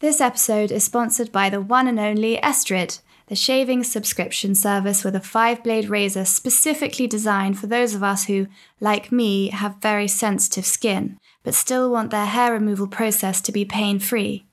This 0.00 0.20
episode 0.20 0.70
is 0.70 0.84
sponsored 0.84 1.32
by 1.32 1.50
the 1.50 1.60
one 1.60 1.88
and 1.88 1.98
only 1.98 2.36
Estrid, 2.36 3.00
the 3.26 3.34
shaving 3.34 3.82
subscription 3.82 4.54
service 4.54 5.02
with 5.02 5.16
a 5.16 5.20
five 5.20 5.64
blade 5.64 5.88
razor 5.88 6.24
specifically 6.24 7.08
designed 7.08 7.58
for 7.58 7.66
those 7.66 7.96
of 7.96 8.04
us 8.04 8.26
who, 8.26 8.46
like 8.80 9.10
me, 9.10 9.48
have 9.48 9.82
very 9.82 10.06
sensitive 10.06 10.64
skin, 10.64 11.18
but 11.42 11.52
still 11.52 11.90
want 11.90 12.12
their 12.12 12.26
hair 12.26 12.52
removal 12.52 12.86
process 12.86 13.40
to 13.40 13.50
be 13.50 13.64
pain 13.64 13.98
free. 13.98 14.46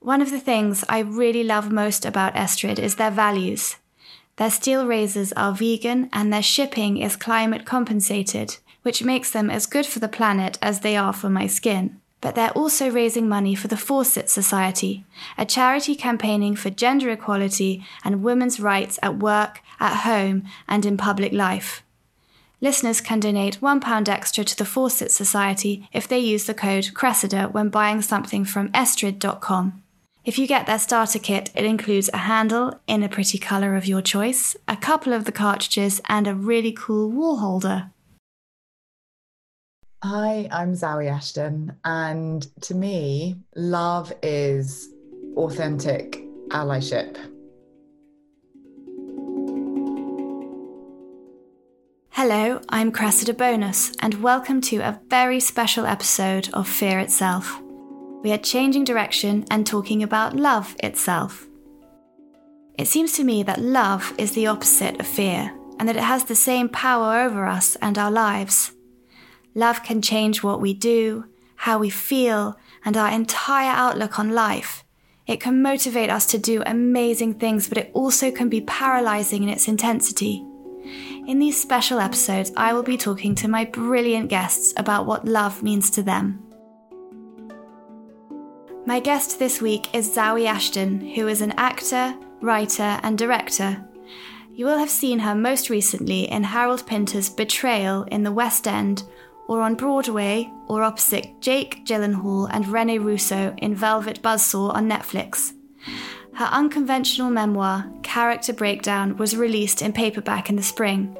One 0.00 0.22
of 0.22 0.30
the 0.30 0.40
things 0.40 0.82
I 0.88 1.00
really 1.00 1.44
love 1.44 1.70
most 1.70 2.06
about 2.06 2.34
Estrid 2.34 2.78
is 2.78 2.94
their 2.94 3.10
values. 3.10 3.76
Their 4.36 4.50
steel 4.50 4.86
razors 4.86 5.34
are 5.34 5.52
vegan 5.52 6.08
and 6.10 6.32
their 6.32 6.42
shipping 6.42 6.96
is 6.96 7.16
climate 7.16 7.66
compensated, 7.66 8.56
which 8.80 9.04
makes 9.04 9.30
them 9.30 9.50
as 9.50 9.66
good 9.66 9.84
for 9.84 9.98
the 9.98 10.08
planet 10.08 10.56
as 10.62 10.80
they 10.80 10.96
are 10.96 11.12
for 11.12 11.28
my 11.28 11.46
skin 11.46 12.00
but 12.24 12.34
they're 12.34 12.52
also 12.52 12.90
raising 12.90 13.28
money 13.28 13.54
for 13.54 13.68
the 13.68 13.76
Fawcett 13.76 14.30
Society, 14.30 15.04
a 15.36 15.44
charity 15.44 15.94
campaigning 15.94 16.56
for 16.56 16.70
gender 16.70 17.10
equality 17.10 17.84
and 18.02 18.22
women's 18.22 18.58
rights 18.58 18.98
at 19.02 19.18
work, 19.18 19.60
at 19.78 20.04
home, 20.04 20.44
and 20.66 20.86
in 20.86 20.96
public 20.96 21.34
life. 21.34 21.82
Listeners 22.62 23.02
can 23.02 23.20
donate 23.20 23.60
£1 23.60 24.08
extra 24.08 24.42
to 24.42 24.56
the 24.56 24.64
Fawcett 24.64 25.12
Society 25.12 25.86
if 25.92 26.08
they 26.08 26.18
use 26.18 26.46
the 26.46 26.54
code 26.54 26.94
Cressida 26.94 27.52
when 27.52 27.68
buying 27.68 28.00
something 28.00 28.46
from 28.46 28.70
estrid.com. 28.70 29.82
If 30.24 30.38
you 30.38 30.46
get 30.46 30.64
their 30.64 30.78
starter 30.78 31.18
kit, 31.18 31.50
it 31.54 31.66
includes 31.66 32.08
a 32.14 32.24
handle 32.32 32.80
in 32.86 33.02
a 33.02 33.10
pretty 33.10 33.36
colour 33.36 33.76
of 33.76 33.84
your 33.84 34.00
choice, 34.00 34.56
a 34.66 34.78
couple 34.78 35.12
of 35.12 35.26
the 35.26 35.32
cartridges, 35.32 36.00
and 36.08 36.26
a 36.26 36.34
really 36.34 36.72
cool 36.72 37.10
wall 37.10 37.36
holder. 37.36 37.90
Hi, 40.06 40.46
I'm 40.52 40.74
Zawe 40.74 41.10
Ashton, 41.10 41.72
and 41.82 42.46
to 42.60 42.74
me, 42.74 43.38
love 43.56 44.12
is 44.22 44.90
authentic 45.34 46.22
allyship. 46.50 47.16
Hello, 52.10 52.60
I'm 52.68 52.92
Cressida 52.92 53.32
Bonas, 53.32 53.96
and 54.00 54.22
welcome 54.22 54.60
to 54.60 54.80
a 54.80 55.00
very 55.08 55.40
special 55.40 55.86
episode 55.86 56.50
of 56.52 56.68
Fear 56.68 56.98
Itself. 56.98 57.58
We 58.22 58.30
are 58.30 58.36
changing 58.36 58.84
direction 58.84 59.46
and 59.50 59.66
talking 59.66 60.02
about 60.02 60.36
love 60.36 60.76
itself. 60.80 61.46
It 62.78 62.88
seems 62.88 63.12
to 63.12 63.24
me 63.24 63.42
that 63.44 63.62
love 63.62 64.12
is 64.18 64.32
the 64.32 64.48
opposite 64.48 65.00
of 65.00 65.06
fear, 65.06 65.50
and 65.78 65.88
that 65.88 65.96
it 65.96 66.02
has 66.02 66.24
the 66.24 66.34
same 66.34 66.68
power 66.68 67.22
over 67.22 67.46
us 67.46 67.76
and 67.76 67.96
our 67.96 68.10
lives. 68.10 68.73
Love 69.54 69.82
can 69.82 70.02
change 70.02 70.42
what 70.42 70.60
we 70.60 70.74
do, 70.74 71.26
how 71.56 71.78
we 71.78 71.90
feel, 71.90 72.58
and 72.84 72.96
our 72.96 73.10
entire 73.10 73.70
outlook 73.70 74.18
on 74.18 74.34
life. 74.34 74.84
It 75.26 75.40
can 75.40 75.62
motivate 75.62 76.10
us 76.10 76.26
to 76.26 76.38
do 76.38 76.62
amazing 76.66 77.34
things, 77.34 77.68
but 77.68 77.78
it 77.78 77.90
also 77.94 78.30
can 78.30 78.48
be 78.48 78.60
paralyzing 78.60 79.42
in 79.42 79.48
its 79.48 79.68
intensity. 79.68 80.44
In 81.26 81.38
these 81.38 81.60
special 81.60 81.98
episodes, 81.98 82.52
I 82.56 82.74
will 82.74 82.82
be 82.82 82.98
talking 82.98 83.34
to 83.36 83.48
my 83.48 83.64
brilliant 83.64 84.28
guests 84.28 84.74
about 84.76 85.06
what 85.06 85.24
love 85.24 85.62
means 85.62 85.88
to 85.90 86.02
them. 86.02 86.40
My 88.84 89.00
guest 89.00 89.38
this 89.38 89.62
week 89.62 89.94
is 89.94 90.14
Zawe 90.14 90.46
Ashton, 90.46 91.00
who 91.14 91.26
is 91.28 91.40
an 91.40 91.52
actor, 91.52 92.14
writer, 92.42 93.00
and 93.02 93.16
director. 93.16 93.82
You 94.52 94.66
will 94.66 94.78
have 94.78 94.90
seen 94.90 95.20
her 95.20 95.34
most 95.34 95.70
recently 95.70 96.30
in 96.30 96.44
Harold 96.44 96.86
Pinter's 96.86 97.30
Betrayal 97.30 98.02
in 98.04 98.24
the 98.24 98.32
West 98.32 98.68
End 98.68 99.04
or 99.48 99.60
on 99.60 99.74
Broadway, 99.74 100.50
or 100.68 100.82
opposite 100.82 101.40
Jake 101.40 101.84
Gyllenhaal 101.84 102.48
and 102.50 102.66
Rene 102.68 102.98
Russo 102.98 103.54
in 103.58 103.74
Velvet 103.74 104.22
Buzzsaw 104.22 104.74
on 104.74 104.88
Netflix. 104.88 105.52
Her 106.34 106.46
unconventional 106.46 107.30
memoir, 107.30 107.90
Character 108.02 108.52
Breakdown, 108.52 109.16
was 109.16 109.36
released 109.36 109.82
in 109.82 109.92
paperback 109.92 110.50
in 110.50 110.56
the 110.56 110.62
spring. 110.62 111.16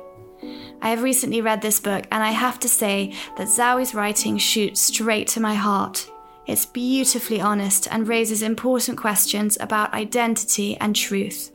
I 0.83 0.91
have 0.91 1.03
recently 1.03 1.41
read 1.41 1.63
this 1.63 1.81
book, 1.81 2.07
and 2.11 2.23
I 2.23 2.33
have 2.33 2.59
to 2.61 2.69
say 2.69 3.15
that 3.37 3.49
Zawe's 3.49 3.95
writing 3.95 4.39
shoots 4.39 4.81
straight 4.81 5.29
to 5.29 5.41
my 5.41 5.55
heart. 5.55 6.11
It's 6.47 6.67
beautifully 6.67 7.41
honest 7.41 7.89
and 7.91 8.07
raises 8.07 8.43
important 8.43 8.99
questions 8.99 9.57
about 9.61 9.95
identity 9.95 10.77
and 10.77 10.95
truth. 10.95 11.53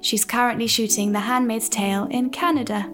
She's 0.00 0.24
currently 0.24 0.66
shooting 0.66 1.12
The 1.12 1.20
Handmaid's 1.20 1.68
Tale 1.68 2.06
in 2.10 2.30
Canada. 2.30 2.90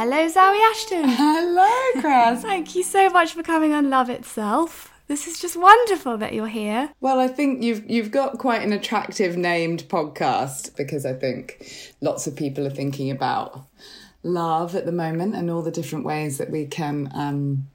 Hello, 0.00 0.28
Zawe 0.28 0.70
Ashton. 0.70 1.04
Hello, 1.08 2.00
Chris. 2.00 2.42
Thank 2.42 2.76
you 2.76 2.84
so 2.84 3.10
much 3.10 3.32
for 3.32 3.42
coming 3.42 3.72
on 3.72 3.90
Love 3.90 4.08
Itself. 4.08 4.92
This 5.08 5.26
is 5.26 5.40
just 5.40 5.56
wonderful 5.56 6.16
that 6.18 6.32
you're 6.32 6.46
here. 6.46 6.90
Well, 7.00 7.18
I 7.18 7.26
think 7.26 7.64
you've 7.64 7.90
you've 7.90 8.12
got 8.12 8.38
quite 8.38 8.62
an 8.62 8.72
attractive 8.72 9.36
named 9.36 9.88
podcast 9.88 10.76
because 10.76 11.04
I 11.04 11.14
think 11.14 11.68
lots 12.00 12.28
of 12.28 12.36
people 12.36 12.64
are 12.64 12.70
thinking 12.70 13.10
about 13.10 13.66
love 14.22 14.76
at 14.76 14.86
the 14.86 14.92
moment 14.92 15.34
and 15.34 15.50
all 15.50 15.62
the 15.62 15.72
different 15.72 16.04
ways 16.04 16.38
that 16.38 16.52
we 16.52 16.66
can 16.66 17.10
um, 17.12 17.66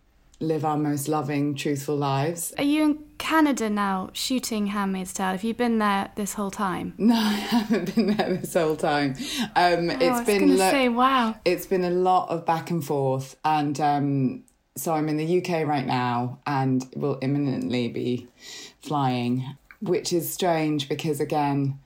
live 0.43 0.65
our 0.65 0.77
most 0.77 1.07
loving, 1.07 1.55
truthful 1.55 1.95
lives. 1.95 2.53
Are 2.57 2.63
you 2.63 2.83
in 2.83 3.03
Canada 3.17 3.69
now 3.69 4.09
shooting 4.13 4.67
Handmaid's 4.67 5.13
Tale? 5.13 5.31
Have 5.31 5.43
you 5.43 5.53
been 5.53 5.79
there 5.79 6.11
this 6.15 6.33
whole 6.33 6.51
time? 6.51 6.93
No, 7.03 7.15
I 7.15 7.33
haven't 7.33 7.95
been 7.95 8.15
there 8.15 8.37
this 8.37 8.53
whole 8.53 8.75
time. 8.75 9.15
Um, 9.55 9.89
oh, 9.89 9.97
it's 9.99 10.25
been 10.25 10.57
lo- 10.57 10.69
say, 10.69 10.89
wow. 10.89 11.35
It's 11.45 11.65
been 11.65 11.83
a 11.83 11.89
lot 11.89 12.29
of 12.29 12.45
back 12.45 12.69
and 12.71 12.83
forth, 12.83 13.35
and 13.43 13.79
um, 13.79 14.43
so 14.75 14.93
I'm 14.93 15.09
in 15.09 15.17
the 15.17 15.37
UK 15.39 15.67
right 15.67 15.85
now, 15.85 16.39
and 16.45 16.85
will 16.95 17.19
imminently 17.21 17.87
be 17.87 18.27
flying, 18.81 19.55
which 19.81 20.11
is 20.13 20.31
strange 20.31 20.89
because 20.89 21.19
again, 21.19 21.79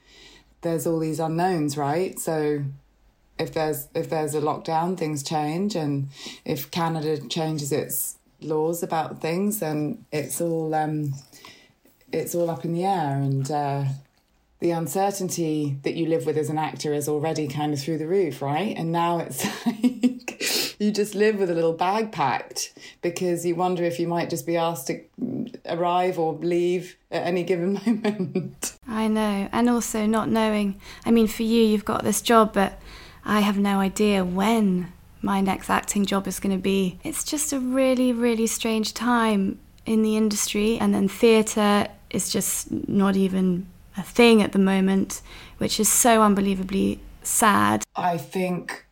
there's 0.62 0.88
all 0.88 1.00
these 1.00 1.20
unknowns, 1.20 1.78
right? 1.78 2.20
So 2.20 2.64
if 3.40 3.54
there's 3.54 3.88
if 3.94 4.10
there's 4.10 4.36
a 4.36 4.42
lockdown, 4.42 4.98
things 4.98 5.24
change, 5.24 5.76
and 5.76 6.10
if 6.46 6.72
Canada 6.72 7.18
changes 7.28 7.72
its 7.72 8.17
laws 8.42 8.84
about 8.84 9.22
things, 9.22 9.62
and 9.62 10.06
it's 10.12 10.42
all 10.42 10.74
um, 10.74 11.14
it's 12.12 12.36
all 12.36 12.50
up 12.50 12.66
in 12.66 12.74
the 12.74 12.86
air, 12.86 13.18
and 13.18 13.50
uh, 13.52 13.86
the 14.60 14.72
uncertainty 14.72 15.78
that 15.84 15.96
you 15.96 16.08
live 16.08 16.26
with 16.26 16.38
as 16.38 16.50
an 16.50 16.58
actor 16.58 16.94
is 16.94 17.08
already 17.08 17.48
kind 17.48 17.74
of 17.74 17.82
through 17.82 17.98
the 17.98 18.08
roof, 18.08 18.42
right? 18.42 18.76
And 18.76 18.92
now 18.92 19.20
it's 19.20 19.46
like 19.66 20.42
you 20.80 20.92
just 20.92 21.16
live 21.16 21.38
with 21.38 21.50
a 21.50 21.54
little 21.54 21.74
bag 21.74 22.12
packed 22.12 22.74
because 23.02 23.46
you 23.46 23.56
wonder 23.56 23.84
if 23.84 24.00
you 24.00 24.08
might 24.08 24.30
just 24.30 24.46
be 24.46 24.58
asked 24.58 24.88
to 24.88 25.04
arrive 25.66 26.18
or 26.18 26.34
leave 26.34 26.98
at 27.12 27.24
any 27.24 27.44
given 27.44 27.74
moment. 27.86 28.78
I 28.88 29.08
know, 29.08 29.50
and 29.52 29.70
also 29.70 30.06
not 30.06 30.30
knowing. 30.30 30.80
I 31.06 31.12
mean, 31.12 31.28
for 31.28 31.44
you, 31.44 31.62
you've 31.64 31.86
got 31.86 32.04
this 32.04 32.22
job, 32.22 32.54
but 32.54 32.80
I 33.26 33.42
have 33.42 33.58
no 33.60 33.80
idea 33.80 34.24
when 34.24 34.92
my 35.22 35.42
next 35.42 35.70
acting 35.70 36.06
job 36.06 36.28
is 36.28 36.40
going 36.40 36.56
to 36.56 36.62
be. 36.62 37.00
It's 37.04 37.24
just 37.24 37.54
a 37.54 37.60
really, 37.60 38.14
really 38.14 38.48
strange 38.48 38.94
time 38.94 39.60
in 39.86 40.04
the 40.04 40.18
industry. 40.18 40.78
And 40.78 40.94
then 40.94 41.08
theatre 41.08 41.88
is 42.10 42.30
just 42.30 42.72
not 42.72 43.16
even 43.16 43.68
a 43.98 44.04
thing 44.04 44.42
at 44.42 44.52
the 44.52 44.60
moment, 44.60 45.22
which 45.58 45.80
is 45.80 45.90
so 45.92 46.22
unbelievably 46.22 47.00
sad. 47.24 47.84
I 47.96 48.18
think 48.18 48.86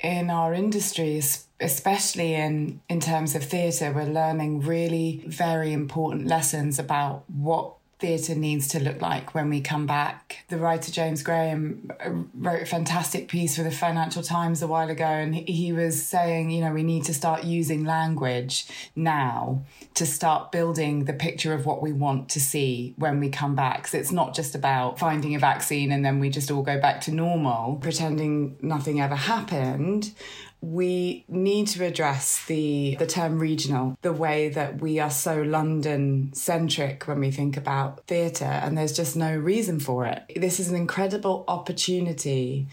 in 0.00 0.30
our 0.30 0.52
industry, 0.54 1.20
especially 1.60 2.34
in, 2.34 2.80
in 2.88 3.00
terms 3.00 3.34
of 3.34 3.44
theatre, 3.44 3.92
we're 3.92 4.04
learning 4.04 4.60
really 4.60 5.22
very 5.26 5.72
important 5.72 6.26
lessons 6.26 6.78
about 6.78 7.24
what 7.28 7.77
theatre 7.98 8.34
needs 8.34 8.68
to 8.68 8.80
look 8.80 9.00
like 9.00 9.34
when 9.34 9.50
we 9.50 9.60
come 9.60 9.86
back. 9.86 10.44
The 10.48 10.56
writer 10.56 10.92
James 10.92 11.22
Graham 11.22 11.90
uh, 12.00 12.10
wrote 12.34 12.62
a 12.62 12.66
fantastic 12.66 13.28
piece 13.28 13.56
for 13.56 13.62
the 13.62 13.70
Financial 13.70 14.22
Times 14.22 14.62
a 14.62 14.68
while 14.68 14.88
ago, 14.88 15.04
and 15.04 15.34
he 15.34 15.72
was 15.72 16.00
saying, 16.04 16.50
you 16.50 16.60
know, 16.60 16.72
we 16.72 16.84
need 16.84 17.04
to 17.04 17.14
start 17.14 17.44
using 17.44 17.84
language 17.84 18.66
now 18.94 19.64
to 19.94 20.06
start 20.06 20.52
building 20.52 21.04
the 21.06 21.12
picture 21.12 21.52
of 21.52 21.66
what 21.66 21.82
we 21.82 21.92
want 21.92 22.28
to 22.30 22.40
see 22.40 22.94
when 22.98 23.18
we 23.18 23.28
come 23.28 23.54
back. 23.56 23.88
So 23.88 23.98
it's 23.98 24.12
not 24.12 24.34
just 24.34 24.54
about 24.54 24.98
finding 24.98 25.34
a 25.34 25.38
vaccine 25.38 25.90
and 25.90 26.04
then 26.04 26.20
we 26.20 26.30
just 26.30 26.50
all 26.50 26.62
go 26.62 26.80
back 26.80 27.00
to 27.02 27.12
normal, 27.12 27.76
pretending 27.76 28.56
nothing 28.62 29.00
ever 29.00 29.16
happened 29.16 30.12
we 30.60 31.24
need 31.28 31.68
to 31.68 31.84
address 31.84 32.44
the 32.46 32.96
the 32.98 33.06
term 33.06 33.38
regional 33.38 33.96
the 34.02 34.12
way 34.12 34.48
that 34.48 34.80
we 34.80 34.98
are 34.98 35.10
so 35.10 35.40
london 35.42 36.30
centric 36.34 37.06
when 37.06 37.20
we 37.20 37.30
think 37.30 37.56
about 37.56 38.04
theatre 38.06 38.44
and 38.44 38.76
there's 38.76 38.92
just 38.92 39.16
no 39.16 39.36
reason 39.36 39.78
for 39.78 40.04
it 40.04 40.22
this 40.34 40.58
is 40.58 40.68
an 40.68 40.74
incredible 40.74 41.44
opportunity 41.46 42.66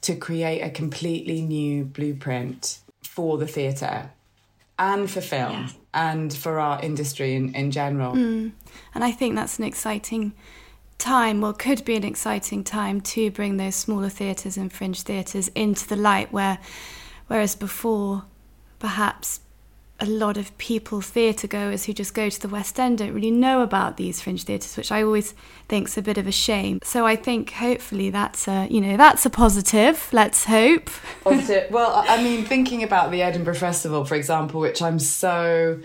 to 0.00 0.16
create 0.16 0.62
a 0.62 0.70
completely 0.70 1.42
new 1.42 1.84
blueprint 1.84 2.78
for 3.02 3.36
the 3.36 3.46
theatre 3.46 4.10
and 4.78 5.10
for 5.10 5.20
film 5.20 5.52
yeah. 5.52 5.68
and 5.92 6.34
for 6.34 6.58
our 6.58 6.82
industry 6.82 7.34
in, 7.34 7.54
in 7.54 7.70
general 7.70 8.14
mm. 8.14 8.50
and 8.94 9.04
i 9.04 9.12
think 9.12 9.34
that's 9.34 9.58
an 9.58 9.64
exciting 9.64 10.32
time, 10.98 11.40
well, 11.40 11.52
could 11.52 11.84
be 11.84 11.94
an 11.94 12.04
exciting 12.04 12.64
time 12.64 13.00
to 13.02 13.30
bring 13.30 13.56
those 13.56 13.74
smaller 13.74 14.08
theatres 14.08 14.56
and 14.56 14.72
fringe 14.72 15.02
theatres 15.02 15.48
into 15.48 15.86
the 15.86 15.96
light 15.96 16.32
where 16.32 16.58
Whereas 17.26 17.54
before, 17.54 18.24
perhaps 18.78 19.40
a 19.98 20.06
lot 20.06 20.36
of 20.36 20.56
people, 20.58 21.00
theatre 21.00 21.46
goers 21.46 21.84
who 21.84 21.92
just 21.92 22.14
go 22.14 22.28
to 22.28 22.40
the 22.40 22.48
West 22.48 22.78
End, 22.78 22.98
don't 22.98 23.14
really 23.14 23.30
know 23.30 23.62
about 23.62 23.96
these 23.96 24.20
fringe 24.20 24.44
theatres, 24.44 24.76
which 24.76 24.92
I 24.92 25.02
always 25.02 25.34
think's 25.68 25.96
a 25.96 26.02
bit 26.02 26.18
of 26.18 26.26
a 26.26 26.32
shame. 26.32 26.80
So 26.82 27.06
I 27.06 27.16
think 27.16 27.52
hopefully 27.52 28.10
that's 28.10 28.46
a, 28.46 28.68
you 28.70 28.80
know, 28.80 28.96
that's 28.96 29.24
a 29.24 29.30
positive. 29.30 30.08
Let's 30.12 30.44
hope. 30.44 30.90
Positive. 31.24 31.70
well, 31.70 32.04
I 32.06 32.22
mean, 32.22 32.44
thinking 32.44 32.82
about 32.82 33.10
the 33.10 33.22
Edinburgh 33.22 33.54
Festival, 33.54 34.04
for 34.04 34.14
example, 34.14 34.60
which 34.60 34.82
I'm 34.82 34.98
so 34.98 35.80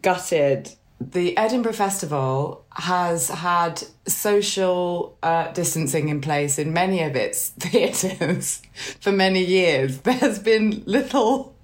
gutted 0.00 0.72
the 1.00 1.36
Edinburgh 1.36 1.72
Festival 1.72 2.61
has 2.74 3.28
had 3.28 3.82
social 4.06 5.16
uh, 5.22 5.52
distancing 5.52 6.08
in 6.08 6.20
place 6.20 6.58
in 6.58 6.72
many 6.72 7.02
of 7.02 7.16
its 7.16 7.48
theatres 7.58 8.62
for 9.00 9.12
many 9.12 9.44
years. 9.44 9.98
There's 10.02 10.38
been 10.38 10.82
little 10.86 11.54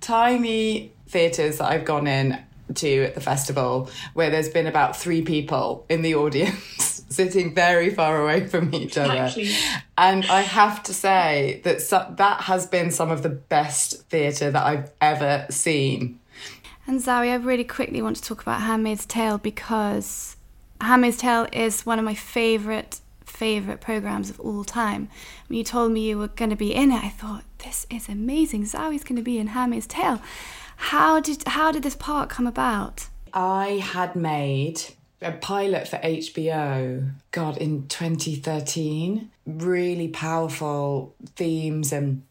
tiny 0.00 0.92
theatres 1.08 1.58
that 1.58 1.70
I've 1.70 1.84
gone 1.84 2.06
in 2.06 2.38
to 2.74 3.04
at 3.04 3.14
the 3.14 3.20
festival 3.20 3.90
where 4.14 4.30
there's 4.30 4.48
been 4.48 4.66
about 4.66 4.96
three 4.96 5.20
people 5.20 5.84
in 5.90 6.00
the 6.00 6.14
audience 6.14 7.04
sitting 7.08 7.54
very 7.54 7.90
far 7.90 8.22
away 8.22 8.46
from 8.46 8.74
each 8.74 8.96
other. 8.96 9.12
Exactly. 9.12 9.50
And 9.98 10.24
I 10.26 10.40
have 10.40 10.82
to 10.84 10.94
say 10.94 11.60
that 11.64 11.82
so, 11.82 12.06
that 12.16 12.42
has 12.42 12.66
been 12.66 12.90
some 12.90 13.10
of 13.10 13.22
the 13.22 13.28
best 13.28 14.02
theatre 14.08 14.50
that 14.50 14.64
I've 14.64 14.90
ever 15.00 15.46
seen. 15.50 16.18
And 16.86 17.00
Zawe, 17.00 17.30
I 17.30 17.34
really 17.34 17.64
quickly 17.64 18.02
want 18.02 18.16
to 18.16 18.22
talk 18.22 18.42
about 18.42 18.62
Handmaid's 18.62 19.06
Tale 19.06 19.38
because 19.38 20.36
Handmaid's 20.82 21.16
Tale 21.16 21.46
is 21.52 21.86
one 21.86 21.98
of 21.98 22.04
my 22.04 22.14
favourite 22.14 23.00
favorite 23.24 23.80
programs 23.80 24.30
of 24.30 24.40
all 24.40 24.64
time. 24.64 25.08
When 25.46 25.56
you 25.56 25.64
told 25.64 25.92
me 25.92 26.08
you 26.08 26.18
were 26.18 26.28
going 26.28 26.50
to 26.50 26.56
be 26.56 26.74
in 26.74 26.90
it, 26.90 27.02
I 27.02 27.08
thought 27.08 27.44
this 27.58 27.86
is 27.88 28.08
amazing. 28.08 28.66
Zawe's 28.66 29.04
going 29.04 29.16
to 29.16 29.22
be 29.22 29.38
in 29.38 29.48
Handmaid's 29.48 29.86
Tale. 29.86 30.20
How 30.76 31.20
did 31.20 31.46
how 31.46 31.70
did 31.70 31.84
this 31.84 31.94
part 31.94 32.28
come 32.28 32.46
about? 32.46 33.06
I 33.32 33.80
had 33.82 34.16
made 34.16 34.82
a 35.20 35.32
pilot 35.32 35.86
for 35.86 35.98
HBO, 35.98 37.12
God, 37.30 37.56
in 37.58 37.86
2013. 37.86 39.30
Really 39.46 40.08
powerful 40.08 41.14
themes 41.36 41.92
and 41.92 42.22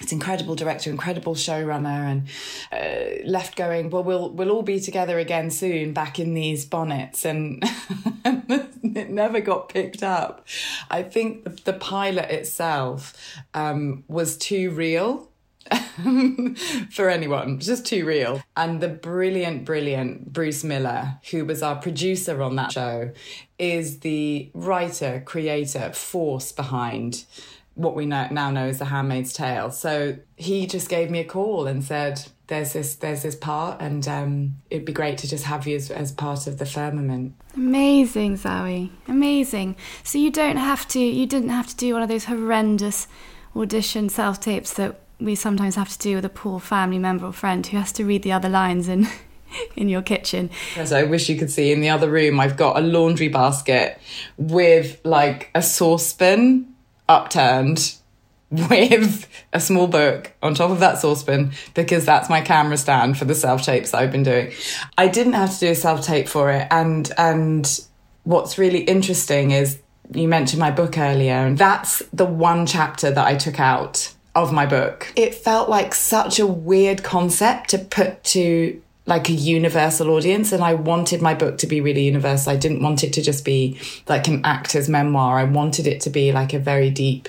it's 0.00 0.12
incredible 0.12 0.54
director, 0.54 0.90
incredible 0.90 1.34
showrunner, 1.34 1.86
and 1.86 2.28
uh, 2.70 3.26
left 3.26 3.56
going. 3.56 3.88
Well, 3.88 4.04
we'll 4.04 4.30
we'll 4.30 4.50
all 4.50 4.62
be 4.62 4.78
together 4.78 5.18
again 5.18 5.50
soon, 5.50 5.94
back 5.94 6.18
in 6.18 6.34
these 6.34 6.66
bonnets, 6.66 7.24
and 7.24 7.62
it 8.24 9.10
never 9.10 9.40
got 9.40 9.70
picked 9.70 10.02
up. 10.02 10.46
I 10.90 11.02
think 11.02 11.64
the, 11.64 11.72
pilot 11.72 12.30
itself 12.30 13.14
um, 13.54 14.04
was 14.08 14.36
too 14.36 14.70
real 14.70 15.30
for 16.90 17.08
anyone, 17.08 17.58
just 17.60 17.86
too 17.86 18.04
real. 18.04 18.42
And 18.56 18.80
the 18.80 18.88
brilliant, 18.88 19.64
brilliant 19.64 20.32
Bruce 20.32 20.64
Miller, 20.64 21.18
who 21.30 21.44
was 21.44 21.62
our 21.62 21.76
producer 21.76 22.42
on 22.42 22.56
that 22.56 22.72
show, 22.72 23.12
is 23.58 24.00
the 24.00 24.50
writer, 24.52 25.22
creator, 25.24 25.92
force 25.92 26.52
behind 26.52 27.24
what 27.76 27.94
we 27.94 28.06
now 28.06 28.50
know 28.50 28.64
as 28.64 28.78
The 28.78 28.86
Handmaid's 28.86 29.32
Tale. 29.32 29.70
So 29.70 30.16
he 30.36 30.66
just 30.66 30.88
gave 30.88 31.10
me 31.10 31.20
a 31.20 31.24
call 31.24 31.66
and 31.66 31.84
said, 31.84 32.22
"There's 32.48 32.72
this, 32.72 32.96
there's 32.96 33.22
this 33.22 33.36
part, 33.36 33.80
and 33.80 34.06
um, 34.08 34.56
it'd 34.70 34.86
be 34.86 34.92
great 34.92 35.18
to 35.18 35.28
just 35.28 35.44
have 35.44 35.66
you 35.66 35.76
as, 35.76 35.90
as 35.90 36.10
part 36.10 36.46
of 36.46 36.58
the 36.58 36.66
firmament." 36.66 37.34
Amazing, 37.54 38.38
Zoe. 38.38 38.90
Amazing. 39.06 39.76
So 40.02 40.18
you 40.18 40.30
don't 40.30 40.56
have 40.56 40.88
to, 40.88 40.98
you 40.98 41.26
didn't 41.26 41.50
have 41.50 41.68
to 41.68 41.76
do 41.76 41.92
one 41.92 42.02
of 42.02 42.08
those 42.08 42.24
horrendous 42.24 43.06
audition 43.54 44.08
self 44.08 44.40
tapes 44.40 44.72
that 44.74 45.00
we 45.20 45.34
sometimes 45.34 45.76
have 45.76 45.90
to 45.90 45.98
do 45.98 46.16
with 46.16 46.24
a 46.24 46.30
poor 46.30 46.60
family 46.60 46.98
member 46.98 47.26
or 47.26 47.32
friend 47.32 47.66
who 47.66 47.76
has 47.76 47.92
to 47.92 48.04
read 48.04 48.22
the 48.22 48.32
other 48.32 48.48
lines 48.48 48.88
in 48.88 49.06
in 49.76 49.90
your 49.90 50.02
kitchen. 50.02 50.48
Yes, 50.74 50.92
I 50.92 51.02
wish 51.02 51.28
you 51.28 51.36
could 51.36 51.50
see 51.50 51.72
in 51.72 51.80
the 51.80 51.90
other 51.90 52.10
room. 52.10 52.40
I've 52.40 52.56
got 52.56 52.78
a 52.78 52.80
laundry 52.80 53.28
basket 53.28 54.00
with 54.38 54.98
like 55.04 55.50
a 55.54 55.62
saucepan 55.62 56.72
upturned 57.08 57.94
with 58.50 59.28
a 59.52 59.60
small 59.60 59.88
book 59.88 60.32
on 60.42 60.54
top 60.54 60.70
of 60.70 60.80
that 60.80 60.98
saucepan 60.98 61.52
because 61.74 62.04
that's 62.04 62.30
my 62.30 62.40
camera 62.40 62.76
stand 62.76 63.18
for 63.18 63.24
the 63.24 63.34
self 63.34 63.62
tapes 63.62 63.92
I've 63.92 64.12
been 64.12 64.22
doing. 64.22 64.52
I 64.96 65.08
didn't 65.08 65.32
have 65.32 65.52
to 65.54 65.60
do 65.60 65.70
a 65.72 65.74
self 65.74 66.04
tape 66.04 66.28
for 66.28 66.50
it, 66.50 66.68
and 66.70 67.10
and 67.18 67.80
what's 68.24 68.58
really 68.58 68.80
interesting 68.80 69.50
is 69.50 69.80
you 70.14 70.28
mentioned 70.28 70.60
my 70.60 70.70
book 70.70 70.96
earlier, 70.96 71.34
and 71.34 71.58
that's 71.58 72.02
the 72.12 72.24
one 72.24 72.66
chapter 72.66 73.10
that 73.10 73.26
I 73.26 73.36
took 73.36 73.58
out 73.58 74.12
of 74.36 74.52
my 74.52 74.66
book. 74.66 75.12
It 75.16 75.34
felt 75.34 75.68
like 75.68 75.94
such 75.94 76.38
a 76.38 76.46
weird 76.46 77.02
concept 77.02 77.70
to 77.70 77.78
put 77.78 78.22
to 78.24 78.80
like 79.06 79.28
a 79.28 79.32
universal 79.32 80.10
audience 80.10 80.50
and 80.50 80.62
I 80.62 80.74
wanted 80.74 81.22
my 81.22 81.32
book 81.32 81.58
to 81.58 81.66
be 81.68 81.80
really 81.80 82.02
universal. 82.02 82.52
I 82.52 82.56
didn't 82.56 82.82
want 82.82 83.04
it 83.04 83.12
to 83.14 83.22
just 83.22 83.44
be 83.44 83.78
like 84.08 84.26
an 84.26 84.44
actor's 84.44 84.88
memoir. 84.88 85.38
I 85.38 85.44
wanted 85.44 85.86
it 85.86 86.00
to 86.02 86.10
be 86.10 86.32
like 86.32 86.52
a 86.52 86.58
very 86.58 86.90
deep 86.90 87.28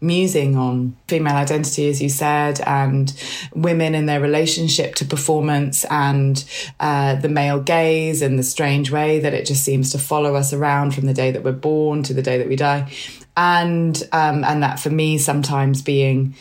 musing 0.00 0.56
on 0.56 0.96
female 1.06 1.36
identity, 1.36 1.88
as 1.90 2.00
you 2.00 2.08
said, 2.08 2.60
and 2.62 3.12
women 3.54 3.94
and 3.94 4.08
their 4.08 4.20
relationship 4.20 4.94
to 4.96 5.04
performance 5.04 5.84
and 5.90 6.44
uh, 6.80 7.16
the 7.16 7.28
male 7.28 7.60
gaze 7.60 8.22
and 8.22 8.38
the 8.38 8.42
strange 8.42 8.90
way 8.90 9.20
that 9.20 9.34
it 9.34 9.44
just 9.44 9.64
seems 9.64 9.92
to 9.92 9.98
follow 9.98 10.34
us 10.34 10.54
around 10.54 10.94
from 10.94 11.04
the 11.04 11.14
day 11.14 11.30
that 11.30 11.44
we're 11.44 11.52
born 11.52 12.02
to 12.04 12.14
the 12.14 12.22
day 12.22 12.38
that 12.38 12.48
we 12.48 12.56
die. 12.56 12.90
And 13.36 14.02
um, 14.10 14.42
and 14.42 14.64
that 14.64 14.80
for 14.80 14.90
me 14.90 15.16
sometimes 15.16 15.80
being 15.80 16.34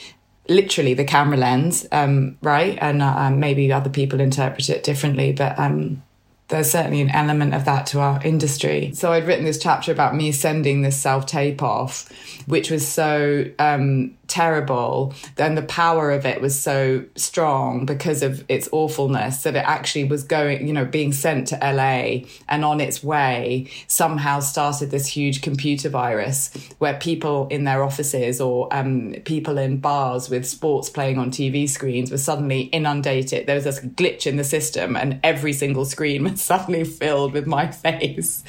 literally 0.50 0.94
the 0.94 1.04
camera 1.04 1.38
lens, 1.38 1.86
um, 1.92 2.38
right? 2.42 2.78
And 2.82 3.02
uh, 3.02 3.30
maybe 3.32 3.72
other 3.72 3.90
people 3.90 4.20
interpret 4.20 4.70
it 4.70 4.84
differently, 4.84 5.34
but 5.34 5.58
um, 5.60 6.04
there's 6.50 6.72
certainly 6.72 7.02
an 7.02 7.10
element 7.10 7.54
of 7.54 7.66
that 7.66 7.88
to 7.88 8.00
our 8.00 8.22
industry. 8.24 8.92
So 8.94 9.12
I'd 9.12 9.28
written 9.28 9.46
this 9.46 9.60
chapter 9.60 9.92
about 9.92 10.16
me 10.16 10.32
sending 10.32 10.82
this 10.82 10.96
self 10.96 11.26
tape 11.26 11.62
off, 11.62 12.10
which 12.46 12.72
was 12.72 12.88
so 12.88 13.46
um, 13.60 14.18
terrible. 14.28 15.14
Then 15.36 15.56
the 15.56 15.62
power 15.62 16.12
of 16.12 16.26
it 16.26 16.42
was 16.42 16.58
so 16.58 17.04
strong 17.16 17.86
because 17.86 18.24
of 18.24 18.46
its 18.50 18.70
awfulness 18.72 19.44
that 19.44 19.56
it 19.56 19.64
actually 19.66 20.06
was 20.06 20.24
going, 20.24 20.68
you 20.68 20.74
know, 20.74 20.86
being 20.86 21.12
sent 21.12 21.50
to 21.50 21.56
LA 21.56 22.28
and 22.48 22.64
on 22.64 22.80
its 22.80 23.04
way 23.04 23.70
somehow 23.88 24.40
started 24.40 24.92
this 24.92 25.08
huge 25.08 25.42
computer 25.42 25.90
virus 25.90 26.52
where 26.78 26.98
people 27.00 27.48
in 27.50 27.64
their 27.64 27.84
offices 27.84 28.40
or 28.40 28.74
um, 28.74 29.16
people 29.26 29.58
in 29.58 29.78
bars 29.78 30.30
with 30.30 30.46
sports 30.46 30.90
playing 30.90 31.18
on 31.18 31.32
TV 31.32 31.68
screens 31.68 32.12
were 32.12 32.18
suddenly 32.18 32.62
inundated. 32.62 33.48
There 33.48 33.56
was 33.56 33.64
this 33.66 33.80
glitch 33.80 34.28
in 34.28 34.38
the 34.38 34.44
system 34.44 34.96
and 34.96 35.20
every 35.24 35.54
single 35.54 35.86
screen 35.86 36.24
was 36.24 36.37
suddenly 36.42 36.84
filled 36.84 37.34
with 37.34 37.48
my 37.48 37.68
face 37.72 38.44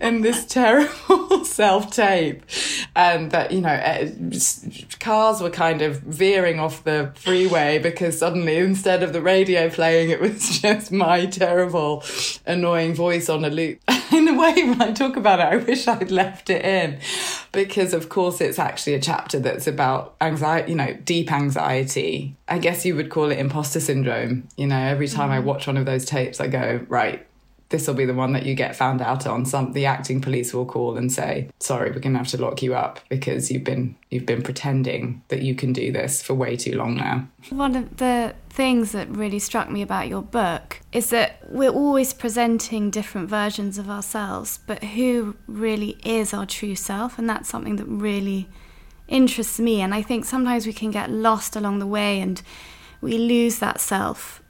and 0.00 0.24
this 0.24 0.44
terrible 0.46 1.44
self 1.44 1.90
tape. 1.90 2.42
And 2.94 3.30
that, 3.30 3.52
you 3.52 3.60
know, 3.60 3.70
eh, 3.70 4.10
cars 5.00 5.40
were 5.40 5.50
kind 5.50 5.82
of 5.82 6.00
veering 6.00 6.60
off 6.60 6.84
the 6.84 7.12
freeway 7.14 7.78
because 7.78 8.18
suddenly 8.18 8.58
instead 8.58 9.02
of 9.02 9.12
the 9.12 9.22
radio 9.22 9.70
playing, 9.70 10.10
it 10.10 10.20
was 10.20 10.60
just 10.60 10.92
my 10.92 11.26
terrible, 11.26 12.04
annoying 12.46 12.94
voice 12.94 13.28
on 13.28 13.44
a 13.44 13.50
loop. 13.50 13.80
In 14.12 14.28
a 14.28 14.38
way, 14.38 14.54
when 14.64 14.80
I 14.80 14.92
talk 14.92 15.16
about 15.16 15.40
it, 15.40 15.46
I 15.46 15.56
wish 15.56 15.88
I'd 15.88 16.10
left 16.10 16.50
it 16.50 16.64
in 16.64 16.98
because, 17.52 17.94
of 17.94 18.08
course, 18.08 18.40
it's 18.40 18.58
actually 18.58 18.94
a 18.94 19.00
chapter 19.00 19.38
that's 19.38 19.66
about 19.66 20.14
anxiety, 20.20 20.70
you 20.70 20.76
know, 20.76 20.94
deep 21.04 21.32
anxiety. 21.32 22.36
I 22.48 22.58
guess 22.58 22.84
you 22.84 22.96
would 22.96 23.10
call 23.10 23.30
it 23.30 23.38
imposter 23.38 23.80
syndrome. 23.80 24.48
You 24.56 24.66
know, 24.66 24.78
every 24.78 25.08
time 25.08 25.30
mm. 25.30 25.34
I 25.34 25.38
watch 25.40 25.66
one 25.66 25.76
of 25.76 25.86
those 25.86 26.04
tapes, 26.04 26.40
I 26.40 26.48
go, 26.48 26.84
right, 26.88 27.26
this 27.72 27.88
will 27.88 27.94
be 27.94 28.04
the 28.04 28.14
one 28.14 28.32
that 28.34 28.46
you 28.46 28.54
get 28.54 28.76
found 28.76 29.00
out 29.02 29.26
on. 29.26 29.44
Some 29.44 29.72
the 29.72 29.86
acting 29.86 30.20
police 30.20 30.54
will 30.54 30.66
call 30.66 30.96
and 30.96 31.10
say, 31.10 31.48
"Sorry, 31.58 31.90
we're 31.90 31.98
going 31.98 32.12
to 32.12 32.18
have 32.18 32.28
to 32.28 32.40
lock 32.40 32.62
you 32.62 32.74
up 32.74 33.00
because 33.08 33.50
you've 33.50 33.64
been 33.64 33.96
you've 34.10 34.26
been 34.26 34.42
pretending 34.42 35.22
that 35.28 35.42
you 35.42 35.56
can 35.56 35.72
do 35.72 35.90
this 35.90 36.22
for 36.22 36.34
way 36.34 36.56
too 36.56 36.76
long 36.76 36.94
now." 36.96 37.26
One 37.50 37.74
of 37.74 37.96
the 37.96 38.34
things 38.50 38.92
that 38.92 39.08
really 39.08 39.38
struck 39.38 39.70
me 39.70 39.82
about 39.82 40.08
your 40.08 40.22
book 40.22 40.80
is 40.92 41.10
that 41.10 41.38
we're 41.48 41.70
always 41.70 42.12
presenting 42.12 42.90
different 42.90 43.28
versions 43.28 43.78
of 43.78 43.88
ourselves, 43.88 44.60
but 44.66 44.84
who 44.84 45.34
really 45.48 45.98
is 46.04 46.32
our 46.34 46.46
true 46.46 46.76
self, 46.76 47.18
and 47.18 47.28
that's 47.28 47.48
something 47.48 47.76
that 47.76 47.86
really 47.86 48.48
interests 49.08 49.58
me. 49.58 49.80
And 49.80 49.94
I 49.94 50.02
think 50.02 50.24
sometimes 50.24 50.66
we 50.66 50.72
can 50.72 50.90
get 50.90 51.10
lost 51.10 51.56
along 51.56 51.78
the 51.78 51.86
way 51.86 52.20
and 52.20 52.40
we 53.00 53.18
lose 53.18 53.58
that 53.58 53.80
self 53.80 54.41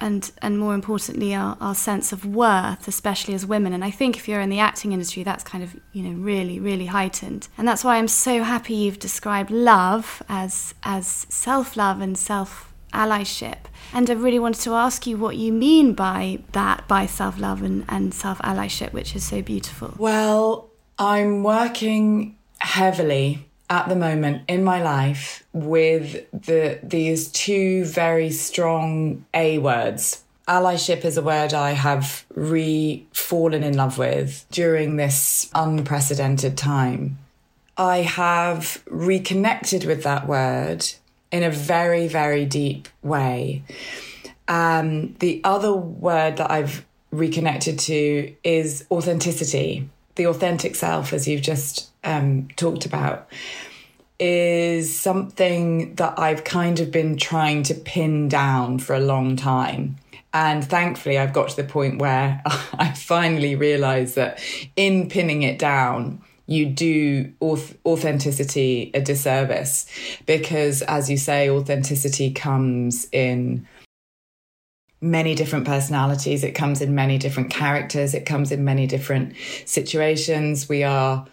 and 0.00 0.32
and 0.42 0.58
more 0.58 0.74
importantly 0.74 1.34
our, 1.34 1.56
our 1.60 1.74
sense 1.74 2.12
of 2.12 2.24
worth 2.24 2.88
especially 2.88 3.34
as 3.34 3.46
women. 3.46 3.72
And 3.72 3.84
i 3.84 3.90
think 3.90 4.16
if 4.16 4.28
you're 4.28 4.40
in 4.40 4.50
the 4.50 4.58
acting 4.58 4.92
industry 4.92 5.22
that's 5.22 5.44
kind 5.44 5.62
of 5.62 5.76
you 5.92 6.02
know 6.02 6.18
really 6.20 6.58
really 6.58 6.86
heightened. 6.86 7.48
And 7.58 7.68
that's 7.68 7.84
why 7.84 7.96
i'm 7.96 8.08
so 8.08 8.42
happy 8.42 8.74
you've 8.74 8.98
described 8.98 9.50
love 9.50 10.22
as 10.28 10.74
as 10.82 11.06
self-love 11.28 12.00
and 12.00 12.16
self 12.16 12.72
allyship 12.92 13.58
and 13.92 14.10
i 14.10 14.14
really 14.14 14.40
wanted 14.40 14.60
to 14.60 14.72
ask 14.72 15.06
you 15.06 15.16
what 15.16 15.36
you 15.36 15.52
mean 15.52 15.92
by 15.92 16.40
that 16.52 16.86
by 16.88 17.06
self-love 17.06 17.62
and, 17.62 17.84
and 17.88 18.12
self-allyship 18.12 18.92
which 18.92 19.14
is 19.14 19.24
so 19.24 19.42
beautiful. 19.42 19.94
Well 19.98 20.70
i'm 20.98 21.42
working 21.42 22.36
heavily 22.58 23.49
at 23.70 23.88
the 23.88 23.96
moment 23.96 24.42
in 24.48 24.64
my 24.64 24.82
life 24.82 25.44
with 25.52 26.26
the 26.32 26.80
these 26.82 27.28
two 27.28 27.84
very 27.84 28.30
strong 28.30 29.24
A 29.32 29.58
words. 29.58 30.24
Allyship 30.48 31.04
is 31.04 31.16
a 31.16 31.22
word 31.22 31.54
I 31.54 31.70
have 31.70 32.26
re 32.34 33.06
fallen 33.12 33.62
in 33.62 33.76
love 33.76 33.96
with 33.96 34.44
during 34.50 34.96
this 34.96 35.48
unprecedented 35.54 36.58
time. 36.58 37.18
I 37.76 37.98
have 37.98 38.82
reconnected 38.86 39.84
with 39.84 40.02
that 40.02 40.26
word 40.26 40.84
in 41.30 41.44
a 41.44 41.50
very, 41.50 42.08
very 42.08 42.44
deep 42.44 42.88
way. 43.02 43.62
Um, 44.48 45.14
the 45.20 45.40
other 45.44 45.72
word 45.72 46.38
that 46.38 46.50
I've 46.50 46.84
reconnected 47.12 47.78
to 47.78 48.34
is 48.42 48.84
authenticity. 48.90 49.88
The 50.16 50.26
authentic 50.26 50.74
self, 50.74 51.12
as 51.12 51.28
you've 51.28 51.42
just 51.42 51.89
um, 52.04 52.48
talked 52.56 52.86
about, 52.86 53.28
is 54.18 54.98
something 54.98 55.94
that 55.94 56.18
I've 56.18 56.44
kind 56.44 56.80
of 56.80 56.90
been 56.90 57.16
trying 57.16 57.62
to 57.64 57.74
pin 57.74 58.28
down 58.28 58.78
for 58.78 58.94
a 58.94 59.00
long 59.00 59.36
time. 59.36 59.96
And 60.32 60.64
thankfully, 60.64 61.18
I've 61.18 61.32
got 61.32 61.48
to 61.50 61.56
the 61.56 61.64
point 61.64 61.98
where 61.98 62.42
I 62.46 62.92
finally 62.92 63.56
realized 63.56 64.16
that 64.16 64.40
in 64.76 65.08
pinning 65.08 65.42
it 65.42 65.58
down, 65.58 66.22
you 66.46 66.66
do 66.66 67.32
authenticity 67.40 68.90
a 68.92 69.00
disservice 69.00 69.86
because, 70.26 70.82
as 70.82 71.08
you 71.08 71.16
say, 71.16 71.48
authenticity 71.48 72.32
comes 72.32 73.08
in 73.12 73.66
many 75.00 75.34
different 75.34 75.64
personalities, 75.64 76.44
it 76.44 76.52
comes 76.52 76.80
in 76.80 76.94
many 76.94 77.18
different 77.18 77.50
characters, 77.50 78.14
it 78.14 78.26
comes 78.26 78.52
in 78.52 78.64
many 78.64 78.86
different 78.86 79.34
situations. 79.64 80.68
We 80.68 80.82
are 80.82 81.26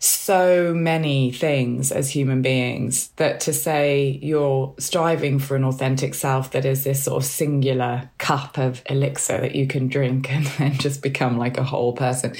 so 0.00 0.72
many 0.74 1.32
things 1.32 1.90
as 1.90 2.10
human 2.10 2.40
beings 2.40 3.08
that 3.16 3.40
to 3.40 3.52
say 3.52 4.18
you're 4.22 4.72
striving 4.78 5.38
for 5.38 5.56
an 5.56 5.64
authentic 5.64 6.14
self 6.14 6.52
that 6.52 6.64
is 6.64 6.84
this 6.84 7.04
sort 7.04 7.22
of 7.22 7.28
singular 7.28 8.08
cup 8.18 8.58
of 8.58 8.82
elixir 8.86 9.40
that 9.40 9.56
you 9.56 9.66
can 9.66 9.88
drink 9.88 10.30
and 10.32 10.46
then 10.46 10.72
just 10.74 11.02
become 11.02 11.36
like 11.36 11.58
a 11.58 11.64
whole 11.64 11.92
person 11.92 12.34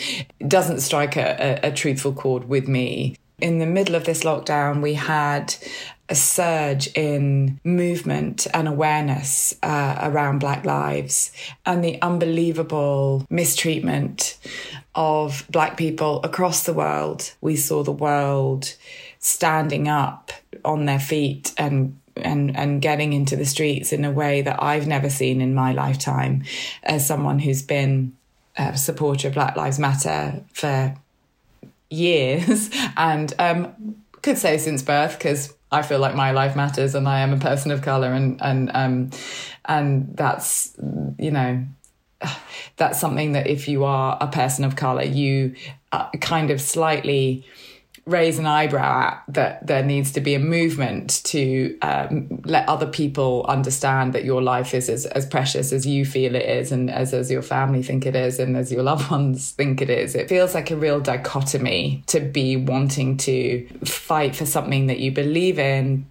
doesn't 0.46 0.80
strike 0.80 1.16
a, 1.16 1.60
a, 1.64 1.68
a 1.68 1.72
truthful 1.72 2.12
chord 2.12 2.48
with 2.48 2.68
me. 2.68 3.16
In 3.40 3.58
the 3.58 3.66
middle 3.66 3.94
of 3.94 4.04
this 4.04 4.24
lockdown, 4.24 4.82
we 4.82 4.94
had 4.94 5.54
a 6.08 6.14
surge 6.14 6.88
in 6.94 7.60
movement 7.64 8.46
and 8.54 8.66
awareness 8.66 9.54
uh, 9.62 9.98
around 10.02 10.38
Black 10.38 10.64
lives 10.64 11.32
and 11.66 11.84
the 11.84 12.00
unbelievable 12.00 13.26
mistreatment 13.28 14.38
of 14.98 15.46
Black 15.48 15.76
people 15.76 16.20
across 16.24 16.64
the 16.64 16.72
world. 16.72 17.32
We 17.40 17.54
saw 17.54 17.84
the 17.84 17.92
world 17.92 18.74
standing 19.20 19.86
up 19.86 20.32
on 20.64 20.86
their 20.86 20.98
feet 20.98 21.54
and 21.56 22.00
and 22.16 22.56
and 22.56 22.82
getting 22.82 23.12
into 23.12 23.36
the 23.36 23.46
streets 23.46 23.92
in 23.92 24.04
a 24.04 24.10
way 24.10 24.42
that 24.42 24.60
I've 24.60 24.88
never 24.88 25.08
seen 25.08 25.40
in 25.40 25.54
my 25.54 25.72
lifetime 25.72 26.42
as 26.82 27.06
someone 27.06 27.38
who's 27.38 27.62
been 27.62 28.16
a 28.56 28.76
supporter 28.76 29.28
of 29.28 29.34
Black 29.34 29.54
Lives 29.56 29.78
Matter 29.78 30.42
for 30.52 30.96
years 31.90 32.68
and 32.96 33.32
um, 33.38 34.02
could 34.22 34.36
say 34.36 34.58
since 34.58 34.82
birth 34.82 35.16
because 35.16 35.54
I 35.70 35.82
feel 35.82 36.00
like 36.00 36.16
my 36.16 36.32
life 36.32 36.56
matters 36.56 36.96
and 36.96 37.08
I 37.08 37.20
am 37.20 37.32
a 37.32 37.38
person 37.38 37.70
of 37.70 37.82
color 37.82 38.12
and 38.12 38.42
and 38.42 38.70
um 38.74 39.10
and 39.64 40.16
that's 40.16 40.74
you 41.18 41.30
know 41.30 41.64
that's 42.76 43.00
something 43.00 43.32
that 43.32 43.46
if 43.46 43.68
you 43.68 43.84
are 43.84 44.18
a 44.20 44.26
person 44.28 44.64
of 44.64 44.76
color 44.76 45.04
you 45.04 45.54
uh, 45.92 46.08
kind 46.20 46.50
of 46.50 46.60
slightly 46.60 47.44
raise 48.08 48.38
an 48.38 48.46
eyebrow 48.46 49.08
at 49.08 49.22
that 49.28 49.66
there 49.66 49.82
needs 49.82 50.12
to 50.12 50.20
be 50.20 50.34
a 50.34 50.38
movement 50.38 51.22
to 51.24 51.78
um, 51.80 52.40
let 52.44 52.66
other 52.66 52.86
people 52.86 53.44
understand 53.46 54.14
that 54.14 54.24
your 54.24 54.40
life 54.40 54.72
is 54.72 54.88
as, 54.88 55.04
as 55.04 55.26
precious 55.26 55.72
as 55.72 55.86
you 55.86 56.06
feel 56.06 56.34
it 56.34 56.44
is 56.44 56.72
and 56.72 56.90
as, 56.90 57.12
as 57.12 57.30
your 57.30 57.42
family 57.42 57.82
think 57.82 58.06
it 58.06 58.16
is 58.16 58.38
and 58.38 58.56
as 58.56 58.72
your 58.72 58.82
loved 58.82 59.10
ones 59.10 59.50
think 59.50 59.82
it 59.82 59.90
is. 59.90 60.14
It 60.14 60.28
feels 60.28 60.54
like 60.54 60.70
a 60.70 60.76
real 60.76 61.00
dichotomy 61.00 62.02
to 62.06 62.20
be 62.20 62.56
wanting 62.56 63.18
to 63.18 63.68
fight 63.84 64.34
for 64.34 64.46
something 64.46 64.86
that 64.86 65.00
you 65.00 65.12
believe 65.12 65.58
in, 65.58 66.06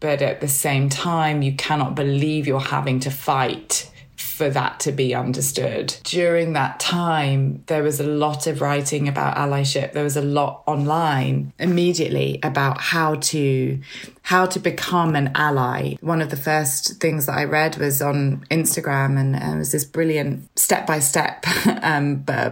but 0.00 0.22
at 0.22 0.40
the 0.40 0.48
same 0.48 0.88
time, 0.88 1.42
you 1.42 1.54
cannot 1.56 1.94
believe 1.94 2.46
you're 2.46 2.58
having 2.58 3.00
to 3.00 3.10
fight 3.10 3.90
for 4.36 4.50
that 4.50 4.78
to 4.80 4.92
be 4.92 5.14
understood. 5.14 5.96
During 6.04 6.52
that 6.52 6.78
time, 6.78 7.62
there 7.68 7.82
was 7.82 8.00
a 8.00 8.06
lot 8.06 8.46
of 8.46 8.60
writing 8.60 9.08
about 9.08 9.34
allyship. 9.34 9.94
There 9.94 10.04
was 10.04 10.18
a 10.18 10.22
lot 10.22 10.62
online 10.66 11.54
immediately 11.58 12.38
about 12.42 12.78
how 12.78 13.14
to 13.14 13.80
how 14.26 14.44
to 14.44 14.58
become 14.58 15.14
an 15.14 15.30
ally. 15.36 15.94
One 16.00 16.20
of 16.20 16.30
the 16.30 16.36
first 16.36 17.00
things 17.00 17.26
that 17.26 17.36
I 17.38 17.44
read 17.44 17.76
was 17.76 18.02
on 18.02 18.44
Instagram, 18.50 19.16
and 19.16 19.36
uh, 19.36 19.54
it 19.54 19.58
was 19.58 19.70
this 19.70 19.84
brilliant 19.84 20.58
step 20.58 20.84
by 20.84 20.98
step 20.98 21.42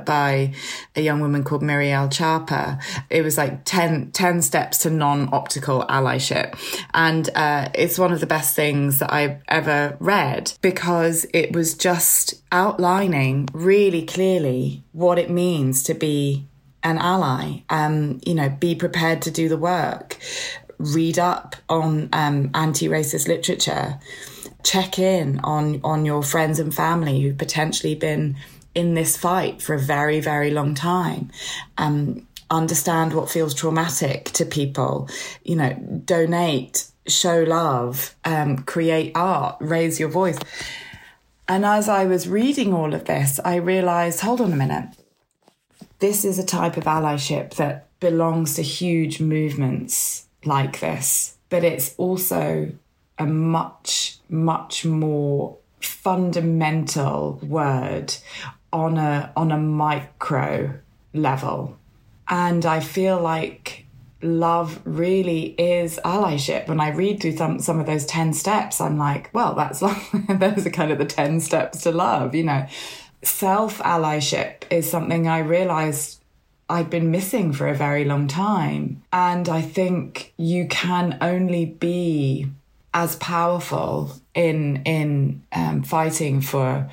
by 0.05 0.55
a 0.95 1.01
young 1.01 1.21
woman 1.21 1.43
called 1.43 1.63
Mireille 1.63 2.09
Harper. 2.17 2.79
It 3.11 3.23
was 3.23 3.37
like 3.37 3.65
10, 3.65 4.13
10 4.13 4.43
steps 4.43 4.79
to 4.79 4.91
non 4.91 5.29
optical 5.33 5.85
allyship. 5.89 6.57
And 6.95 7.29
uh, 7.35 7.71
it's 7.75 7.99
one 7.99 8.13
of 8.13 8.21
the 8.21 8.27
best 8.27 8.55
things 8.55 9.01
that 9.01 9.13
I've 9.13 9.43
ever 9.49 9.97
read 9.99 10.53
because 10.61 11.27
it 11.35 11.53
was 11.57 11.75
just 11.75 12.35
outlining 12.53 13.49
really 13.53 14.07
clearly 14.07 14.85
what 14.93 15.19
it 15.19 15.29
means 15.29 15.83
to 15.85 15.95
be 15.95 16.47
an 16.85 16.99
ally. 16.99 17.63
Um, 17.69 18.21
you 18.25 18.35
know, 18.35 18.49
be 18.49 18.77
prepared 18.77 19.23
to 19.23 19.33
do 19.33 19.49
the 19.49 19.57
work 19.57 20.19
read 20.79 21.19
up 21.19 21.57
on 21.69 22.09
um, 22.13 22.51
anti-racist 22.55 23.29
literature 23.29 23.99
check 24.65 24.99
in 24.99 25.39
on 25.41 25.81
on 25.85 26.05
your 26.05 26.23
friends 26.23 26.59
and 26.59 26.75
family 26.75 27.21
who've 27.21 27.39
potentially 27.39 27.95
been 27.95 28.37
in 28.75 28.95
this 28.95 29.17
fight 29.17 29.63
for 29.63 29.75
a 29.75 29.79
very 29.79 30.19
very 30.19 30.51
long 30.51 30.75
time. 30.75 31.31
Um, 31.79 32.27
understand 32.51 33.15
what 33.15 33.31
feels 33.31 33.55
traumatic 33.55 34.25
to 34.33 34.45
people. 34.45 35.09
You 35.45 35.57
know 35.57 35.75
donate 36.05 36.87
show 37.07 37.43
love 37.43 38.17
um, 38.25 38.59
create 38.59 39.13
art 39.15 39.57
raise 39.61 40.01
your 40.01 40.09
voice. 40.09 40.39
And 41.47 41.67
as 41.67 41.91
i 41.91 42.07
was 42.07 42.27
reading 42.27 42.73
all 42.73 42.95
of 42.95 43.05
this 43.05 43.39
i 43.45 43.57
realized 43.57 44.21
hold 44.21 44.41
on 44.41 44.53
a 44.53 44.57
minute. 44.57 44.89
This 45.99 46.25
is 46.25 46.39
a 46.39 46.45
type 46.45 46.77
of 46.77 46.85
allyship 46.85 47.55
that 47.55 47.89
belongs 48.01 48.55
to 48.55 48.63
huge 48.63 49.21
movements 49.21 50.27
like 50.47 50.81
this, 50.81 51.37
but 51.49 51.65
it's 51.65 51.95
also 51.97 52.73
a 53.19 53.27
much, 53.27 54.19
much 54.29 54.85
more 54.85 55.57
fundamental 55.81 57.39
word 57.43 58.15
on 58.73 58.99
a 58.99 59.33
on 59.37 59.53
a 59.53 59.59
micro 59.59 60.75
level. 61.13 61.79
And 62.29 62.65
I 62.65 62.81
feel 62.81 63.21
like 63.21 63.85
love 64.25 64.81
really 64.85 65.55
is 65.59 66.01
allyship. 66.05 66.67
When 66.67 66.81
I 66.81 66.91
read 66.91 67.21
through 67.21 67.37
some, 67.37 67.59
some 67.61 67.79
of 67.79 67.87
those 67.87 68.07
10 68.07 68.33
steps, 68.33 68.81
I'm 68.81 68.97
like, 68.97 69.31
well, 69.33 69.55
that's 69.55 69.81
those 70.29 70.67
are 70.67 70.71
kind 70.71 70.91
of 70.91 70.99
the 70.99 71.05
10 71.05 71.41
steps 71.41 71.83
to 71.83 71.93
love, 71.93 72.35
you 72.35 72.45
know. 72.45 72.67
Self 73.23 73.79
allyship 73.79 74.65
is 74.71 74.91
something 74.91 75.29
I 75.29 75.39
realized 75.39 76.21
I'd 76.69 76.91
been 76.91 77.11
missing 77.11 77.53
for 77.53 77.69
a 77.69 77.75
very 77.75 78.05
long 78.05 78.27
time. 78.27 79.03
And 79.13 79.49
I 79.49 79.61
think 79.61 80.33
you 80.37 80.67
can 80.67 81.19
only 81.21 81.67
be 81.67 82.47
as 82.93 83.17
powerful 83.17 84.13
in 84.35 84.83
in 84.85 85.43
um, 85.53 85.83
fighting 85.83 86.41
for 86.41 86.89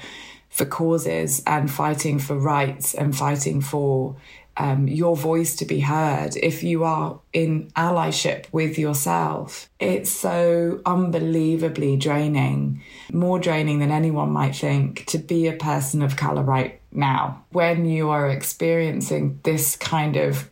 for 0.49 0.65
causes 0.65 1.41
and 1.47 1.71
fighting 1.71 2.19
for 2.19 2.35
rights 2.35 2.93
and 2.93 3.15
fighting 3.15 3.61
for 3.61 4.17
um, 4.57 4.87
your 4.87 5.15
voice 5.15 5.55
to 5.57 5.65
be 5.65 5.79
heard 5.79 6.35
if 6.35 6.63
you 6.63 6.83
are 6.83 7.19
in 7.33 7.71
allyship 7.75 8.45
with 8.51 8.77
yourself. 8.77 9.69
It's 9.79 10.11
so 10.11 10.81
unbelievably 10.85 11.97
draining, 11.97 12.83
more 13.11 13.39
draining 13.39 13.79
than 13.79 13.91
anyone 13.91 14.31
might 14.31 14.55
think, 14.55 15.05
to 15.07 15.17
be 15.17 15.47
a 15.47 15.53
person 15.53 16.01
of 16.01 16.17
colour 16.17 16.43
right 16.43 16.81
now. 16.91 17.43
When 17.51 17.85
you 17.85 18.09
are 18.09 18.29
experiencing 18.29 19.39
this 19.43 19.75
kind 19.75 20.17
of 20.17 20.49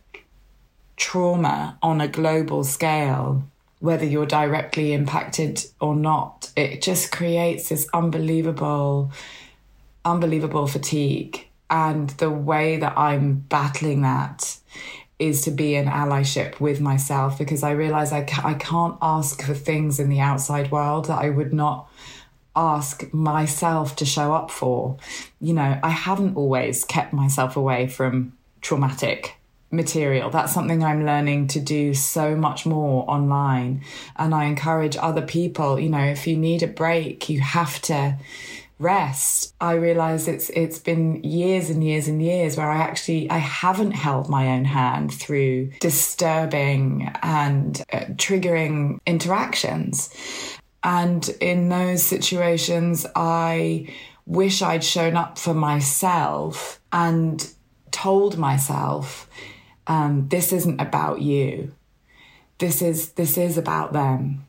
trauma 0.96 1.78
on 1.82 2.00
a 2.00 2.08
global 2.08 2.64
scale, 2.64 3.44
whether 3.80 4.04
you're 4.04 4.26
directly 4.26 4.92
impacted 4.92 5.64
or 5.80 5.94
not, 5.94 6.50
it 6.56 6.82
just 6.82 7.12
creates 7.12 7.68
this 7.68 7.88
unbelievable, 7.92 9.10
unbelievable 10.04 10.66
fatigue 10.66 11.49
and 11.70 12.10
the 12.10 12.30
way 12.30 12.76
that 12.76 12.98
I'm 12.98 13.34
battling 13.34 14.02
that 14.02 14.58
is 15.18 15.42
to 15.42 15.50
be 15.50 15.74
in 15.74 15.86
allyship 15.86 16.58
with 16.60 16.80
myself 16.80 17.38
because 17.38 17.62
I 17.62 17.72
realize 17.72 18.10
I, 18.10 18.24
ca- 18.24 18.42
I 18.46 18.54
can't 18.54 18.96
ask 19.00 19.42
for 19.42 19.54
things 19.54 20.00
in 20.00 20.08
the 20.08 20.20
outside 20.20 20.70
world 20.70 21.06
that 21.06 21.18
I 21.18 21.30
would 21.30 21.52
not 21.52 21.88
ask 22.56 23.12
myself 23.12 23.94
to 23.96 24.04
show 24.04 24.32
up 24.32 24.50
for. 24.50 24.96
You 25.40 25.52
know, 25.52 25.78
I 25.82 25.90
haven't 25.90 26.36
always 26.36 26.84
kept 26.84 27.12
myself 27.12 27.56
away 27.56 27.86
from 27.86 28.32
traumatic 28.62 29.36
material. 29.70 30.30
That's 30.30 30.52
something 30.52 30.82
I'm 30.82 31.04
learning 31.06 31.48
to 31.48 31.60
do 31.60 31.94
so 31.94 32.34
much 32.34 32.66
more 32.66 33.08
online. 33.08 33.82
And 34.16 34.34
I 34.34 34.46
encourage 34.46 34.96
other 34.96 35.22
people, 35.22 35.78
you 35.78 35.90
know, 35.90 36.04
if 36.04 36.26
you 36.26 36.36
need 36.36 36.62
a 36.62 36.66
break, 36.66 37.28
you 37.28 37.40
have 37.40 37.80
to 37.82 38.16
rest. 38.80 39.54
I 39.60 39.74
realize 39.74 40.26
it's 40.26 40.48
it's 40.50 40.78
been 40.78 41.22
years 41.22 41.68
and 41.68 41.84
years 41.84 42.08
and 42.08 42.20
years 42.22 42.56
where 42.56 42.70
I 42.70 42.78
actually 42.78 43.30
I 43.30 43.36
haven't 43.36 43.92
held 43.92 44.28
my 44.28 44.48
own 44.48 44.64
hand 44.64 45.12
through 45.12 45.70
disturbing 45.80 47.12
and 47.22 47.80
uh, 47.92 48.06
triggering 48.16 48.98
interactions. 49.06 50.10
And 50.82 51.28
in 51.40 51.68
those 51.68 52.02
situations 52.02 53.06
I 53.14 53.94
wish 54.24 54.62
I'd 54.62 54.82
shown 54.82 55.14
up 55.14 55.38
for 55.38 55.52
myself 55.52 56.80
and 56.90 57.46
told 57.90 58.38
myself 58.38 59.28
um, 59.86 60.28
this 60.28 60.52
isn't 60.52 60.80
about 60.80 61.20
you. 61.20 61.74
This 62.58 62.80
is 62.80 63.12
this 63.12 63.36
is 63.36 63.58
about 63.58 63.92
them. 63.92 64.46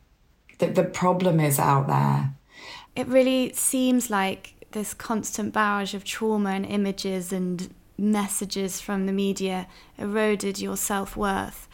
That 0.58 0.74
the 0.74 0.84
problem 0.84 1.38
is 1.38 1.58
out 1.58 1.86
there. 1.86 2.34
It 2.94 3.06
really 3.08 3.52
seems 3.52 4.10
like 4.10 4.54
this 4.72 4.94
constant 4.94 5.52
barrage 5.52 5.94
of 5.94 6.04
trauma 6.04 6.50
and 6.50 6.66
images 6.66 7.32
and 7.32 7.72
messages 7.98 8.80
from 8.80 9.06
the 9.06 9.12
media 9.12 9.66
eroded 9.98 10.60
your 10.60 10.76
self 10.76 11.16
worth. 11.16 11.68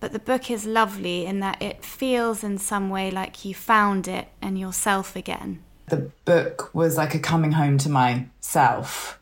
But 0.00 0.12
the 0.12 0.18
book 0.18 0.50
is 0.50 0.66
lovely 0.66 1.24
in 1.24 1.40
that 1.40 1.62
it 1.62 1.84
feels 1.84 2.44
in 2.44 2.58
some 2.58 2.90
way 2.90 3.10
like 3.10 3.44
you 3.44 3.54
found 3.54 4.06
it 4.06 4.28
and 4.42 4.58
yourself 4.58 5.16
again. 5.16 5.62
The 5.88 6.10
book 6.24 6.74
was 6.74 6.96
like 6.96 7.14
a 7.14 7.18
coming 7.18 7.52
home 7.52 7.78
to 7.78 7.88
myself 7.88 9.18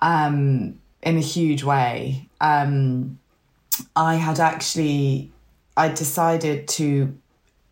um, 0.00 0.80
in 1.02 1.16
a 1.16 1.20
huge 1.20 1.64
way. 1.64 2.28
Um, 2.40 3.18
I 3.96 4.16
had 4.16 4.38
actually 4.38 5.32
I 5.76 5.88
decided 5.88 6.68
to 6.68 7.16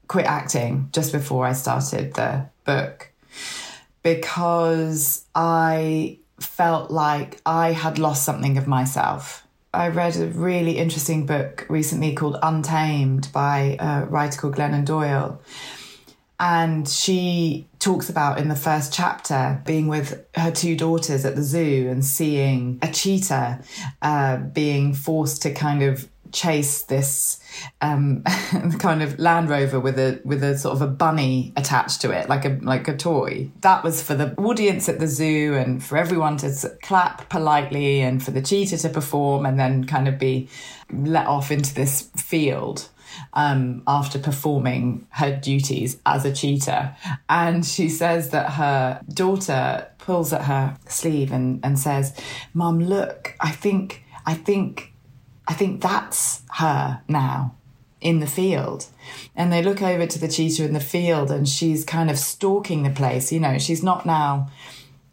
quit 0.08 0.26
acting 0.26 0.88
just 0.92 1.12
before 1.12 1.46
I 1.46 1.52
started 1.52 2.14
the 2.14 2.48
book 2.64 3.11
because 4.02 5.24
I 5.34 6.18
felt 6.40 6.90
like 6.90 7.40
I 7.46 7.72
had 7.72 7.98
lost 7.98 8.24
something 8.24 8.58
of 8.58 8.66
myself. 8.66 9.46
I 9.74 9.88
read 9.88 10.16
a 10.16 10.26
really 10.26 10.76
interesting 10.76 11.24
book 11.24 11.66
recently 11.68 12.14
called 12.14 12.36
Untamed 12.42 13.28
by 13.32 13.76
a 13.78 14.04
writer 14.04 14.40
called 14.40 14.56
Glennon 14.56 14.84
Doyle. 14.84 15.40
And 16.38 16.88
she 16.88 17.68
talks 17.78 18.10
about 18.10 18.38
in 18.38 18.48
the 18.48 18.56
first 18.56 18.92
chapter 18.92 19.62
being 19.64 19.86
with 19.86 20.26
her 20.34 20.50
two 20.50 20.76
daughters 20.76 21.24
at 21.24 21.36
the 21.36 21.42
zoo 21.42 21.88
and 21.88 22.04
seeing 22.04 22.80
a 22.82 22.90
cheetah 22.90 23.62
uh, 24.02 24.36
being 24.38 24.92
forced 24.92 25.42
to 25.42 25.54
kind 25.54 25.82
of 25.82 26.08
chase 26.32 26.82
this 26.82 27.40
um, 27.80 28.22
kind 28.78 29.02
of 29.02 29.18
Land 29.18 29.48
Rover 29.48 29.78
with 29.78 29.98
a 29.98 30.20
with 30.24 30.42
a 30.42 30.58
sort 30.58 30.74
of 30.74 30.82
a 30.82 30.86
bunny 30.86 31.52
attached 31.56 32.00
to 32.02 32.10
it, 32.10 32.28
like 32.28 32.44
a 32.44 32.58
like 32.62 32.88
a 32.88 32.96
toy. 32.96 33.50
That 33.60 33.84
was 33.84 34.02
for 34.02 34.14
the 34.14 34.34
audience 34.36 34.88
at 34.88 34.98
the 34.98 35.06
zoo 35.06 35.54
and 35.54 35.82
for 35.82 35.96
everyone 35.96 36.38
to 36.38 36.76
clap 36.82 37.28
politely 37.28 38.00
and 38.00 38.22
for 38.22 38.30
the 38.30 38.42
cheetah 38.42 38.78
to 38.78 38.88
perform 38.88 39.46
and 39.46 39.58
then 39.58 39.84
kind 39.84 40.08
of 40.08 40.18
be 40.18 40.48
let 40.92 41.26
off 41.26 41.50
into 41.50 41.74
this 41.74 42.10
field. 42.16 42.88
Um, 43.34 43.82
after 43.86 44.18
performing 44.18 45.06
her 45.10 45.36
duties 45.36 45.98
as 46.06 46.24
a 46.24 46.32
cheetah. 46.32 46.96
And 47.28 47.62
she 47.62 47.90
says 47.90 48.30
that 48.30 48.52
her 48.52 49.02
daughter 49.12 49.88
pulls 49.98 50.32
at 50.32 50.46
her 50.46 50.78
sleeve 50.88 51.30
and, 51.30 51.60
and 51.62 51.78
says, 51.78 52.18
Mom, 52.54 52.80
look, 52.80 53.36
I 53.38 53.50
think 53.50 54.02
I 54.24 54.34
think 54.34 54.91
I 55.46 55.54
think 55.54 55.80
that's 55.80 56.42
her 56.58 57.02
now 57.08 57.54
in 58.00 58.20
the 58.20 58.26
field. 58.26 58.86
And 59.34 59.52
they 59.52 59.62
look 59.62 59.80
over 59.80 60.06
to 60.06 60.18
the 60.18 60.28
cheetah 60.28 60.64
in 60.64 60.72
the 60.72 60.80
field 60.80 61.30
and 61.30 61.48
she's 61.48 61.84
kind 61.84 62.10
of 62.10 62.18
stalking 62.18 62.82
the 62.82 62.90
place. 62.90 63.32
You 63.32 63.40
know, 63.40 63.58
she's 63.58 63.82
not 63.82 64.04
now 64.04 64.50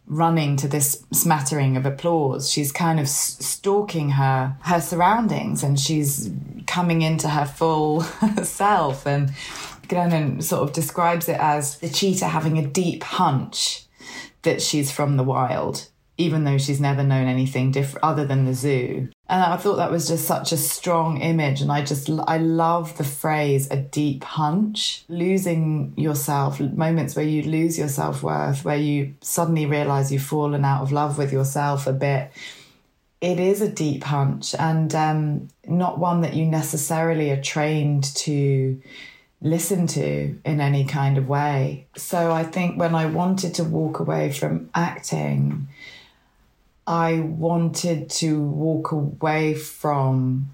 running 0.06 0.56
to 0.56 0.68
this 0.68 1.04
smattering 1.12 1.76
of 1.76 1.86
applause. 1.86 2.50
She's 2.50 2.72
kind 2.72 2.98
of 2.98 3.08
stalking 3.08 4.10
her 4.10 4.56
her 4.62 4.80
surroundings 4.80 5.62
and 5.62 5.78
she's 5.78 6.30
coming 6.66 7.02
into 7.02 7.28
her 7.28 7.46
full 7.46 8.00
self. 8.42 9.06
And 9.06 9.30
Glennon 9.88 10.42
sort 10.42 10.62
of 10.62 10.72
describes 10.72 11.28
it 11.28 11.38
as 11.38 11.78
the 11.78 11.88
cheetah 11.88 12.28
having 12.28 12.58
a 12.58 12.66
deep 12.66 13.02
hunch 13.02 13.86
that 14.42 14.62
she's 14.62 14.90
from 14.90 15.16
the 15.16 15.24
wild 15.24 15.88
even 16.20 16.44
though 16.44 16.58
she's 16.58 16.80
never 16.80 17.02
known 17.02 17.26
anything 17.26 17.70
different 17.70 18.04
other 18.04 18.26
than 18.26 18.44
the 18.44 18.52
zoo. 18.52 19.08
And 19.30 19.44
I 19.44 19.56
thought 19.58 19.76
that 19.76 19.92
was 19.92 20.08
just 20.08 20.26
such 20.26 20.50
a 20.50 20.56
strong 20.56 21.20
image. 21.20 21.60
And 21.60 21.70
I 21.70 21.84
just, 21.84 22.10
I 22.26 22.38
love 22.38 22.98
the 22.98 23.04
phrase 23.04 23.70
a 23.70 23.76
deep 23.76 24.24
hunch. 24.24 25.04
Losing 25.08 25.94
yourself, 25.96 26.58
moments 26.58 27.14
where 27.14 27.24
you 27.24 27.44
lose 27.44 27.78
your 27.78 27.86
self 27.86 28.24
worth, 28.24 28.64
where 28.64 28.76
you 28.76 29.14
suddenly 29.20 29.66
realize 29.66 30.10
you've 30.10 30.24
fallen 30.24 30.64
out 30.64 30.82
of 30.82 30.90
love 30.90 31.16
with 31.16 31.32
yourself 31.32 31.86
a 31.86 31.92
bit. 31.92 32.32
It 33.20 33.38
is 33.38 33.62
a 33.62 33.70
deep 33.70 34.02
hunch 34.02 34.52
and 34.58 34.92
um, 34.96 35.48
not 35.64 36.00
one 36.00 36.22
that 36.22 36.34
you 36.34 36.44
necessarily 36.44 37.30
are 37.30 37.40
trained 37.40 38.04
to 38.16 38.82
listen 39.40 39.86
to 39.86 40.38
in 40.44 40.60
any 40.60 40.84
kind 40.84 41.16
of 41.16 41.28
way. 41.28 41.86
So 41.96 42.32
I 42.32 42.42
think 42.42 42.80
when 42.80 42.96
I 42.96 43.06
wanted 43.06 43.54
to 43.54 43.64
walk 43.64 44.00
away 44.00 44.32
from 44.32 44.70
acting, 44.74 45.68
I 46.90 47.20
wanted 47.20 48.10
to 48.10 48.42
walk 48.42 48.90
away 48.90 49.54
from 49.54 50.50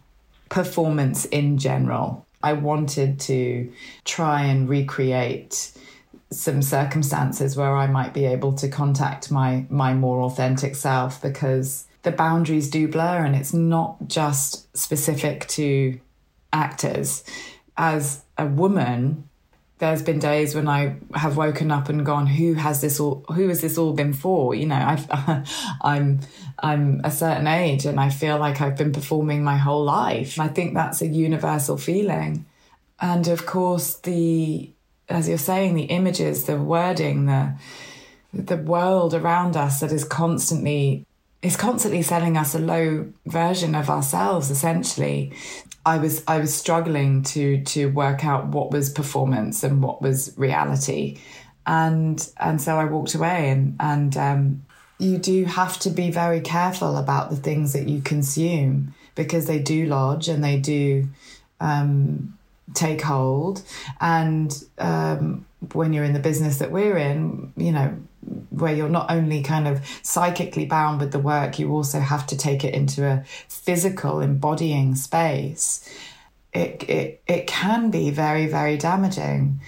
performance 0.50 1.24
in 1.24 1.56
general. 1.56 2.26
I 2.42 2.52
wanted 2.52 3.18
to 3.20 3.72
try 4.04 4.42
and 4.42 4.68
recreate 4.68 5.72
some 6.30 6.60
circumstances 6.60 7.56
where 7.56 7.74
I 7.74 7.86
might 7.86 8.12
be 8.12 8.26
able 8.26 8.52
to 8.56 8.68
contact 8.68 9.30
my 9.30 9.64
my 9.70 9.94
more 9.94 10.20
authentic 10.24 10.76
self 10.76 11.22
because 11.22 11.86
the 12.02 12.12
boundaries 12.12 12.68
do 12.68 12.86
blur 12.86 13.24
and 13.24 13.34
it's 13.34 13.54
not 13.54 14.06
just 14.06 14.76
specific 14.76 15.48
to 15.48 15.98
actors. 16.52 17.24
As 17.78 18.24
a 18.36 18.46
woman, 18.46 19.26
there's 19.78 20.02
been 20.02 20.18
days 20.18 20.54
when 20.54 20.68
I 20.68 20.96
have 21.14 21.36
woken 21.36 21.70
up 21.70 21.88
and 21.88 22.04
gone, 22.04 22.26
who 22.26 22.54
has 22.54 22.80
this 22.80 22.98
all, 22.98 23.24
who 23.28 23.48
has 23.48 23.60
this 23.60 23.76
all 23.76 23.92
been 23.92 24.14
for? 24.14 24.54
You 24.54 24.66
know, 24.66 24.76
I've, 24.76 25.06
I'm, 25.82 26.20
I'm 26.58 27.00
a 27.04 27.10
certain 27.10 27.46
age 27.46 27.84
and 27.84 28.00
I 28.00 28.08
feel 28.08 28.38
like 28.38 28.60
I've 28.60 28.76
been 28.76 28.92
performing 28.92 29.44
my 29.44 29.58
whole 29.58 29.84
life. 29.84 30.40
I 30.40 30.48
think 30.48 30.74
that's 30.74 31.02
a 31.02 31.06
universal 31.06 31.76
feeling. 31.76 32.46
And 33.00 33.28
of 33.28 33.44
course, 33.44 33.96
the, 33.96 34.70
as 35.10 35.28
you're 35.28 35.36
saying, 35.36 35.74
the 35.74 35.84
images, 35.84 36.44
the 36.44 36.56
wording, 36.56 37.26
the, 37.26 37.54
the 38.32 38.56
world 38.56 39.12
around 39.12 39.56
us 39.56 39.80
that 39.80 39.92
is 39.92 40.04
constantly 40.04 41.04
is 41.42 41.56
constantly 41.56 42.02
selling 42.02 42.36
us 42.36 42.54
a 42.54 42.58
low 42.58 43.06
version 43.26 43.74
of 43.74 43.88
ourselves 43.90 44.50
essentially 44.50 45.32
I 45.86 45.98
was 45.98 46.24
I 46.26 46.38
was 46.40 46.52
struggling 46.52 47.22
to 47.22 47.62
to 47.62 47.86
work 47.86 48.24
out 48.24 48.48
what 48.48 48.72
was 48.72 48.90
performance 48.90 49.62
and 49.62 49.80
what 49.80 50.02
was 50.02 50.34
reality, 50.36 51.18
and 51.64 52.28
and 52.38 52.60
so 52.60 52.76
I 52.76 52.84
walked 52.84 53.14
away 53.14 53.50
and 53.50 53.76
and 53.78 54.16
um, 54.16 54.62
you 54.98 55.16
do 55.16 55.44
have 55.44 55.78
to 55.80 55.90
be 55.90 56.10
very 56.10 56.40
careful 56.40 56.96
about 56.96 57.30
the 57.30 57.36
things 57.36 57.72
that 57.72 57.88
you 57.88 58.02
consume 58.02 58.94
because 59.14 59.46
they 59.46 59.60
do 59.60 59.86
lodge 59.86 60.26
and 60.28 60.42
they 60.42 60.58
do 60.58 61.08
um, 61.60 62.36
take 62.74 63.02
hold. 63.02 63.62
And 64.00 64.52
um, 64.78 65.46
when 65.72 65.92
you're 65.92 66.04
in 66.04 66.14
the 66.14 66.18
business 66.18 66.58
that 66.58 66.72
we're 66.72 66.98
in 66.98 67.52
you 67.56 67.70
know 67.70 67.96
where 68.50 68.74
you're 68.74 68.88
not 68.88 69.10
only 69.10 69.42
kind 69.42 69.68
of 69.68 69.84
psychically 70.02 70.66
bound 70.66 71.00
with 71.00 71.12
the 71.12 71.18
work, 71.18 71.58
you 71.58 71.70
also 71.72 72.00
have 72.00 72.26
to 72.26 72.36
take 72.36 72.64
it 72.64 72.74
into 72.74 73.04
a 73.06 73.24
physical 73.48 74.20
embodying 74.20 74.94
space. 74.94 75.88
It, 76.52 76.88
it, 76.88 77.22
it 77.26 77.46
can 77.46 77.90
be 77.90 78.10
very, 78.10 78.46
very 78.46 78.76
damaging. 78.76 79.60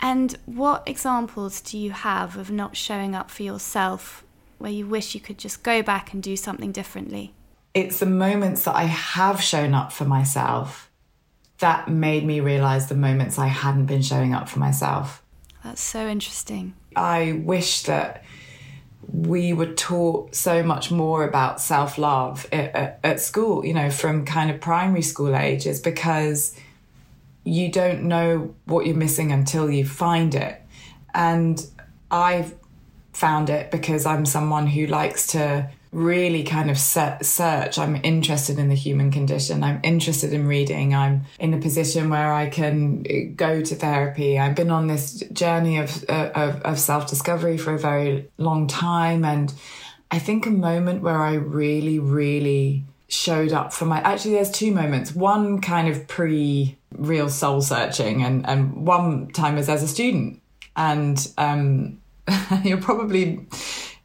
And 0.00 0.36
what 0.46 0.82
examples 0.86 1.60
do 1.60 1.78
you 1.78 1.92
have 1.92 2.36
of 2.36 2.50
not 2.50 2.76
showing 2.76 3.14
up 3.14 3.30
for 3.30 3.44
yourself 3.44 4.24
where 4.58 4.72
you 4.72 4.86
wish 4.86 5.14
you 5.14 5.20
could 5.20 5.38
just 5.38 5.62
go 5.62 5.82
back 5.82 6.12
and 6.12 6.22
do 6.22 6.36
something 6.36 6.72
differently? 6.72 7.34
It's 7.74 8.00
the 8.00 8.06
moments 8.06 8.64
that 8.64 8.74
I 8.74 8.84
have 8.84 9.40
shown 9.40 9.74
up 9.74 9.92
for 9.92 10.04
myself 10.04 10.90
that 11.58 11.88
made 11.88 12.24
me 12.24 12.40
realize 12.40 12.88
the 12.88 12.96
moments 12.96 13.38
I 13.38 13.46
hadn't 13.46 13.86
been 13.86 14.02
showing 14.02 14.34
up 14.34 14.48
for 14.48 14.58
myself. 14.58 15.22
That's 15.62 15.80
so 15.80 16.08
interesting. 16.08 16.74
I 16.96 17.32
wish 17.44 17.82
that 17.82 18.24
we 19.12 19.52
were 19.52 19.74
taught 19.74 20.34
so 20.34 20.62
much 20.62 20.90
more 20.90 21.24
about 21.24 21.60
self 21.60 21.98
love 21.98 22.46
at, 22.52 22.98
at, 23.02 23.20
school, 23.20 23.64
you 23.64 23.74
know, 23.74 23.90
from 23.90 24.24
kind 24.24 24.50
of 24.50 24.60
primary 24.60 25.02
school 25.02 25.36
ages, 25.36 25.80
because 25.80 26.56
you 27.44 27.70
don't 27.70 28.04
know 28.04 28.54
what 28.64 28.86
you're 28.86 28.96
missing 28.96 29.32
until 29.32 29.70
you 29.70 29.84
find 29.84 30.34
it. 30.34 30.62
And 31.14 31.64
I've 32.10 32.54
found 33.12 33.50
it 33.50 33.70
because 33.70 34.06
I'm 34.06 34.24
someone 34.24 34.66
who 34.66 34.86
likes 34.86 35.26
to 35.28 35.70
really 35.92 36.42
kind 36.42 36.70
of 36.70 36.78
search. 36.78 37.78
I'm 37.78 38.00
interested 38.02 38.58
in 38.58 38.68
the 38.68 38.74
human 38.74 39.10
condition. 39.10 39.62
I'm 39.62 39.78
interested 39.82 40.32
in 40.32 40.46
reading. 40.46 40.94
I'm 40.94 41.26
in 41.38 41.52
a 41.52 41.58
position 41.58 42.08
where 42.08 42.32
I 42.32 42.48
can 42.48 43.04
uh, 43.08 43.32
go 43.36 43.60
to 43.60 43.74
therapy. 43.74 44.38
I've 44.38 44.54
been 44.54 44.70
on 44.70 44.86
this 44.86 45.20
journey 45.32 45.76
of, 45.76 46.04
uh, 46.08 46.30
of, 46.34 46.62
of 46.62 46.78
self 46.78 47.08
discovery 47.08 47.58
for 47.58 47.74
a 47.74 47.78
very 47.78 48.30
long 48.38 48.66
time. 48.66 49.22
And 49.22 49.52
I 50.10 50.18
think 50.18 50.46
a 50.46 50.50
moment 50.50 51.02
where 51.02 51.20
I 51.20 51.34
really, 51.34 51.98
really 51.98 52.84
showed 53.08 53.52
up 53.52 53.74
for 53.74 53.84
my 53.84 54.00
actually 54.00 54.32
there's 54.32 54.50
two 54.50 54.72
moments 54.72 55.14
one 55.14 55.60
kind 55.60 55.86
of 55.86 56.08
pre 56.08 56.74
real 56.96 57.28
soul 57.28 57.60
searching 57.60 58.22
and 58.22 58.48
and 58.48 58.86
one 58.86 59.28
time 59.32 59.54
was 59.56 59.68
as 59.68 59.82
a 59.82 59.86
student 59.86 60.40
and 60.76 61.30
um 61.36 62.00
you're 62.64 62.80
probably 62.80 63.46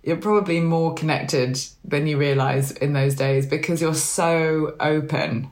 you're 0.07 0.15
probably 0.15 0.61
more 0.61 0.93
connected 0.93 1.59
than 1.83 2.07
you 2.07 2.17
realize 2.17 2.71
in 2.71 2.93
those 2.93 3.13
days 3.13 3.45
because 3.45 3.81
you're 3.81 3.93
so 3.93 4.73
open. 4.79 5.51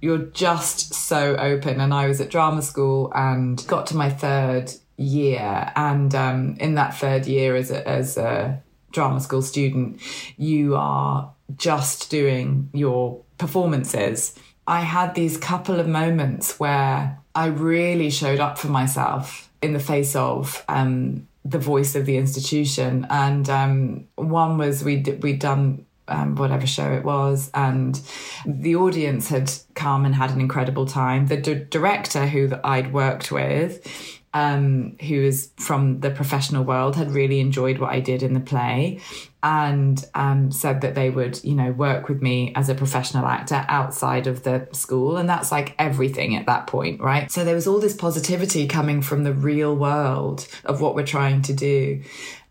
You're 0.00 0.18
just 0.18 0.92
so 0.92 1.36
open. 1.36 1.80
And 1.80 1.94
i 1.94 2.08
was 2.08 2.20
at 2.20 2.28
drama 2.28 2.62
school 2.62 3.12
and 3.14 3.64
got 3.68 3.86
to 3.86 3.96
my 3.96 4.10
third 4.10 4.72
year. 4.96 5.70
And 5.76 6.12
um, 6.16 6.56
in 6.58 6.74
that 6.74 6.96
third 6.96 7.26
year 7.26 7.54
as 7.54 7.70
a, 7.70 7.88
as 7.88 8.16
a 8.16 8.60
drama 8.90 9.20
school 9.20 9.40
student 9.40 10.00
you 10.36 10.74
are 10.74 11.32
just 11.56 12.10
doing 12.10 12.70
your 12.72 13.20
performances, 13.38 14.34
I 14.66 14.80
had 14.80 15.14
these 15.14 15.36
couple 15.36 15.78
of 15.78 15.86
moments 15.86 16.58
where 16.58 17.20
I 17.36 17.46
really 17.46 18.10
showed 18.10 18.40
up 18.40 18.58
for 18.58 18.66
myself 18.66 19.48
in 19.62 19.74
the 19.74 19.78
face 19.78 20.16
of 20.16 20.64
um, 20.68 21.28
the 21.44 21.58
voice 21.58 21.94
of 21.94 22.06
the 22.06 22.16
institution. 22.16 23.06
And 23.10 23.48
um, 23.48 24.08
one 24.16 24.58
was 24.58 24.84
we 24.84 25.02
we'd 25.20 25.40
done 25.40 25.86
um, 26.08 26.36
whatever 26.36 26.66
show 26.66 26.92
it 26.92 27.04
was, 27.04 27.50
and 27.54 28.00
the 28.44 28.76
audience 28.76 29.28
had 29.28 29.52
come 29.74 30.04
and 30.04 30.14
had 30.14 30.30
an 30.30 30.40
incredible 30.40 30.86
time. 30.86 31.26
The 31.26 31.36
d- 31.36 31.66
director 31.70 32.26
who 32.26 32.50
I'd 32.64 32.92
worked 32.92 33.30
with 33.30 33.86
um, 34.34 34.96
who 35.00 35.14
is 35.14 35.50
from 35.58 36.00
the 36.00 36.10
professional 36.10 36.64
world, 36.64 36.96
had 36.96 37.10
really 37.10 37.40
enjoyed 37.40 37.78
what 37.78 37.92
I 37.92 38.00
did 38.00 38.22
in 38.22 38.34
the 38.34 38.40
play 38.40 39.00
and 39.42 40.04
um, 40.14 40.52
said 40.52 40.82
that 40.82 40.94
they 40.94 41.10
would, 41.10 41.42
you 41.42 41.54
know, 41.54 41.72
work 41.72 42.08
with 42.08 42.22
me 42.22 42.52
as 42.54 42.68
a 42.68 42.74
professional 42.74 43.26
actor 43.26 43.64
outside 43.68 44.26
of 44.26 44.44
the 44.44 44.68
school. 44.72 45.16
And 45.16 45.28
that's 45.28 45.50
like 45.50 45.74
everything 45.78 46.36
at 46.36 46.46
that 46.46 46.66
point, 46.66 47.00
right? 47.00 47.30
So 47.30 47.44
there 47.44 47.54
was 47.54 47.66
all 47.66 47.80
this 47.80 47.96
positivity 47.96 48.68
coming 48.68 49.02
from 49.02 49.24
the 49.24 49.32
real 49.32 49.74
world 49.74 50.46
of 50.64 50.80
what 50.80 50.94
we're 50.94 51.06
trying 51.06 51.42
to 51.42 51.52
do. 51.52 52.02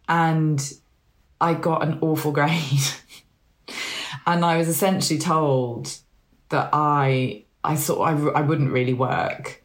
And 0.09 0.61
I 1.39 1.53
got 1.53 1.83
an 1.83 1.99
awful 2.01 2.31
grade. 2.33 2.81
and 4.25 4.43
I 4.43 4.57
was 4.57 4.67
essentially 4.67 5.19
told 5.19 5.97
that 6.49 6.69
I, 6.73 7.45
I 7.63 7.77
thought 7.77 8.01
I, 8.01 8.39
I 8.39 8.41
wouldn't 8.41 8.71
really 8.71 8.93
work 8.93 9.61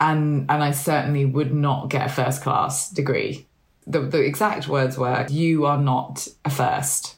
and 0.00 0.46
and 0.50 0.62
I 0.62 0.70
certainly 0.70 1.24
would 1.24 1.52
not 1.52 1.90
get 1.90 2.06
a 2.06 2.08
first 2.08 2.42
class 2.42 2.90
degree. 2.90 3.46
The, 3.90 4.00
the 4.00 4.20
exact 4.20 4.68
words 4.68 4.96
were, 4.96 5.26
"You 5.28 5.66
are 5.66 5.78
not 5.78 6.28
a 6.44 6.50
first. 6.50 7.16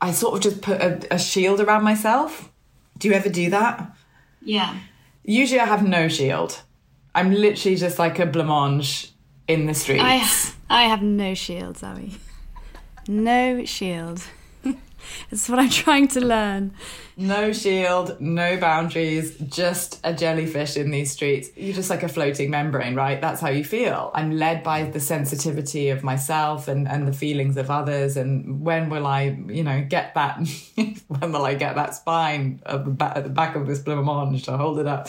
I 0.00 0.12
sort 0.12 0.34
of 0.34 0.40
just 0.40 0.62
put 0.62 0.80
a, 0.80 1.14
a 1.14 1.18
shield 1.18 1.60
around 1.60 1.84
myself. 1.84 2.50
Do 2.98 3.08
you 3.08 3.14
ever 3.14 3.28
do 3.28 3.50
that? 3.50 3.96
Yeah. 4.42 4.76
Usually, 5.24 5.60
I 5.60 5.64
have 5.64 5.86
no 5.86 6.08
shield. 6.08 6.60
I'm 7.14 7.32
literally 7.32 7.76
just 7.76 7.98
like 7.98 8.18
a 8.18 8.26
blancmange 8.26 9.10
in 9.48 9.66
the 9.66 9.74
streets. 9.74 10.02
I 10.04 10.82
I 10.82 10.82
have 10.84 11.02
no 11.02 11.34
shield, 11.34 11.78
Zoe. 11.78 12.12
No 13.08 13.64
shield. 13.64 14.22
It's 15.30 15.48
what 15.48 15.58
I'm 15.58 15.70
trying 15.84 16.08
to 16.08 16.20
learn. 16.20 16.72
No 17.16 17.52
shield, 17.52 18.20
no 18.20 18.56
boundaries, 18.56 19.36
just 19.38 20.00
a 20.02 20.12
jellyfish 20.12 20.76
in 20.76 20.90
these 20.90 21.12
streets. 21.12 21.48
You're 21.56 21.74
just 21.74 21.88
like 21.88 22.02
a 22.02 22.08
floating 22.08 22.50
membrane, 22.50 22.96
right? 22.96 23.20
That's 23.20 23.40
how 23.40 23.50
you 23.50 23.64
feel. 23.64 24.10
I'm 24.14 24.32
led 24.36 24.64
by 24.64 24.84
the 24.84 24.98
sensitivity 24.98 25.90
of 25.90 26.02
myself 26.02 26.66
and, 26.66 26.88
and 26.88 27.06
the 27.06 27.12
feelings 27.12 27.56
of 27.56 27.70
others. 27.70 28.16
And 28.16 28.62
when 28.62 28.90
will 28.90 29.06
I, 29.06 29.36
you 29.46 29.62
know, 29.62 29.84
get 29.88 30.14
that? 30.14 30.38
when 31.06 31.32
will 31.32 31.44
I 31.44 31.54
get 31.54 31.76
that 31.76 31.94
spine 31.94 32.60
at 32.66 32.84
the 32.84 32.90
back, 32.90 33.16
at 33.16 33.24
the 33.24 33.30
back 33.30 33.54
of 33.54 33.66
this 33.66 33.80
blancmange 33.80 34.44
to 34.44 34.56
hold 34.56 34.80
it 34.80 34.86
up? 34.86 35.08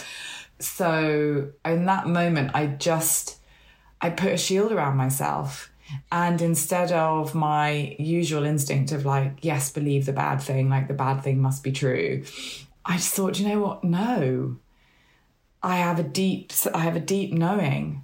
So 0.60 1.50
in 1.66 1.86
that 1.86 2.08
moment, 2.08 2.52
I 2.54 2.68
just, 2.68 3.40
I 4.00 4.12
put 4.12 4.32
a 4.32 4.38
shield 4.38 4.72
around 4.72 4.96
myself 4.96 5.72
and 6.12 6.42
instead 6.42 6.92
of 6.92 7.36
my 7.36 7.96
usual 8.00 8.46
instinct 8.46 8.92
of 8.92 9.06
like, 9.06 9.40
yes, 9.42 9.72
believe 9.72 10.06
the 10.06 10.14
bad 10.14 10.42
thing, 10.42 10.70
like 10.70 10.88
the 10.88 10.94
bad 10.94 11.24
thing 11.24 11.40
must 11.40 11.64
be 11.64 11.72
true, 11.72 12.24
I 12.84 12.98
just 12.98 13.14
thought, 13.14 13.40
you 13.40 13.48
know 13.48 13.60
what? 13.60 13.84
No. 13.84 14.58
I 15.62 15.78
have 15.78 16.00
a 16.00 16.04
deep 16.04 16.54
I 16.74 16.80
have 16.80 16.96
a 16.96 17.00
deep 17.00 17.34
knowing 17.34 18.04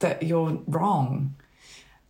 that 0.00 0.22
you're 0.22 0.60
wrong. 0.66 1.36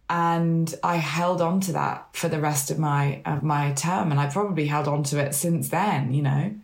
And 0.08 0.74
I 0.82 0.96
held 0.96 1.40
on 1.40 1.60
to 1.60 1.72
that 1.72 2.08
for 2.12 2.28
the 2.28 2.40
rest 2.40 2.70
of 2.70 2.78
my 2.78 3.22
of 3.24 3.42
my 3.42 3.72
term. 3.72 4.10
And 4.10 4.20
I 4.20 4.28
probably 4.28 4.66
held 4.66 4.88
on 4.88 5.02
to 5.04 5.18
it 5.18 5.34
since 5.34 5.68
then, 5.68 6.12
you 6.12 6.22
know. 6.22 6.54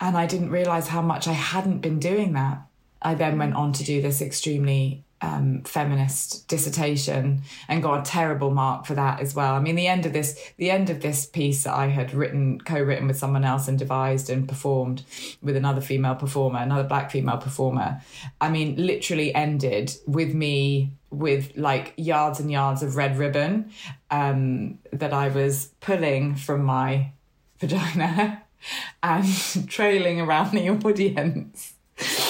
And 0.00 0.16
I 0.16 0.26
didn't 0.26 0.50
realize 0.50 0.88
how 0.88 1.02
much 1.02 1.26
I 1.26 1.32
hadn't 1.32 1.80
been 1.80 1.98
doing 1.98 2.34
that. 2.34 2.62
I 3.02 3.14
then 3.14 3.38
went 3.38 3.54
on 3.54 3.72
to 3.74 3.84
do 3.84 4.00
this 4.00 4.20
extremely 4.20 5.04
um, 5.20 5.62
feminist 5.62 6.46
dissertation 6.48 7.42
and 7.68 7.82
got 7.82 8.06
a 8.06 8.10
terrible 8.10 8.50
mark 8.50 8.86
for 8.86 8.94
that 8.94 9.20
as 9.20 9.34
well. 9.34 9.54
I 9.54 9.60
mean, 9.60 9.74
the 9.74 9.86
end 9.86 10.06
of 10.06 10.12
this, 10.12 10.38
the 10.56 10.70
end 10.70 10.90
of 10.90 11.00
this 11.00 11.26
piece 11.26 11.64
that 11.64 11.74
I 11.74 11.86
had 11.88 12.14
written, 12.14 12.60
co-written 12.60 13.06
with 13.06 13.18
someone 13.18 13.44
else 13.44 13.68
and 13.68 13.78
devised 13.78 14.30
and 14.30 14.48
performed 14.48 15.02
with 15.42 15.56
another 15.56 15.80
female 15.80 16.14
performer, 16.14 16.60
another 16.60 16.84
black 16.84 17.10
female 17.10 17.38
performer. 17.38 18.00
I 18.40 18.50
mean, 18.50 18.74
literally 18.76 19.34
ended 19.34 19.94
with 20.06 20.34
me 20.34 20.92
with 21.10 21.56
like 21.56 21.94
yards 21.96 22.38
and 22.38 22.50
yards 22.50 22.82
of 22.82 22.96
red 22.96 23.16
ribbon 23.16 23.70
um, 24.10 24.78
that 24.92 25.12
I 25.12 25.28
was 25.28 25.70
pulling 25.80 26.34
from 26.34 26.64
my 26.64 27.12
vagina 27.58 28.42
and 29.02 29.26
trailing 29.68 30.20
around 30.20 30.52
the 30.52 30.68
audience 30.68 31.74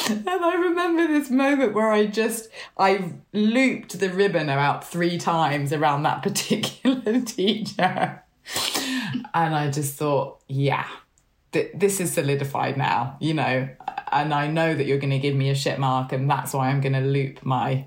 and 0.27 0.29
I 0.29 0.55
remember 0.55 1.07
this 1.07 1.31
moment 1.31 1.75
where 1.75 1.91
I 1.91 2.07
just 2.07 2.49
I 2.77 3.13
looped 3.33 3.99
the 3.99 4.09
ribbon 4.09 4.49
about 4.49 4.85
three 4.85 5.19
times 5.19 5.73
around 5.73 6.05
that 6.05 6.23
particular 6.23 7.21
teacher. 7.27 8.23
And 9.35 9.55
I 9.55 9.71
just 9.71 9.97
thought, 9.97 10.41
yeah, 10.49 10.87
th- 11.53 11.73
this 11.75 12.01
is 12.01 12.13
solidified 12.13 12.77
now, 12.77 13.17
you 13.21 13.35
know, 13.35 13.69
and 14.11 14.33
I 14.33 14.47
know 14.49 14.75
that 14.75 14.87
you're 14.87 14.99
going 14.99 15.11
to 15.11 15.19
give 15.19 15.37
me 15.37 15.51
a 15.51 15.55
shit 15.55 15.79
mark, 15.79 16.13
and 16.13 16.31
that's 16.31 16.53
why 16.53 16.69
I'm 16.69 16.81
going 16.81 16.95
to 16.95 17.01
loop 17.01 17.45
my 17.45 17.87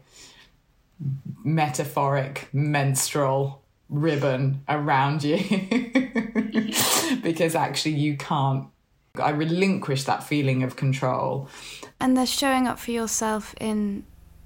metaphoric 1.43 2.47
menstrual 2.53 3.61
ribbon 3.89 4.63
around 4.69 5.23
you 5.23 5.37
because 7.23 7.55
actually 7.55 7.95
you 7.95 8.15
can't 8.15 8.67
I 9.15 9.31
relinquish 9.31 10.05
that 10.05 10.23
feeling 10.23 10.63
of 10.63 10.75
control. 10.75 11.49
And 11.99 12.15
the 12.15 12.25
showing 12.25 12.67
up 12.67 12.79
for 12.79 12.91
yourself 12.91 13.53
in 13.59 14.05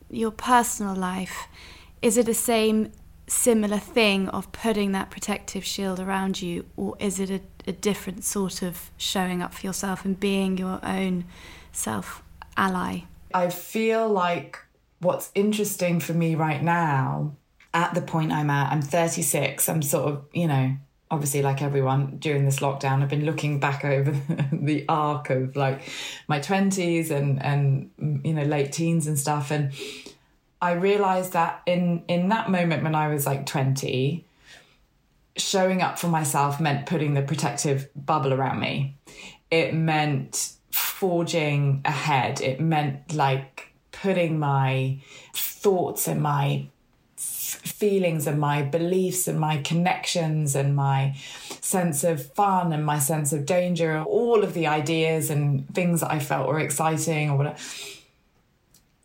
your 0.10 0.32
personal 0.32 0.96
life, 0.96 1.48
is 2.02 2.18
it 2.18 2.26
the 2.26 2.34
same 2.34 2.92
similar 3.28 3.80
thing 3.80 4.30
of 4.30 4.52
putting 4.52 4.92
that 4.92 5.10
protective 5.10 5.64
shield 5.64 6.00
around 6.00 6.42
you, 6.42 6.66
or 6.76 6.96
is 7.00 7.20
it 7.20 7.30
a, 7.30 7.42
a 7.68 7.72
different 7.72 8.24
sort 8.24 8.62
of 8.62 8.92
showing 8.98 9.42
up 9.42 9.54
for 9.54 9.66
yourself 9.66 10.06
and 10.06 10.20
being 10.20 10.58
your 10.58 10.80
own 10.84 11.26
self 11.72 12.24
ally? 12.58 13.02
I 13.34 13.50
feel 13.50 14.08
like 14.08 14.60
what's 15.00 15.32
interesting 15.36 16.00
for 16.00 16.14
me 16.14 16.36
right 16.36 16.64
now, 16.64 17.36
at 17.74 17.94
the 17.94 18.02
point 18.02 18.32
I'm 18.32 18.50
at, 18.50 18.72
I'm 18.72 18.82
36, 18.82 19.68
I'm 19.68 19.82
sort 19.82 20.12
of, 20.12 20.26
you 20.34 20.48
know, 20.48 20.76
obviously 21.16 21.42
like 21.42 21.62
everyone 21.62 22.18
during 22.18 22.46
this 22.46 22.60
lockdown 22.60 23.02
i've 23.02 23.10
been 23.10 23.26
looking 23.26 23.60
back 23.60 23.84
over 23.84 24.12
the 24.52 24.86
arc 24.88 25.30
of 25.30 25.56
like 25.56 25.82
my 26.28 26.40
20s 26.40 27.10
and 27.10 27.42
and 27.42 27.90
you 28.24 28.34
know 28.34 28.44
late 28.44 28.72
teens 28.72 29.08
and 29.08 29.18
stuff. 29.18 29.50
And 29.50 29.72
i 30.62 30.74
realized 30.74 31.34
that 31.34 31.62
in 31.66 32.04
in 32.08 32.30
that 32.30 32.50
moment 32.50 32.84
when 32.84 32.96
i 32.96 33.08
was 33.08 33.26
like 33.26 33.46
20 33.46 34.26
showing 35.38 35.82
up 35.82 36.00
for 36.00 36.08
myself 36.08 36.60
meant 36.60 36.86
putting 36.86 37.14
the 37.14 37.22
protective 37.22 37.90
bubble 37.96 38.34
around 38.34 38.60
me. 38.60 38.96
It 39.52 39.74
meant 39.74 40.54
forging 40.72 41.82
ahead. 41.86 42.42
It 42.42 42.60
meant 42.60 43.14
like 43.14 43.74
putting 43.92 44.40
my 44.40 45.00
thoughts 45.34 46.08
and 46.08 46.22
my 46.22 46.68
feelings 47.66 48.28
and 48.28 48.40
my 48.40 48.62
beliefs 48.62 49.28
and 49.28 49.40
my 49.40 49.58
connections 49.58 50.56
and 50.56 50.76
my 50.76 51.16
sense 51.62 52.04
of 52.04 52.26
fun 52.34 52.72
and 52.72 52.86
my 52.86 53.00
sense 53.00 53.34
of 53.34 53.46
danger, 53.46 54.04
all 54.04 54.44
of 54.44 54.54
the 54.54 54.68
ideas 54.68 55.30
and 55.30 55.68
things 55.74 56.02
that 56.02 56.12
I 56.12 56.20
felt 56.20 56.48
were 56.48 56.60
exciting 56.60 57.30
or 57.30 57.38
whatever, 57.38 57.58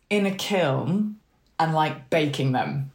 in 0.09 0.25
a 0.25 0.31
kiln 0.31 1.17
and 1.59 1.73
like 1.73 2.09
baking 2.09 2.51
them 2.51 2.91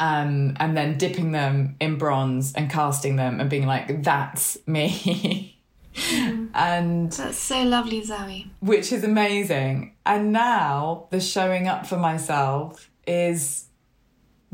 um, 0.00 0.56
and 0.58 0.76
then 0.76 0.98
dipping 0.98 1.32
them 1.32 1.76
in 1.80 1.96
bronze 1.96 2.52
and 2.54 2.70
casting 2.70 3.16
them 3.16 3.40
and 3.40 3.48
being 3.48 3.66
like, 3.66 4.02
that's 4.02 4.58
me. 4.66 5.58
mm. 5.94 6.48
and 6.54 7.12
that's 7.12 7.38
so 7.38 7.62
lovely, 7.62 8.02
Zoe. 8.02 8.50
Which 8.60 8.92
is 8.92 9.04
amazing. 9.04 9.94
And 10.04 10.32
now 10.32 11.06
the 11.10 11.20
showing 11.20 11.68
up 11.68 11.86
for 11.86 11.96
myself 11.96 12.90
is 13.06 13.66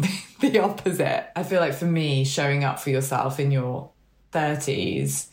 the 0.41 0.59
opposite. 0.59 1.31
I 1.37 1.43
feel 1.43 1.61
like 1.61 1.75
for 1.75 1.87
me, 1.87 2.25
showing 2.25 2.65
up 2.65 2.81
for 2.81 2.91
yourself 2.91 3.41
in 3.41 3.51
your 3.51 3.91
30s 4.33 5.29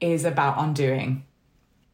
is 0.00 0.24
about 0.24 0.58
undoing, 0.58 1.24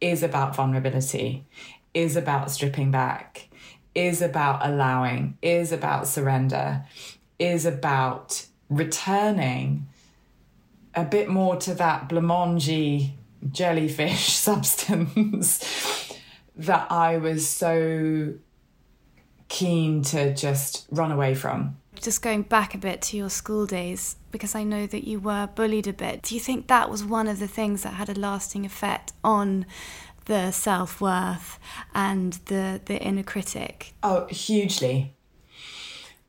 is 0.01 0.22
about 0.22 0.57
vulnerability, 0.57 1.46
is 1.94 2.16
about 2.16 2.51
stripping 2.51 2.90
back, 2.90 3.48
is 3.94 4.22
about 4.22 4.66
allowing, 4.66 5.37
is 5.42 5.72
about 5.72 6.07
surrender, 6.07 6.85
is 7.38 7.64
about 7.66 8.46
returning 8.68 9.88
a 10.94 11.05
bit 11.05 11.29
more 11.29 11.57
to 11.57 11.74
that 11.74 12.09
blancmange 12.09 13.12
jellyfish 13.51 14.29
substance 14.35 16.14
that 16.57 16.90
I 16.90 17.18
was 17.18 17.48
so 17.48 18.35
keen 19.49 20.03
to 20.03 20.35
just 20.35 20.87
run 20.91 21.11
away 21.11 21.35
from. 21.35 21.77
Just 22.01 22.23
going 22.23 22.43
back 22.43 22.75
a 22.75 22.79
bit 22.79 23.03
to 23.03 23.17
your 23.17 23.31
school 23.31 23.67
days, 23.67 24.17
because 24.31 24.55
I 24.55 24.63
know 24.63 24.87
that 24.87 25.07
you 25.07 25.19
were 25.19 25.49
bullied 25.55 25.89
a 25.89 25.93
bit, 25.93 26.23
do 26.23 26.35
you 26.35 26.41
think 26.41 26.69
that 26.69 26.91
was 26.91 27.05
one 27.05 27.27
of 27.27 27.41
the 27.41 27.49
things 27.49 27.83
that 27.83 27.95
had 27.95 28.09
a 28.09 28.15
lasting 28.15 28.65
effect 28.65 29.13
on 29.25 29.67
the 30.27 30.53
self 30.53 31.01
worth 31.01 31.59
and 31.95 32.35
the, 32.47 32.81
the 32.85 33.01
inner 33.01 33.25
critic? 33.25 33.95
Oh, 34.03 34.27
hugely 34.27 35.15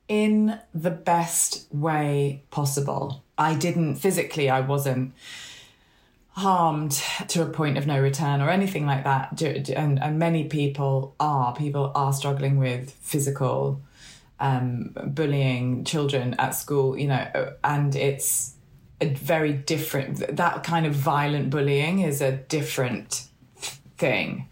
in 0.10 0.60
the 0.74 0.90
best 0.92 1.72
way 1.72 2.42
possible. 2.50 3.24
I 3.38 3.54
didn't 3.56 3.96
physically, 3.96 4.50
I 4.50 4.60
wasn't 4.60 5.14
harmed 6.40 6.92
to 7.28 7.42
a 7.42 7.46
point 7.46 7.78
of 7.78 7.86
no 7.86 8.00
return 8.00 8.42
or 8.42 8.50
anything 8.50 8.86
like 8.86 9.04
that. 9.04 9.42
And, 9.42 10.02
and 10.02 10.18
many 10.18 10.46
people 10.46 11.16
are. 11.20 11.54
People 11.54 11.92
are 11.96 12.14
struggling 12.14 12.58
with 12.58 12.92
physical 13.02 13.82
um, 14.40 14.96
bullying 15.06 15.84
children 15.84 16.36
at 16.40 16.52
school, 16.52 16.98
you 16.98 17.08
know, 17.08 17.54
and 17.64 17.96
it's 17.96 18.56
a 19.02 19.08
very 19.10 19.54
different, 19.54 20.36
that 20.36 20.64
kind 20.64 20.86
of 20.86 20.94
violent 20.94 21.50
bullying 21.50 22.00
is 22.00 22.22
a 22.22 22.32
different 22.32 23.28
thing 23.98 24.48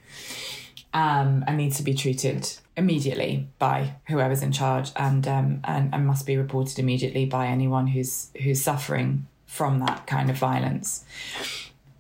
um, 0.93 1.43
and 1.47 1.58
needs 1.58 1.78
to 1.78 1.84
be 1.84 1.93
treated 1.93 2.52
immediately 2.76 3.47
by 3.60 3.95
whoever's 4.08 4.43
in 4.43 4.52
charge 4.52 4.91
and, 4.95 5.28
um, 5.28 5.62
and 5.63 5.93
and 5.93 6.06
must 6.06 6.26
be 6.26 6.38
reported 6.38 6.78
immediately 6.80 7.26
by 7.26 7.47
anyone 7.47 7.88
who's 7.88 8.30
who's 8.43 8.62
suffering 8.62 9.26
from 9.47 9.80
that 9.80 10.06
kind 10.06 10.30
of 10.30 10.38
violence. 10.38 11.04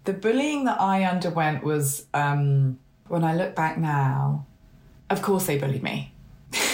The 0.07 0.13
bullying 0.13 0.63
that 0.63 0.79
I 0.79 1.03
underwent 1.03 1.65
was 1.65 2.05
um, 2.13 2.79
when 3.09 3.25
I 3.25 3.35
look 3.35 3.55
back 3.55 3.77
now, 3.77 4.45
of 5.09 5.21
course 5.21 5.47
they 5.47 5.57
bullied 5.57 5.83
me 5.83 6.13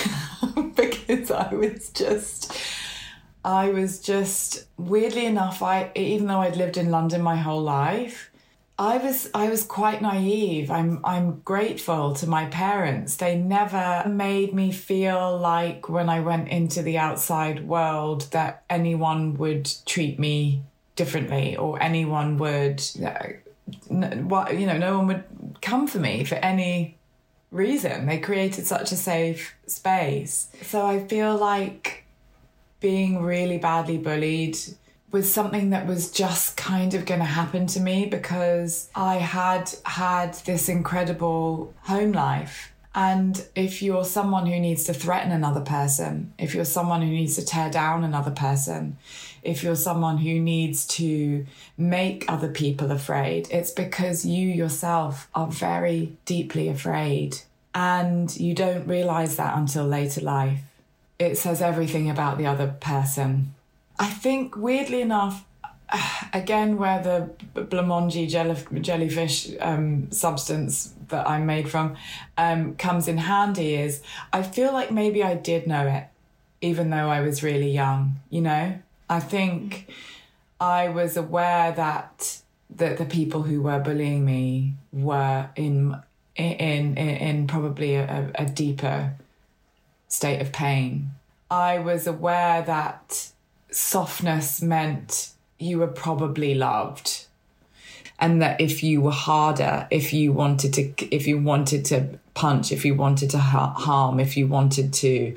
because 0.75 1.31
I 1.31 1.51
was 1.51 1.89
just 1.89 2.55
I 3.43 3.69
was 3.69 3.99
just 3.99 4.65
weirdly 4.77 5.25
enough 5.25 5.63
I 5.63 5.91
even 5.95 6.27
though 6.27 6.41
I'd 6.41 6.57
lived 6.57 6.77
in 6.77 6.91
London 6.91 7.23
my 7.23 7.35
whole 7.35 7.63
life 7.63 8.29
I 8.77 8.97
was 8.97 9.31
I 9.33 9.49
was 9.49 9.63
quite 9.63 10.03
naive. 10.03 10.69
I'm 10.69 10.99
I'm 11.03 11.39
grateful 11.39 12.13
to 12.13 12.27
my 12.27 12.45
parents. 12.45 13.15
They 13.15 13.35
never 13.35 14.07
made 14.07 14.53
me 14.53 14.71
feel 14.71 15.39
like 15.39 15.89
when 15.89 16.07
I 16.07 16.19
went 16.19 16.49
into 16.49 16.83
the 16.83 16.99
outside 16.99 17.67
world 17.67 18.27
that 18.29 18.63
anyone 18.69 19.33
would 19.37 19.71
treat 19.87 20.19
me 20.19 20.61
differently 20.95 21.55
or 21.55 21.81
anyone 21.81 22.37
would 22.37 22.83
uh, 23.03 23.23
what 23.89 24.57
you 24.57 24.67
know 24.67 24.77
no 24.77 24.97
one 24.97 25.07
would 25.07 25.23
come 25.61 25.87
for 25.87 25.99
me 25.99 26.23
for 26.23 26.35
any 26.35 26.97
reason. 27.51 28.05
They 28.05 28.19
created 28.19 28.65
such 28.65 28.91
a 28.91 28.95
safe 28.95 29.55
space. 29.67 30.49
So 30.63 30.85
I 30.85 31.05
feel 31.05 31.37
like 31.37 32.03
being 32.79 33.21
really 33.21 33.57
badly 33.57 33.97
bullied 33.97 34.57
was 35.11 35.31
something 35.31 35.69
that 35.69 35.85
was 35.85 36.11
just 36.11 36.57
kind 36.57 36.95
of 36.95 37.05
going 37.05 37.19
to 37.19 37.25
happen 37.25 37.67
to 37.67 37.79
me 37.79 38.07
because 38.07 38.89
I 38.95 39.15
had 39.17 39.71
had 39.85 40.33
this 40.45 40.67
incredible 40.67 41.73
home 41.83 42.11
life. 42.11 42.73
And 42.95 43.43
if 43.55 43.81
you're 43.81 44.05
someone 44.05 44.47
who 44.47 44.59
needs 44.59 44.83
to 44.85 44.93
threaten 44.93 45.31
another 45.31 45.61
person, 45.61 46.33
if 46.37 46.53
you're 46.53 46.65
someone 46.65 47.01
who 47.01 47.07
needs 47.07 47.35
to 47.35 47.45
tear 47.45 47.69
down 47.69 48.03
another 48.03 48.31
person, 48.31 48.97
if 49.43 49.63
you're 49.63 49.75
someone 49.75 50.17
who 50.17 50.39
needs 50.39 50.85
to 50.87 51.45
make 51.77 52.25
other 52.27 52.49
people 52.49 52.91
afraid, 52.91 53.47
it's 53.51 53.71
because 53.71 54.25
you 54.25 54.47
yourself 54.47 55.29
are 55.35 55.47
very 55.47 56.17
deeply 56.25 56.69
afraid. 56.69 57.39
And 57.75 58.35
you 58.39 58.53
don't 58.53 58.87
realize 58.87 59.35
that 59.37 59.57
until 59.57 59.85
later 59.85 60.21
life. 60.21 60.61
It 61.19 61.37
says 61.37 61.61
everything 61.61 62.09
about 62.09 62.37
the 62.37 62.45
other 62.45 62.75
person 62.79 63.53
I 63.99 64.07
think, 64.07 64.55
weirdly 64.55 65.01
enough, 65.01 65.45
again, 66.33 66.77
where 66.77 67.01
the 67.01 67.29
jelly, 68.27 68.81
jellyfish 68.81 69.51
um, 69.59 70.11
substance 70.11 70.93
that 71.09 71.29
I'm 71.29 71.45
made 71.45 71.69
from 71.69 71.95
um, 72.37 72.75
comes 72.75 73.07
in 73.07 73.17
handy 73.17 73.75
is 73.75 74.01
I 74.31 74.41
feel 74.43 74.73
like 74.73 74.91
maybe 74.91 75.23
I 75.23 75.35
did 75.35 75.67
know 75.67 75.87
it, 75.87 76.07
even 76.61 76.89
though 76.89 77.09
I 77.09 77.21
was 77.21 77.43
really 77.43 77.71
young. 77.71 78.15
You 78.29 78.41
know, 78.41 78.79
I 79.13 79.19
think 79.19 79.87
I 80.59 80.89
was 80.89 81.15
aware 81.17 81.71
that 81.71 82.39
that 82.75 82.97
the 82.97 83.05
people 83.05 83.43
who 83.43 83.61
were 83.61 83.79
bullying 83.79 84.25
me 84.25 84.73
were 84.91 85.49
in 85.55 85.95
in 86.35 86.97
in, 86.97 86.97
in 86.97 87.47
probably 87.47 87.95
a, 87.95 88.31
a 88.35 88.45
deeper 88.45 89.13
state 90.07 90.41
of 90.41 90.51
pain. 90.51 91.11
I 91.51 91.77
was 91.77 92.07
aware 92.07 92.63
that 92.63 93.29
softness 93.69 94.61
meant 94.63 95.29
you 95.59 95.77
were 95.77 95.93
probably 96.05 96.55
loved 96.55 97.27
and 98.19 98.41
that 98.41 98.59
if 98.59 98.83
you 98.83 99.01
were 99.01 99.11
harder 99.11 99.87
if 99.91 100.13
you 100.13 100.31
wanted 100.33 100.73
to 100.73 101.15
if 101.15 101.27
you 101.27 101.39
wanted 101.39 101.85
to 101.85 102.19
punch 102.33 102.71
if 102.71 102.83
you 102.85 102.95
wanted 102.95 103.29
to 103.29 103.37
harm 103.37 104.19
if 104.19 104.35
you 104.37 104.47
wanted 104.47 104.93
to 104.93 105.35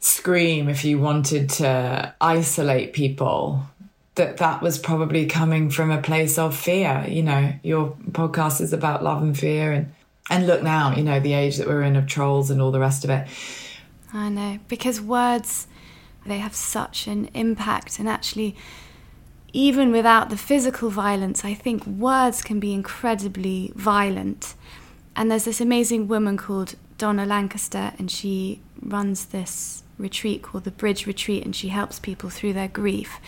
scream 0.00 0.68
if 0.68 0.84
you 0.84 0.98
wanted 0.98 1.50
to 1.50 2.14
isolate 2.20 2.92
people 2.92 3.62
that 4.14 4.38
that 4.38 4.62
was 4.62 4.78
probably 4.78 5.26
coming 5.26 5.70
from 5.70 5.90
a 5.90 6.02
place 6.02 6.38
of 6.38 6.56
fear. 6.56 7.04
You 7.08 7.22
know 7.22 7.52
your 7.62 7.96
podcast 8.10 8.60
is 8.60 8.72
about 8.72 9.02
love 9.02 9.22
and 9.22 9.38
fear 9.38 9.72
and 9.72 9.92
and 10.30 10.46
look 10.46 10.62
now 10.62 10.94
you 10.94 11.02
know 11.02 11.20
the 11.20 11.32
age 11.32 11.56
that 11.56 11.66
we're 11.66 11.82
in 11.82 11.96
of 11.96 12.06
trolls 12.06 12.50
and 12.50 12.60
all 12.60 12.70
the 12.70 12.80
rest 12.80 13.04
of 13.04 13.10
it. 13.10 13.28
I 14.12 14.28
know 14.28 14.58
because 14.68 15.00
words 15.00 15.66
they 16.28 16.38
have 16.38 16.54
such 16.54 17.06
an 17.06 17.30
impact, 17.34 17.98
and 17.98 18.08
actually, 18.08 18.54
even 19.52 19.90
without 19.90 20.30
the 20.30 20.36
physical 20.36 20.90
violence, 20.90 21.44
I 21.44 21.54
think 21.54 21.86
words 21.86 22.42
can 22.42 22.60
be 22.60 22.72
incredibly 22.72 23.72
violent. 23.74 24.54
And 25.16 25.30
there's 25.30 25.44
this 25.44 25.60
amazing 25.60 26.06
woman 26.06 26.36
called 26.36 26.76
Donna 26.98 27.26
Lancaster, 27.26 27.92
and 27.98 28.10
she 28.10 28.60
runs 28.80 29.26
this 29.26 29.82
retreat 29.98 30.42
called 30.42 30.64
the 30.64 30.70
Bridge 30.70 31.06
Retreat, 31.06 31.44
and 31.44 31.54
she 31.54 31.68
helps 31.68 31.98
people 31.98 32.30
through 32.30 32.52
their 32.54 32.68
grief. 32.68 33.18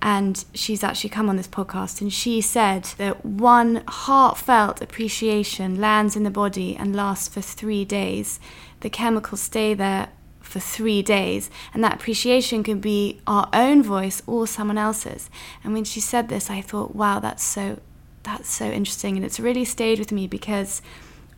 And 0.00 0.44
she's 0.54 0.82
actually 0.82 1.10
come 1.10 1.28
on 1.28 1.36
this 1.36 1.46
podcast, 1.46 2.00
and 2.00 2.12
she 2.12 2.40
said 2.40 2.84
that 2.98 3.24
one 3.24 3.84
heartfelt 3.86 4.82
appreciation 4.82 5.80
lands 5.80 6.16
in 6.16 6.24
the 6.24 6.30
body 6.30 6.76
and 6.76 6.96
lasts 6.96 7.28
for 7.28 7.40
three 7.40 7.84
days. 7.84 8.40
The 8.80 8.90
chemicals 8.90 9.42
stay 9.42 9.74
there 9.74 10.08
for 10.52 10.60
three 10.60 11.02
days. 11.02 11.50
And 11.72 11.82
that 11.82 11.94
appreciation 11.94 12.62
can 12.62 12.78
be 12.80 13.20
our 13.26 13.48
own 13.52 13.82
voice 13.82 14.22
or 14.26 14.46
someone 14.46 14.78
else's. 14.78 15.30
And 15.64 15.72
when 15.72 15.84
she 15.84 16.00
said 16.00 16.28
this, 16.28 16.50
I 16.50 16.60
thought, 16.60 16.94
wow, 16.94 17.18
that's 17.18 17.42
so 17.42 17.80
that's 18.22 18.48
so 18.48 18.66
interesting. 18.66 19.16
And 19.16 19.24
it's 19.24 19.40
really 19.40 19.64
stayed 19.64 19.98
with 19.98 20.12
me 20.12 20.26
because 20.28 20.80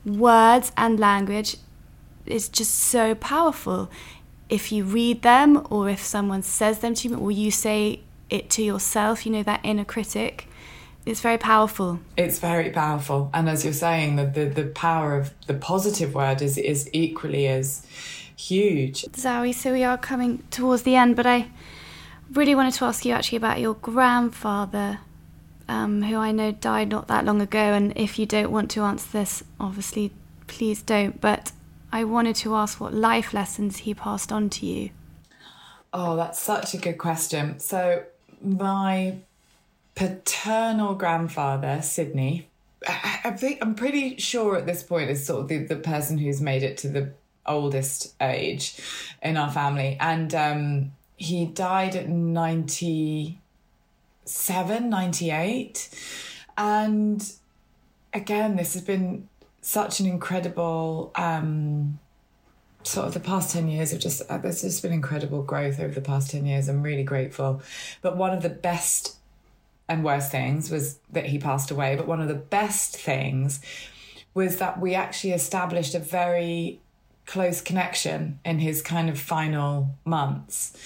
words 0.05 0.71
and 0.77 1.01
language 1.01 1.57
is 2.27 2.49
just 2.49 2.75
so 2.75 3.15
powerful. 3.15 3.91
If 4.55 4.71
you 4.71 4.85
read 4.85 5.23
them 5.23 5.67
or 5.69 5.89
if 5.89 6.01
someone 6.01 6.43
says 6.43 6.79
them 6.79 6.95
to 6.95 7.09
you 7.09 7.17
or 7.17 7.33
you 7.33 7.51
say 7.51 8.01
it 8.31 8.51
to 8.51 8.63
yourself, 8.63 9.27
you 9.27 9.33
know, 9.33 9.43
that 9.43 9.61
inner 9.65 9.85
critic, 9.85 10.47
it's 11.05 11.21
very 11.21 11.39
powerful. 11.39 11.99
It's 12.17 12.39
very 12.39 12.71
powerful. 12.71 13.31
And 13.35 13.49
as 13.49 13.65
you're 13.65 13.81
saying, 13.87 14.15
the, 14.15 14.27
the, 14.27 14.45
the 14.45 14.67
power 14.67 15.19
of 15.19 15.35
the 15.49 15.55
positive 15.55 16.15
word 16.15 16.41
is, 16.41 16.57
is 16.57 16.89
equally 16.93 17.49
as 17.49 17.85
huge. 18.37 19.05
Zoe, 19.17 19.53
so 19.53 19.73
we 19.73 19.83
are 19.83 19.99
coming 19.99 20.45
towards 20.53 20.85
the 20.85 20.95
end, 20.95 21.17
but 21.17 21.27
I 21.27 21.49
really 22.33 22.55
wanted 22.55 22.75
to 22.75 22.85
ask 22.85 23.05
you 23.05 23.13
actually 23.13 23.39
about 23.39 23.59
your 23.59 23.75
grandfather, 23.75 25.01
um, 25.69 26.03
who 26.03 26.17
I 26.17 26.31
know 26.31 26.53
died 26.53 26.91
not 26.91 27.09
that 27.09 27.25
long 27.25 27.43
ago. 27.43 27.59
And 27.59 27.93
if 27.97 28.21
you 28.21 28.27
don't 28.27 28.53
want 28.53 28.71
to 28.73 28.83
answer 28.83 29.09
this, 29.11 29.43
obviously, 29.59 30.13
please 30.47 30.81
don't. 30.81 31.21
But 31.21 31.51
I 31.95 32.03
wanted 32.03 32.35
to 32.37 32.55
ask 32.57 32.81
what 32.81 32.93
life 32.93 33.33
lessons 33.33 33.77
he 33.77 33.95
passed 33.95 34.33
on 34.33 34.51
to 34.51 34.67
you. 34.67 34.91
Oh, 35.93 36.17
that's 36.17 36.41
such 36.41 36.75
a 36.75 36.77
good 36.77 36.99
question. 36.99 37.61
So, 37.61 38.03
my 38.43 39.19
paternal 39.95 40.97
grandfather, 40.97 41.81
Sydney, 41.83 42.49
I, 42.85 43.21
I 43.27 43.31
think 43.31 43.61
I'm 43.63 43.77
pretty 43.77 44.17
sure 44.17 44.57
at 44.57 44.67
this 44.67 44.83
point 44.83 45.09
is 45.09 45.25
sort 45.25 45.43
of 45.43 45.49
the, 45.49 45.59
the 45.59 45.77
person 45.77 46.19
who's 46.19 46.41
made 46.41 46.65
it 46.65 46.79
to 46.79 46.89
the 46.89 47.13
oldest 47.47 48.13
age 48.21 48.77
in 49.23 49.37
our 49.37 49.53
family. 49.53 49.97
And 50.01 50.35
um, 50.35 50.91
he 51.15 51.47
died 51.47 51.95
at 51.95 52.09
97, 52.09 54.91
98. 54.91 55.91
And 56.59 57.33
again, 58.13 58.57
this 58.57 58.75
has 58.75 58.83
been 58.83 59.29
such 59.65 59.99
an 59.99 60.05
incredible 60.05 61.11
um, 61.15 61.99
sort 62.83 63.07
of 63.07 63.15
the 63.15 63.21
past 63.21 63.51
10 63.51 63.67
years 63.69 63.95
of 63.95 63.99
just 63.99 64.21
uh, 64.31 64.37
there's 64.37 64.61
just 64.61 64.83
been 64.83 64.93
incredible 64.93 65.43
growth 65.43 65.81
over 65.81 65.95
the 65.95 66.03
past 66.03 66.31
10 66.31 66.45
years. 66.45 66.69
I'm 66.69 66.83
really 66.83 67.03
grateful. 67.03 67.63
But 68.03 68.19
one 68.19 68.33
of 68.33 68.43
the 68.43 68.51
best 68.51 69.17
and 69.89 70.05
worst 70.05 70.31
things 70.31 70.71
was 70.71 70.99
that 71.11 71.27
he 71.27 71.39
passed 71.39 71.71
away 71.71 71.95
but 71.95 72.07
one 72.07 72.19
of 72.19 72.29
the 72.29 72.35
best 72.35 72.97
things 72.97 73.61
was 74.33 74.57
that 74.57 74.81
we 74.81 74.95
actually 74.95 75.33
established 75.33 75.95
a 75.95 75.99
very 75.99 76.81
close 77.27 77.61
connection 77.61 78.39
in 78.45 78.59
his 78.59 78.83
kind 78.83 79.09
of 79.09 79.19
final 79.19 79.95
months. 80.05 80.77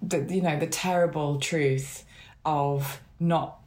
The 0.00 0.26
you 0.34 0.40
know 0.40 0.58
the 0.58 0.66
terrible 0.66 1.38
truth 1.38 2.04
of 2.46 3.02
not 3.18 3.59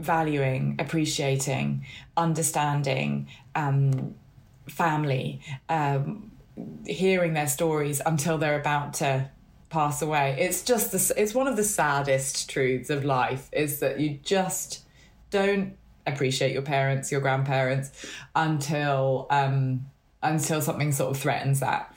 valuing 0.00 0.76
appreciating 0.78 1.84
understanding 2.16 3.28
um, 3.54 4.14
family 4.68 5.40
um, 5.68 6.30
hearing 6.86 7.32
their 7.32 7.48
stories 7.48 8.00
until 8.04 8.38
they're 8.38 8.58
about 8.60 8.94
to 8.94 9.30
pass 9.68 10.02
away. 10.02 10.36
It's 10.38 10.62
just 10.62 10.92
the, 10.92 11.14
it's 11.20 11.34
one 11.34 11.46
of 11.46 11.56
the 11.56 11.64
saddest 11.64 12.50
truths 12.50 12.90
of 12.90 13.04
life 13.04 13.48
is 13.52 13.80
that 13.80 14.00
you 14.00 14.18
just 14.22 14.84
don't 15.30 15.76
appreciate 16.06 16.52
your 16.52 16.62
parents, 16.62 17.12
your 17.12 17.20
grandparents 17.20 18.06
until 18.34 19.26
um, 19.30 19.86
until 20.22 20.60
something 20.60 20.92
sort 20.92 21.10
of 21.12 21.22
threatens 21.22 21.60
that. 21.60 21.94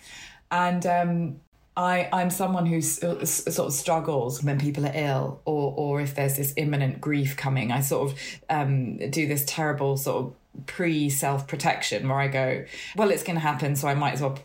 And 0.51 0.85
um, 0.85 1.39
I, 1.75 2.07
I'm 2.13 2.29
someone 2.29 2.67
who 2.67 2.81
sort 2.81 3.21
of 3.21 3.73
struggles 3.73 4.43
when 4.43 4.59
people 4.59 4.85
are 4.85 4.91
ill 4.93 5.41
or, 5.45 5.73
or 5.75 6.01
if 6.01 6.13
there's 6.13 6.37
this 6.37 6.53
imminent 6.55 7.01
grief 7.01 7.35
coming. 7.35 7.71
I 7.71 7.81
sort 7.81 8.11
of 8.11 8.19
um, 8.49 8.97
do 9.09 9.27
this 9.27 9.43
terrible 9.47 9.97
sort 9.97 10.25
of 10.25 10.65
pre 10.67 11.09
self 11.09 11.47
protection 11.47 12.07
where 12.07 12.19
I 12.19 12.27
go, 12.27 12.65
well, 12.95 13.09
it's 13.09 13.23
going 13.23 13.37
to 13.37 13.41
happen, 13.41 13.75
so 13.75 13.87
I 13.87 13.95
might 13.95 14.13
as 14.13 14.21
well 14.21 14.37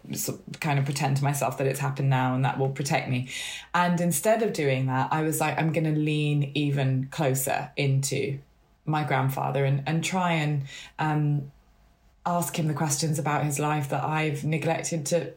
kind 0.60 0.78
of 0.78 0.86
pretend 0.86 1.18
to 1.18 1.24
myself 1.24 1.58
that 1.58 1.66
it's 1.66 1.80
happened 1.80 2.08
now 2.08 2.34
and 2.34 2.44
that 2.46 2.58
will 2.58 2.70
protect 2.70 3.10
me. 3.10 3.28
And 3.74 4.00
instead 4.00 4.42
of 4.42 4.54
doing 4.54 4.86
that, 4.86 5.12
I 5.12 5.22
was 5.22 5.38
like, 5.38 5.58
I'm 5.58 5.72
going 5.72 5.92
to 5.92 6.00
lean 6.00 6.50
even 6.54 7.08
closer 7.10 7.70
into 7.76 8.38
my 8.86 9.04
grandfather 9.04 9.66
and, 9.66 9.82
and 9.86 10.02
try 10.02 10.32
and 10.32 10.62
um, 10.98 11.52
ask 12.24 12.58
him 12.58 12.68
the 12.68 12.74
questions 12.74 13.18
about 13.18 13.44
his 13.44 13.58
life 13.58 13.90
that 13.90 14.02
I've 14.02 14.44
neglected 14.44 15.04
to 15.06 15.32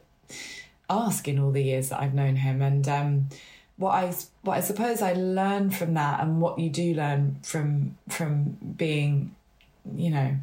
ask 0.92 1.28
in 1.28 1.38
all 1.38 1.50
the 1.50 1.62
years 1.62 1.88
that 1.88 2.00
I've 2.00 2.14
known 2.14 2.36
him. 2.36 2.62
And 2.62 2.86
um, 2.88 3.28
what 3.76 3.92
I 3.92 4.14
what 4.42 4.58
I 4.58 4.60
suppose 4.60 5.02
I 5.02 5.14
learned 5.14 5.74
from 5.74 5.94
that, 5.94 6.20
and 6.20 6.40
what 6.40 6.58
you 6.58 6.70
do 6.70 6.94
learn 6.94 7.38
from 7.42 7.96
from 8.08 8.56
being 8.76 9.34
you 9.94 10.10
know, 10.10 10.36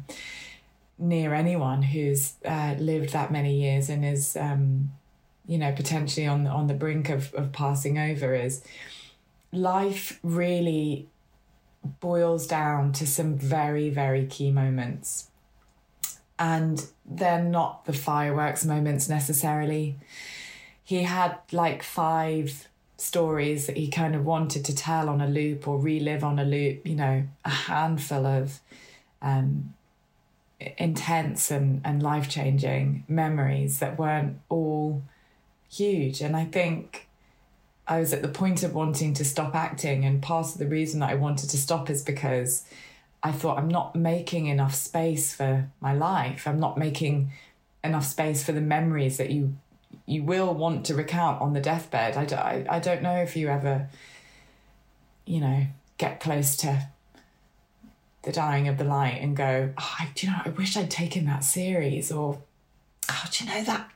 near 0.98 1.34
anyone 1.34 1.82
who's 1.82 2.34
uh, 2.44 2.74
lived 2.78 3.12
that 3.12 3.32
many 3.32 3.60
years 3.60 3.88
and 3.88 4.04
is, 4.04 4.36
um, 4.36 4.92
you 5.46 5.58
know, 5.58 5.72
potentially 5.72 6.26
on 6.26 6.46
on 6.46 6.66
the 6.66 6.74
brink 6.74 7.08
of, 7.08 7.32
of 7.34 7.52
passing 7.52 7.98
over 7.98 8.34
is 8.34 8.62
life 9.52 10.18
really 10.22 11.08
boils 12.00 12.46
down 12.46 12.92
to 12.92 13.06
some 13.06 13.36
very, 13.36 13.88
very 13.88 14.26
key 14.26 14.50
moments. 14.50 15.28
And 16.38 16.86
they're 17.04 17.42
not 17.42 17.84
the 17.84 17.92
fireworks 17.92 18.64
moments 18.64 19.08
necessarily. 19.08 19.96
He 20.90 21.04
had 21.04 21.38
like 21.52 21.84
five 21.84 22.66
stories 22.96 23.68
that 23.68 23.76
he 23.76 23.86
kind 23.86 24.16
of 24.16 24.24
wanted 24.24 24.64
to 24.64 24.74
tell 24.74 25.08
on 25.08 25.20
a 25.20 25.28
loop 25.28 25.68
or 25.68 25.78
relive 25.78 26.24
on 26.24 26.40
a 26.40 26.44
loop, 26.44 26.84
you 26.84 26.96
know, 26.96 27.28
a 27.44 27.48
handful 27.48 28.26
of 28.26 28.58
um, 29.22 29.72
intense 30.58 31.52
and, 31.52 31.80
and 31.84 32.02
life 32.02 32.28
changing 32.28 33.04
memories 33.06 33.78
that 33.78 34.00
weren't 34.00 34.40
all 34.48 35.04
huge. 35.70 36.20
And 36.22 36.34
I 36.34 36.44
think 36.46 37.06
I 37.86 38.00
was 38.00 38.12
at 38.12 38.22
the 38.22 38.26
point 38.26 38.64
of 38.64 38.74
wanting 38.74 39.14
to 39.14 39.24
stop 39.24 39.54
acting. 39.54 40.04
And 40.04 40.20
part 40.20 40.48
of 40.48 40.58
the 40.58 40.66
reason 40.66 40.98
that 40.98 41.10
I 41.10 41.14
wanted 41.14 41.50
to 41.50 41.56
stop 41.56 41.88
is 41.88 42.02
because 42.02 42.64
I 43.22 43.30
thought 43.30 43.58
I'm 43.58 43.68
not 43.68 43.94
making 43.94 44.46
enough 44.46 44.74
space 44.74 45.32
for 45.32 45.70
my 45.80 45.94
life. 45.94 46.48
I'm 46.48 46.58
not 46.58 46.76
making 46.76 47.30
enough 47.84 48.06
space 48.06 48.42
for 48.42 48.50
the 48.50 48.60
memories 48.60 49.18
that 49.18 49.30
you 49.30 49.54
you 50.10 50.24
will 50.24 50.52
want 50.52 50.86
to 50.86 50.94
recount 50.94 51.40
on 51.40 51.52
the 51.52 51.60
deathbed. 51.60 52.16
I, 52.16 52.36
I, 52.36 52.76
I 52.76 52.78
don't 52.80 53.00
know 53.00 53.16
if 53.16 53.36
you 53.36 53.48
ever, 53.48 53.88
you 55.24 55.40
know, 55.40 55.66
get 55.98 56.18
close 56.18 56.56
to 56.56 56.88
the 58.22 58.32
dying 58.32 58.66
of 58.66 58.76
the 58.76 58.84
light 58.84 59.18
and 59.20 59.36
go, 59.36 59.72
oh, 59.78 59.96
do 60.14 60.26
you 60.26 60.32
know, 60.32 60.40
I 60.44 60.48
wish 60.50 60.76
I'd 60.76 60.90
taken 60.90 61.26
that 61.26 61.44
series 61.44 62.10
or, 62.10 62.42
oh, 63.08 63.24
do 63.30 63.44
you 63.44 63.50
know 63.50 63.64
that? 63.64 63.90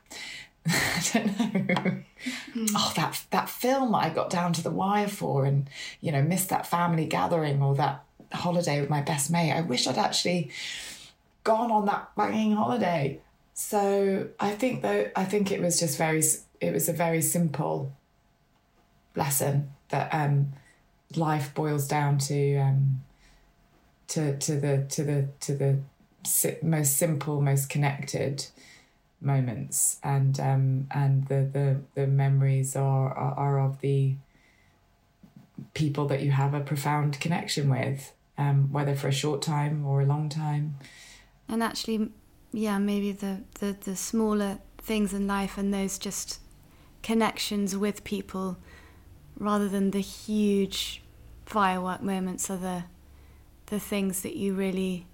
I 0.67 1.03
don't 1.13 1.39
know. 1.39 2.03
Mm. 2.55 2.71
Oh, 2.75 2.93
that 2.95 3.23
that 3.29 3.49
film 3.49 3.93
I 3.93 4.09
got 4.09 4.31
down 4.31 4.51
to 4.53 4.63
the 4.63 4.71
wire 4.71 5.07
for, 5.07 5.45
and 5.45 5.69
you 6.01 6.11
know, 6.11 6.23
missed 6.23 6.49
that 6.49 6.65
family 6.65 7.05
gathering 7.05 7.61
or 7.61 7.75
that 7.75 8.03
holiday 8.31 8.81
with 8.81 8.89
my 8.89 9.01
best 9.01 9.29
mate. 9.29 9.51
I 9.51 9.61
wish 9.61 9.85
I'd 9.85 9.99
actually 9.99 10.49
gone 11.43 11.69
on 11.69 11.85
that 11.85 12.15
banging 12.15 12.55
holiday. 12.55 13.19
So 13.55 14.27
I 14.37 14.51
think 14.51 14.81
that 14.81 15.13
I 15.15 15.23
think 15.23 15.49
it 15.49 15.61
was 15.61 15.79
just 15.79 15.97
very. 15.97 16.21
It 16.59 16.73
was 16.73 16.89
a 16.89 16.93
very 16.93 17.21
simple 17.21 17.93
lesson 19.15 19.71
that 19.89 20.13
um, 20.13 20.51
life 21.15 21.53
boils 21.53 21.87
down 21.87 22.17
to 22.17 22.57
um, 22.57 23.03
to 24.09 24.37
to 24.37 24.59
the 24.59 24.85
to 24.89 25.03
the 25.05 25.29
to 25.39 25.55
the 25.55 25.79
most 26.61 26.97
simple, 26.97 27.39
most 27.39 27.69
connected 27.69 28.45
moments, 29.21 29.99
and 30.03 30.37
um, 30.41 30.87
and 30.91 31.25
the 31.29 31.49
the 31.49 31.79
the 31.95 32.07
memories 32.07 32.75
are, 32.75 33.13
are 33.13 33.35
are 33.35 33.59
of 33.61 33.79
the 33.79 34.15
people 35.73 36.07
that 36.07 36.21
you 36.21 36.31
have 36.31 36.53
a 36.53 36.59
profound 36.59 37.21
connection 37.21 37.69
with, 37.69 38.11
um, 38.37 38.69
whether 38.73 38.95
for 38.95 39.07
a 39.07 39.13
short 39.13 39.41
time 39.41 39.85
or 39.85 40.01
a 40.01 40.05
long 40.05 40.27
time. 40.27 40.75
And 41.47 41.63
actually, 41.63 42.09
yeah, 42.55 42.77
maybe 42.77 43.11
the 43.11 43.41
the 43.59 43.75
the 43.83 43.95
smaller 43.95 44.59
things 44.77 45.13
in 45.13 45.27
life 45.27 45.57
and 45.57 45.73
those 45.73 45.97
just 45.97 46.39
connections 47.03 47.75
with 47.75 48.03
people, 48.03 48.57
rather 49.37 49.67
than 49.67 49.91
the 49.91 49.99
huge 49.99 51.03
firework 51.45 52.01
moments, 52.01 52.49
are 52.49 52.57
the 52.57 52.83
the 53.67 53.79
things 53.79 54.21
that 54.21 54.35
you 54.35 54.53
really 54.53 55.05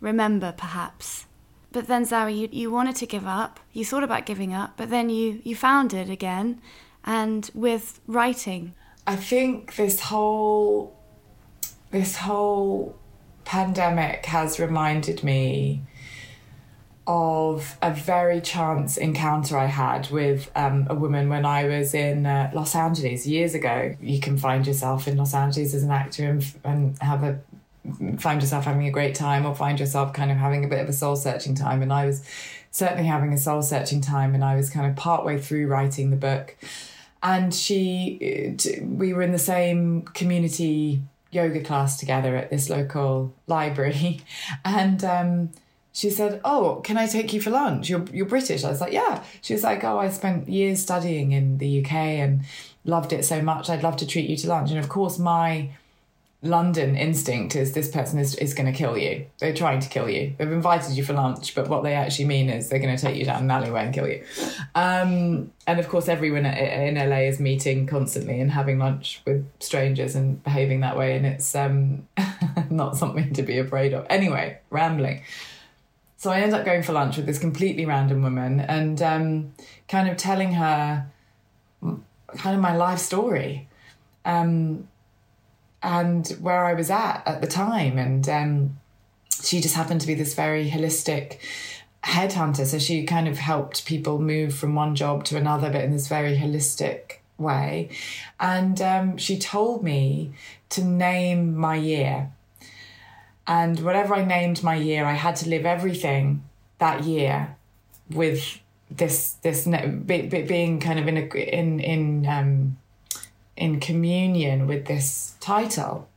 remember, 0.00 0.52
perhaps. 0.52 1.26
But 1.72 1.86
then, 1.86 2.04
Zara, 2.04 2.32
you, 2.32 2.48
you 2.50 2.70
wanted 2.70 2.96
to 2.96 3.06
give 3.06 3.26
up. 3.26 3.60
You 3.72 3.84
thought 3.84 4.02
about 4.02 4.26
giving 4.26 4.52
up, 4.52 4.72
but 4.76 4.90
then 4.90 5.08
you, 5.08 5.40
you 5.44 5.54
found 5.54 5.94
it 5.94 6.10
again. 6.10 6.60
And 7.04 7.48
with 7.54 8.00
writing. 8.06 8.74
I 9.06 9.16
think 9.16 9.76
this 9.76 10.00
whole 10.00 10.96
this 11.90 12.16
whole 12.16 12.96
pandemic 13.44 14.26
has 14.26 14.60
reminded 14.60 15.24
me 15.24 15.82
of 17.12 17.76
a 17.82 17.92
very 17.92 18.40
chance 18.40 18.96
encounter 18.96 19.58
I 19.58 19.66
had 19.66 20.08
with 20.10 20.48
um, 20.54 20.86
a 20.88 20.94
woman 20.94 21.28
when 21.28 21.44
I 21.44 21.64
was 21.64 21.92
in 21.92 22.24
uh, 22.24 22.52
Los 22.54 22.76
Angeles 22.76 23.26
years 23.26 23.52
ago. 23.52 23.96
You 24.00 24.20
can 24.20 24.38
find 24.38 24.64
yourself 24.64 25.08
in 25.08 25.16
Los 25.16 25.34
Angeles 25.34 25.74
as 25.74 25.82
an 25.82 25.90
actor 25.90 26.30
and, 26.30 26.54
and 26.62 26.98
have 27.02 27.24
a 27.24 27.40
find 28.18 28.40
yourself 28.40 28.64
having 28.64 28.86
a 28.86 28.92
great 28.92 29.16
time 29.16 29.44
or 29.44 29.56
find 29.56 29.80
yourself 29.80 30.12
kind 30.12 30.30
of 30.30 30.36
having 30.36 30.64
a 30.64 30.68
bit 30.68 30.78
of 30.78 30.88
a 30.88 30.92
soul 30.92 31.16
searching 31.16 31.56
time. 31.56 31.82
And 31.82 31.92
I 31.92 32.06
was 32.06 32.22
certainly 32.70 33.06
having 33.06 33.32
a 33.32 33.38
soul 33.38 33.62
searching 33.62 34.00
time, 34.00 34.32
and 34.32 34.44
I 34.44 34.54
was 34.54 34.70
kind 34.70 34.88
of 34.88 34.94
partway 34.94 35.40
through 35.40 35.66
writing 35.66 36.10
the 36.10 36.16
book. 36.16 36.56
And 37.24 37.52
she, 37.52 38.56
we 38.80 39.12
were 39.12 39.22
in 39.22 39.32
the 39.32 39.38
same 39.38 40.02
community 40.02 41.02
yoga 41.32 41.60
class 41.60 41.96
together 41.96 42.36
at 42.36 42.50
this 42.50 42.70
local 42.70 43.34
library, 43.48 44.20
and 44.64 45.02
um, 45.02 45.50
she 45.92 46.10
said, 46.10 46.40
"Oh, 46.44 46.80
can 46.84 46.96
I 46.96 47.06
take 47.06 47.32
you 47.32 47.40
for 47.40 47.50
lunch? 47.50 47.88
You're 47.88 48.04
you're 48.12 48.26
British." 48.26 48.64
I 48.64 48.70
was 48.70 48.80
like, 48.80 48.92
"Yeah." 48.92 49.24
She 49.42 49.54
was 49.54 49.62
like, 49.62 49.84
"Oh, 49.84 49.98
I 49.98 50.10
spent 50.10 50.48
years 50.48 50.80
studying 50.80 51.32
in 51.32 51.58
the 51.58 51.84
UK 51.84 51.92
and 51.92 52.42
loved 52.84 53.12
it 53.12 53.24
so 53.24 53.42
much. 53.42 53.68
I'd 53.68 53.82
love 53.82 53.96
to 53.98 54.06
treat 54.06 54.28
you 54.28 54.36
to 54.36 54.48
lunch." 54.48 54.70
And 54.70 54.78
of 54.78 54.88
course, 54.88 55.18
my 55.18 55.70
London 56.42 56.96
instinct 56.96 57.54
is 57.54 57.72
this 57.72 57.90
person 57.90 58.18
is, 58.18 58.34
is 58.36 58.54
going 58.54 58.70
to 58.70 58.76
kill 58.76 58.96
you. 58.96 59.26
They're 59.38 59.52
trying 59.52 59.80
to 59.80 59.88
kill 59.90 60.08
you. 60.08 60.34
They've 60.38 60.50
invited 60.50 60.96
you 60.96 61.04
for 61.04 61.12
lunch, 61.12 61.54
but 61.54 61.68
what 61.68 61.82
they 61.82 61.92
actually 61.92 62.24
mean 62.24 62.48
is 62.48 62.70
they're 62.70 62.78
going 62.78 62.96
to 62.96 63.02
take 63.02 63.16
you 63.16 63.26
down 63.26 63.42
an 63.42 63.50
alleyway 63.50 63.84
and 63.84 63.94
kill 63.94 64.08
you. 64.08 64.24
Um, 64.74 65.52
and 65.66 65.78
of 65.78 65.88
course, 65.88 66.08
everyone 66.08 66.46
in 66.46 66.94
LA 66.94 67.28
is 67.28 67.40
meeting 67.40 67.86
constantly 67.86 68.40
and 68.40 68.50
having 68.50 68.78
lunch 68.78 69.20
with 69.26 69.46
strangers 69.60 70.16
and 70.16 70.42
behaving 70.42 70.80
that 70.80 70.96
way. 70.96 71.14
And 71.14 71.26
it's 71.26 71.54
um, 71.54 72.08
not 72.70 72.96
something 72.96 73.34
to 73.34 73.42
be 73.42 73.58
afraid 73.58 73.92
of. 73.92 74.06
Anyway, 74.08 74.58
rambling. 74.70 75.20
So 76.20 76.30
I 76.30 76.40
end 76.40 76.52
up 76.52 76.66
going 76.66 76.82
for 76.82 76.92
lunch 76.92 77.16
with 77.16 77.24
this 77.24 77.38
completely 77.38 77.86
random 77.86 78.20
woman 78.20 78.60
and 78.60 79.00
um, 79.00 79.54
kind 79.88 80.06
of 80.06 80.18
telling 80.18 80.52
her 80.52 81.06
kind 81.80 82.54
of 82.54 82.60
my 82.60 82.76
life 82.76 82.98
story. 82.98 83.68
Um, 84.26 84.86
and 85.82 86.28
where 86.42 86.66
I 86.66 86.74
was 86.74 86.90
at 86.90 87.22
at 87.24 87.40
the 87.40 87.46
time. 87.46 87.96
And 87.96 88.28
um, 88.28 88.78
she 89.42 89.62
just 89.62 89.74
happened 89.74 90.02
to 90.02 90.06
be 90.06 90.12
this 90.12 90.34
very 90.34 90.70
holistic 90.70 91.38
headhunter. 92.04 92.66
So 92.66 92.78
she 92.78 93.04
kind 93.04 93.26
of 93.26 93.38
helped 93.38 93.86
people 93.86 94.18
move 94.18 94.54
from 94.54 94.74
one 94.74 94.94
job 94.94 95.24
to 95.24 95.38
another, 95.38 95.70
but 95.70 95.82
in 95.82 95.90
this 95.90 96.06
very 96.06 96.36
holistic 96.36 97.20
way. 97.38 97.88
And 98.38 98.82
um, 98.82 99.16
she 99.16 99.38
told 99.38 99.82
me 99.82 100.34
to 100.68 100.84
name 100.84 101.56
my 101.56 101.76
year. 101.76 102.30
And 103.50 103.80
whatever 103.80 104.14
I 104.14 104.24
named 104.24 104.62
my 104.62 104.76
year, 104.76 105.04
I 105.04 105.14
had 105.14 105.34
to 105.36 105.48
live 105.48 105.66
everything 105.66 106.44
that 106.78 107.02
year 107.02 107.56
with 108.08 108.60
this 108.88 109.32
this 109.42 109.66
being 109.66 110.78
kind 110.78 111.00
of 111.00 111.08
in 111.08 111.16
a 111.16 111.26
in 111.34 111.80
in 111.80 112.26
um, 112.28 112.78
in 113.56 113.80
communion 113.80 114.68
with 114.68 114.86
this 114.86 115.34
title 115.40 116.08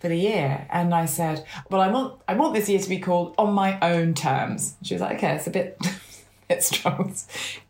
for 0.00 0.08
the 0.08 0.16
year. 0.16 0.66
And 0.70 0.92
I 0.92 1.06
said, 1.06 1.46
Well, 1.70 1.80
I 1.80 1.92
want 1.92 2.20
I 2.26 2.34
want 2.34 2.54
this 2.54 2.68
year 2.68 2.80
to 2.80 2.88
be 2.88 2.98
called 2.98 3.36
On 3.38 3.52
My 3.52 3.78
Own 3.78 4.14
Terms. 4.14 4.74
She 4.82 4.94
was 4.94 5.00
like, 5.00 5.18
Okay, 5.18 5.36
it's 5.36 5.46
a 5.46 5.50
bit 5.50 5.78
bit 6.48 6.64
strong. 6.64 7.14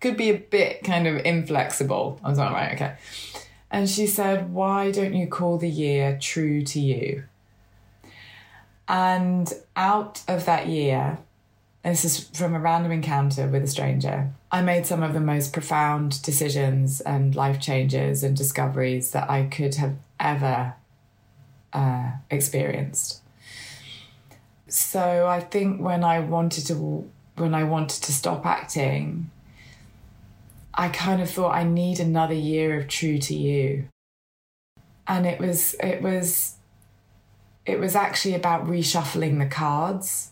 Could 0.01 0.17
be 0.17 0.31
a 0.31 0.39
bit 0.39 0.83
kind 0.83 1.07
of 1.07 1.19
inflexible. 1.27 2.19
I 2.25 2.31
was 2.31 2.39
like, 2.39 2.53
right, 2.53 2.73
okay. 2.73 2.97
And 3.71 3.87
she 3.87 4.07
said, 4.07 4.51
Why 4.51 4.91
don't 4.91 5.13
you 5.13 5.27
call 5.27 5.59
the 5.59 5.69
year 5.69 6.17
true 6.19 6.63
to 6.63 6.81
you? 6.81 7.25
And 8.89 9.53
out 9.77 10.23
of 10.27 10.47
that 10.47 10.67
year, 10.67 11.19
this 11.85 12.05
is 12.05 12.29
from 12.31 12.55
a 12.55 12.61
random 12.61 12.91
encounter 12.91 13.47
with 13.47 13.63
a 13.63 13.67
stranger. 13.67 14.31
I 14.51 14.63
made 14.63 14.87
some 14.87 15.03
of 15.03 15.13
the 15.13 15.21
most 15.21 15.53
profound 15.53 16.23
decisions 16.23 17.01
and 17.03 17.35
life 17.35 17.61
changes 17.61 18.23
and 18.23 18.37
discoveries 18.37 19.11
that 19.13 19.31
I 19.31 19.45
could 19.45 19.75
have 19.77 19.97
ever 20.19 20.75
uh, 21.73 22.13
experienced. 22.31 23.21
So 24.69 25.27
I 25.27 25.41
think 25.41 25.81
when 25.81 26.05
I 26.05 26.21
wanted 26.21 26.67
to 26.67 27.11
when 27.37 27.55
I 27.55 27.65
wanted 27.65 28.03
to 28.03 28.13
stop 28.13 28.45
acting, 28.45 29.31
I 30.75 30.89
kind 30.89 31.23
of 31.23 31.31
thought 31.31 31.55
I 31.55 31.63
need 31.63 32.01
another 32.01 32.35
year 32.35 32.79
of 32.79 32.89
true 32.89 33.19
to 33.19 33.35
you. 33.35 33.89
And 35.07 35.27
it 35.27 35.39
was 35.39 35.75
it 35.81 36.03
was 36.03 36.58
it 37.69 37.79
was 37.79 37.95
actually 37.95 38.35
about 38.35 38.67
reshuffling 38.67 39.39
the 39.39 39.47
cards 39.47 40.31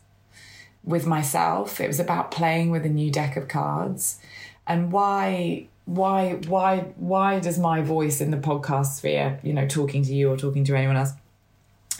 with 0.82 1.06
myself. 1.06 1.80
It 1.80 1.86
was 1.86 2.00
about 2.00 2.30
playing 2.30 2.70
with 2.70 2.86
a 2.86 2.88
new 2.88 3.10
deck 3.10 3.36
of 3.36 3.46
cards. 3.46 4.18
And 4.66 4.90
why 4.90 5.66
why 5.84 6.34
why 6.48 6.78
why 6.96 7.38
does 7.40 7.58
my 7.58 7.82
voice 7.82 8.20
in 8.20 8.30
the 8.30 8.38
podcast 8.38 8.96
sphere, 8.96 9.38
you 9.42 9.52
know, 9.52 9.66
talking 9.66 10.02
to 10.04 10.14
you 10.14 10.30
or 10.30 10.36
talking 10.36 10.64
to 10.64 10.74
anyone 10.74 10.96
else, 10.96 11.12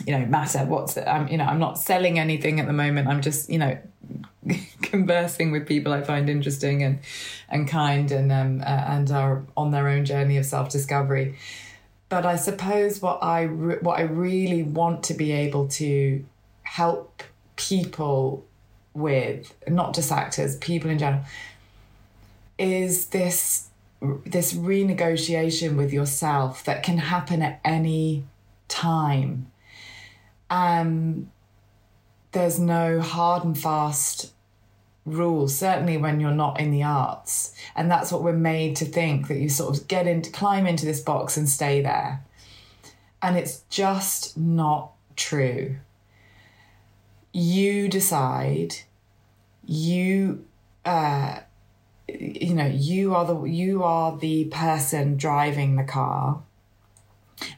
you 0.05 0.17
know, 0.17 0.25
matter? 0.25 0.65
What's 0.65 0.97
I'm 0.97 1.27
you 1.27 1.37
know, 1.37 1.45
I'm 1.45 1.59
not 1.59 1.77
selling 1.77 2.17
anything 2.17 2.59
at 2.59 2.65
the 2.65 2.73
moment. 2.73 3.07
I'm 3.07 3.21
just, 3.21 3.49
you 3.49 3.59
know, 3.59 3.77
conversing 4.81 5.51
with 5.51 5.67
people 5.67 5.93
I 5.93 6.01
find 6.01 6.29
interesting 6.29 6.81
and 6.81 6.99
and 7.47 7.67
kind 7.67 8.11
and 8.11 8.31
um 8.31 8.61
uh, 8.61 8.63
and 8.63 9.11
are 9.11 9.45
on 9.55 9.69
their 9.69 9.87
own 9.87 10.03
journey 10.03 10.37
of 10.37 10.45
self-discovery. 10.45 11.35
But 12.09 12.25
I 12.25 12.37
suppose 12.37 13.01
what 13.01 13.21
I 13.21 13.41
re- 13.41 13.79
what 13.81 13.99
I 13.99 14.03
really 14.03 14.63
want 14.63 15.03
to 15.05 15.13
be 15.13 15.31
able 15.31 15.67
to 15.69 16.23
help 16.63 17.23
people 17.57 18.45
with 18.93 19.53
not 19.67 19.93
just 19.93 20.11
actors, 20.11 20.55
people 20.57 20.89
in 20.89 20.99
general, 20.99 21.23
is 22.57 23.07
this 23.07 23.67
this 24.25 24.53
renegotiation 24.53 25.75
with 25.75 25.91
yourself 25.91 26.63
that 26.65 26.83
can 26.83 26.97
happen 26.97 27.41
at 27.41 27.59
any 27.65 28.23
time. 28.67 29.51
Um, 30.49 31.31
there's 32.31 32.59
no 32.59 33.01
hard 33.01 33.43
and 33.43 33.57
fast 33.57 34.33
rules, 35.07 35.57
certainly 35.57 35.97
when 35.97 36.19
you're 36.19 36.31
not 36.31 36.59
in 36.59 36.71
the 36.71 36.83
arts. 36.83 37.53
And 37.75 37.89
that's 37.89 38.11
what 38.11 38.23
we're 38.23 38.33
made 38.33 38.75
to 38.77 38.85
think 38.85 39.27
that 39.27 39.37
you 39.37 39.49
sort 39.49 39.77
of 39.77 39.87
get 39.87 40.05
into, 40.05 40.31
climb 40.31 40.67
into 40.67 40.85
this 40.85 41.01
box 41.01 41.37
and 41.37 41.49
stay 41.49 41.81
there. 41.81 42.23
And 43.21 43.37
it's 43.37 43.61
just 43.69 44.37
not 44.37 44.91
true. 45.15 45.77
You 47.33 47.87
decide 47.87 48.75
you 49.65 50.45
uh, 50.85 51.39
you 52.07 52.53
know 52.53 52.65
you 52.65 53.13
are 53.13 53.25
the 53.25 53.43
you 53.43 53.83
are 53.83 54.17
the 54.17 54.45
person 54.45 55.17
driving 55.17 55.75
the 55.75 55.83
car 55.83 56.41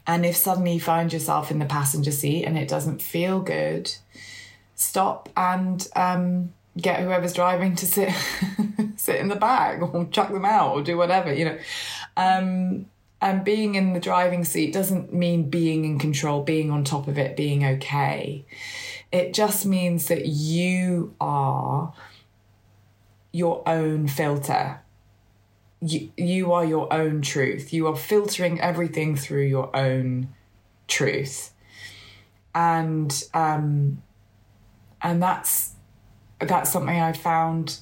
and 0.06 0.26
if 0.26 0.36
suddenly 0.36 0.74
you 0.74 0.80
find 0.80 1.12
yourself 1.12 1.50
in 1.50 1.58
the 1.58 1.64
passenger 1.64 2.10
seat 2.10 2.44
and 2.44 2.58
it 2.58 2.68
doesn't 2.68 3.00
feel 3.00 3.40
good 3.40 3.94
stop 4.74 5.28
and 5.36 5.88
um, 5.94 6.52
get 6.76 7.00
whoever's 7.00 7.32
driving 7.32 7.74
to 7.74 7.86
sit 7.86 8.12
sit 8.96 9.16
in 9.16 9.28
the 9.28 9.36
back 9.36 9.80
or 9.82 10.04
chuck 10.06 10.32
them 10.32 10.44
out 10.44 10.72
or 10.72 10.82
do 10.82 10.96
whatever 10.96 11.32
you 11.32 11.44
know 11.44 11.58
um, 12.16 12.86
and 13.22 13.44
being 13.44 13.74
in 13.74 13.92
the 13.92 14.00
driving 14.00 14.44
seat 14.44 14.72
doesn't 14.72 15.12
mean 15.12 15.50
being 15.50 15.84
in 15.84 15.98
control 15.98 16.42
being 16.42 16.70
on 16.70 16.84
top 16.84 17.08
of 17.08 17.18
it 17.18 17.36
being 17.36 17.64
okay 17.64 18.44
it 19.12 19.34
just 19.34 19.66
means 19.66 20.06
that 20.06 20.26
you 20.26 21.14
are 21.20 21.92
your 23.32 23.62
own 23.68 24.08
filter. 24.08 24.80
You, 25.80 26.10
you 26.16 26.52
are 26.52 26.64
your 26.64 26.92
own 26.92 27.22
truth. 27.22 27.72
You 27.72 27.86
are 27.86 27.96
filtering 27.96 28.60
everything 28.60 29.16
through 29.16 29.44
your 29.44 29.74
own 29.74 30.28
truth. 30.88 31.52
And 32.54 33.24
um, 33.32 34.02
and 35.02 35.22
that's 35.22 35.74
that's 36.40 36.70
something 36.70 36.98
I 36.98 37.12
found 37.12 37.78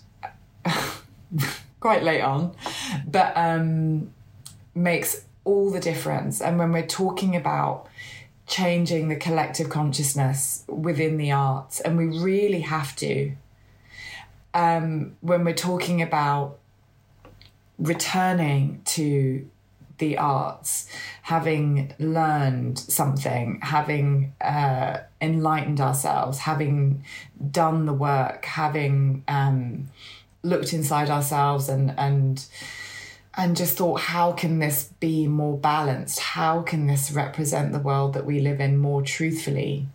quite 1.81 2.03
late 2.03 2.21
on, 2.21 2.55
but 3.07 3.33
um, 3.37 4.13
makes 4.75 5.25
all 5.45 5.71
the 5.71 5.81
difference. 5.81 6.41
And 6.41 6.59
when 6.59 6.73
we're 6.73 6.87
talking 6.87 7.37
about 7.37 7.89
changing 8.47 9.09
the 9.09 9.17
collective 9.17 9.69
consciousness 9.69 10.65
within 10.69 11.19
the 11.19 11.31
arts, 11.31 11.81
and 11.81 11.97
we 11.97 12.07
really 12.07 12.61
have 12.61 12.97
to. 12.97 13.33
Um, 14.55 15.17
when 15.21 15.45
we're 15.45 15.55
talking 15.55 16.03
about 16.03 16.59
returning 17.79 18.81
to 18.87 19.49
the 19.99 20.19
arts, 20.19 20.89
having 21.23 21.93
learned 21.99 22.79
something, 22.79 23.61
having 23.63 24.33
uh, 24.41 24.99
enlightened 25.21 25.81
ourselves, 25.81 26.39
having 26.39 27.05
done 27.51 27.87
the 27.87 27.93
work, 27.93 28.45
having 28.45 29.25
um, 29.29 29.89
looked 30.43 30.73
inside 30.73 31.11
ourselves 31.11 31.69
and 31.69 31.95
and 31.99 32.47
and 33.37 33.57
just 33.57 33.77
thought, 33.77 34.01
how 34.01 34.33
can 34.33 34.59
this 34.59 34.91
be 34.99 35.29
more 35.29 35.57
balanced? 35.57 36.19
How 36.19 36.63
can 36.63 36.89
this 36.89 37.13
represent 37.13 37.73
the 37.73 37.79
world 37.79 38.15
that 38.15 38.27
we 38.27 38.41
live 38.41 38.61
in 38.61 38.77
more 38.77 39.01
truthfully? 39.01 39.87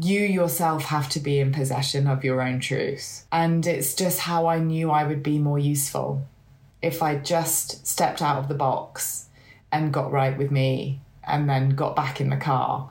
You 0.00 0.20
yourself 0.20 0.84
have 0.84 1.08
to 1.10 1.20
be 1.20 1.40
in 1.40 1.50
possession 1.50 2.06
of 2.06 2.22
your 2.22 2.40
own 2.40 2.60
truth. 2.60 3.26
And 3.32 3.66
it's 3.66 3.94
just 3.94 4.20
how 4.20 4.46
I 4.46 4.60
knew 4.60 4.92
I 4.92 5.04
would 5.04 5.24
be 5.24 5.38
more 5.38 5.58
useful 5.58 6.24
if 6.84 7.02
I 7.02 7.16
just 7.16 7.86
stepped 7.86 8.20
out 8.20 8.38
of 8.38 8.48
the 8.48 8.54
box 8.54 9.28
and 9.72 9.92
got 9.92 10.12
right 10.12 10.36
with 10.36 10.50
me 10.50 11.00
and 11.26 11.48
then 11.48 11.70
got 11.70 11.96
back 11.96 12.20
in 12.20 12.28
the 12.28 12.36
car 12.36 12.90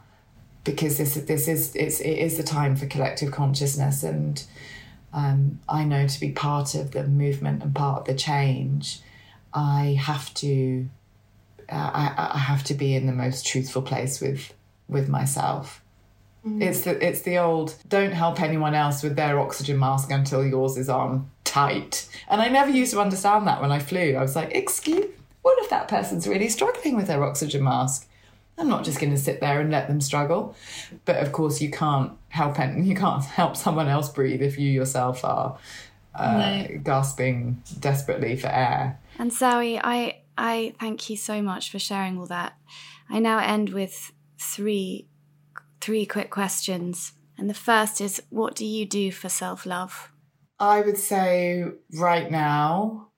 because 0.64 0.98
this 0.98 1.14
this 1.14 1.48
is 1.48 1.76
it's 1.76 2.00
it 2.00 2.18
is 2.18 2.38
the 2.38 2.44
time 2.44 2.76
for 2.76 2.88
collective 2.88 3.32
consciousness 3.32 4.04
and 4.04 4.44
um, 5.14 5.60
I 5.70 5.84
know 5.84 6.08
to 6.08 6.20
be 6.20 6.32
part 6.32 6.74
of 6.74 6.92
the 6.92 7.04
movement 7.04 7.62
and 7.62 7.76
part 7.76 8.02
of 8.02 8.06
the 8.08 8.16
change 8.16 9.02
I 9.54 9.98
have 10.02 10.34
to 10.36 10.90
uh, 11.70 11.92
I, 11.94 12.32
I 12.34 12.38
have 12.40 12.64
to 12.66 12.74
be 12.74 12.96
in 12.96 13.06
the 13.06 13.14
most 13.14 13.46
truthful 13.46 13.84
place 13.84 14.20
with 14.20 14.54
with 14.88 15.08
myself. 15.08 15.82
Mm. 16.46 16.62
It's 16.62 16.82
the 16.82 17.06
it's 17.06 17.22
the 17.22 17.38
old 17.38 17.76
don't 17.88 18.14
help 18.14 18.42
anyone 18.42 18.74
else 18.74 19.04
with 19.04 19.16
their 19.16 19.40
oxygen 19.40 19.78
mask 19.78 20.12
until 20.12 20.46
yours 20.46 20.78
is 20.78 20.90
on 20.90 21.30
tight. 21.54 22.08
And 22.28 22.42
I 22.42 22.48
never 22.50 22.70
used 22.70 22.94
to 22.94 23.00
understand 23.00 23.48
that 23.48 23.62
when 23.62 23.72
I 23.72 23.80
flew. 23.80 24.16
I 24.16 24.22
was 24.22 24.36
like, 24.36 24.52
excuse 24.56 25.06
what 25.44 25.62
if 25.62 25.70
that 25.70 25.88
person's 25.88 26.28
really 26.28 26.50
struggling 26.50 26.96
with 26.96 27.08
their 27.08 27.24
oxygen 27.24 27.64
mask? 27.64 28.10
I'm 28.58 28.70
not 28.70 28.84
just 28.84 29.00
going 29.00 29.12
to 29.12 29.20
sit 29.20 29.40
there 29.40 29.60
and 29.60 29.72
let 29.72 29.88
them 29.88 30.02
struggle. 30.02 30.56
But 31.06 31.18
of 31.18 31.32
course, 31.32 31.62
you 31.62 31.70
can't 31.70 32.14
help 32.30 32.60
and 32.60 32.88
you 32.88 32.96
can't 32.96 33.24
help 33.24 33.56
someone 33.56 33.88
else 33.88 34.10
breathe 34.10 34.42
if 34.42 34.58
you 34.58 34.70
yourself 34.70 35.24
are 35.24 35.58
uh, 36.16 36.38
no. 36.38 36.80
gasping 36.84 37.62
desperately 37.80 38.36
for 38.36 38.48
air. 38.48 39.00
And 39.20 39.32
Zoe, 39.32 39.80
I 39.80 40.22
I 40.38 40.74
thank 40.80 41.10
you 41.10 41.18
so 41.18 41.42
much 41.42 41.72
for 41.72 41.80
sharing 41.80 42.18
all 42.18 42.28
that. 42.28 42.58
I 43.10 43.20
now 43.20 43.40
end 43.40 43.70
with 43.70 44.12
three 44.40 45.08
three 45.82 46.06
quick 46.06 46.30
questions. 46.30 47.14
And 47.38 47.50
the 47.50 47.56
first 47.56 48.00
is 48.00 48.22
what 48.30 48.56
do 48.56 48.66
you 48.66 48.86
do 48.86 49.12
for 49.12 49.28
self-love? 49.28 50.13
I 50.64 50.80
would 50.80 50.98
say 50.98 51.66
right 51.94 52.32
now 52.32 53.10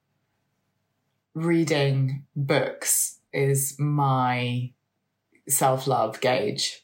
reading 1.35 2.25
books 2.35 3.19
is 3.31 3.77
my 3.77 4.71
self-love 5.47 6.21
gauge. 6.21 6.83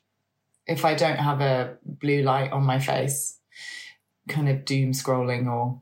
If 0.68 0.86
I 0.86 0.94
don't 0.94 1.18
have 1.18 1.42
a 1.42 1.78
blue 1.84 2.22
light 2.22 2.52
on 2.52 2.64
my 2.64 2.78
face, 2.78 3.40
kind 4.30 4.48
of 4.50 4.64
doom 4.64 4.92
scrolling 4.92 5.48
or 5.48 5.82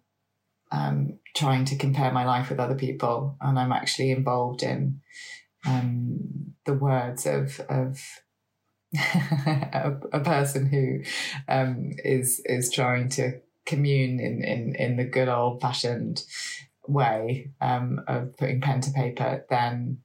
um, 0.72 1.20
trying 1.36 1.66
to 1.66 1.76
compare 1.76 2.14
my 2.14 2.26
life 2.26 2.50
with 2.50 2.62
other 2.62 2.76
people, 2.76 3.36
and 3.42 3.60
I'm 3.60 3.74
actually 3.74 4.12
involved 4.12 4.64
in 4.64 5.02
um, 5.68 6.54
the 6.64 6.74
words 6.74 7.26
of 7.26 7.60
of 7.68 8.00
a, 8.98 9.98
a, 10.14 10.22
person 10.22 10.68
who 10.68 11.02
um, 11.50 11.92
is 12.06 12.42
is 12.46 12.72
trying 12.72 13.10
to 13.10 13.42
commune 13.70 14.20
in 14.20 14.44
in, 14.44 14.76
in 14.76 14.98
the 14.98 15.06
good 15.06 15.30
old 15.30 15.62
fashioned 15.62 16.24
way 16.88 17.52
um, 17.62 18.02
of 18.08 18.36
putting 18.38 18.62
pen 18.62 18.82
to 18.82 18.92
paper, 18.92 19.46
then 19.50 20.00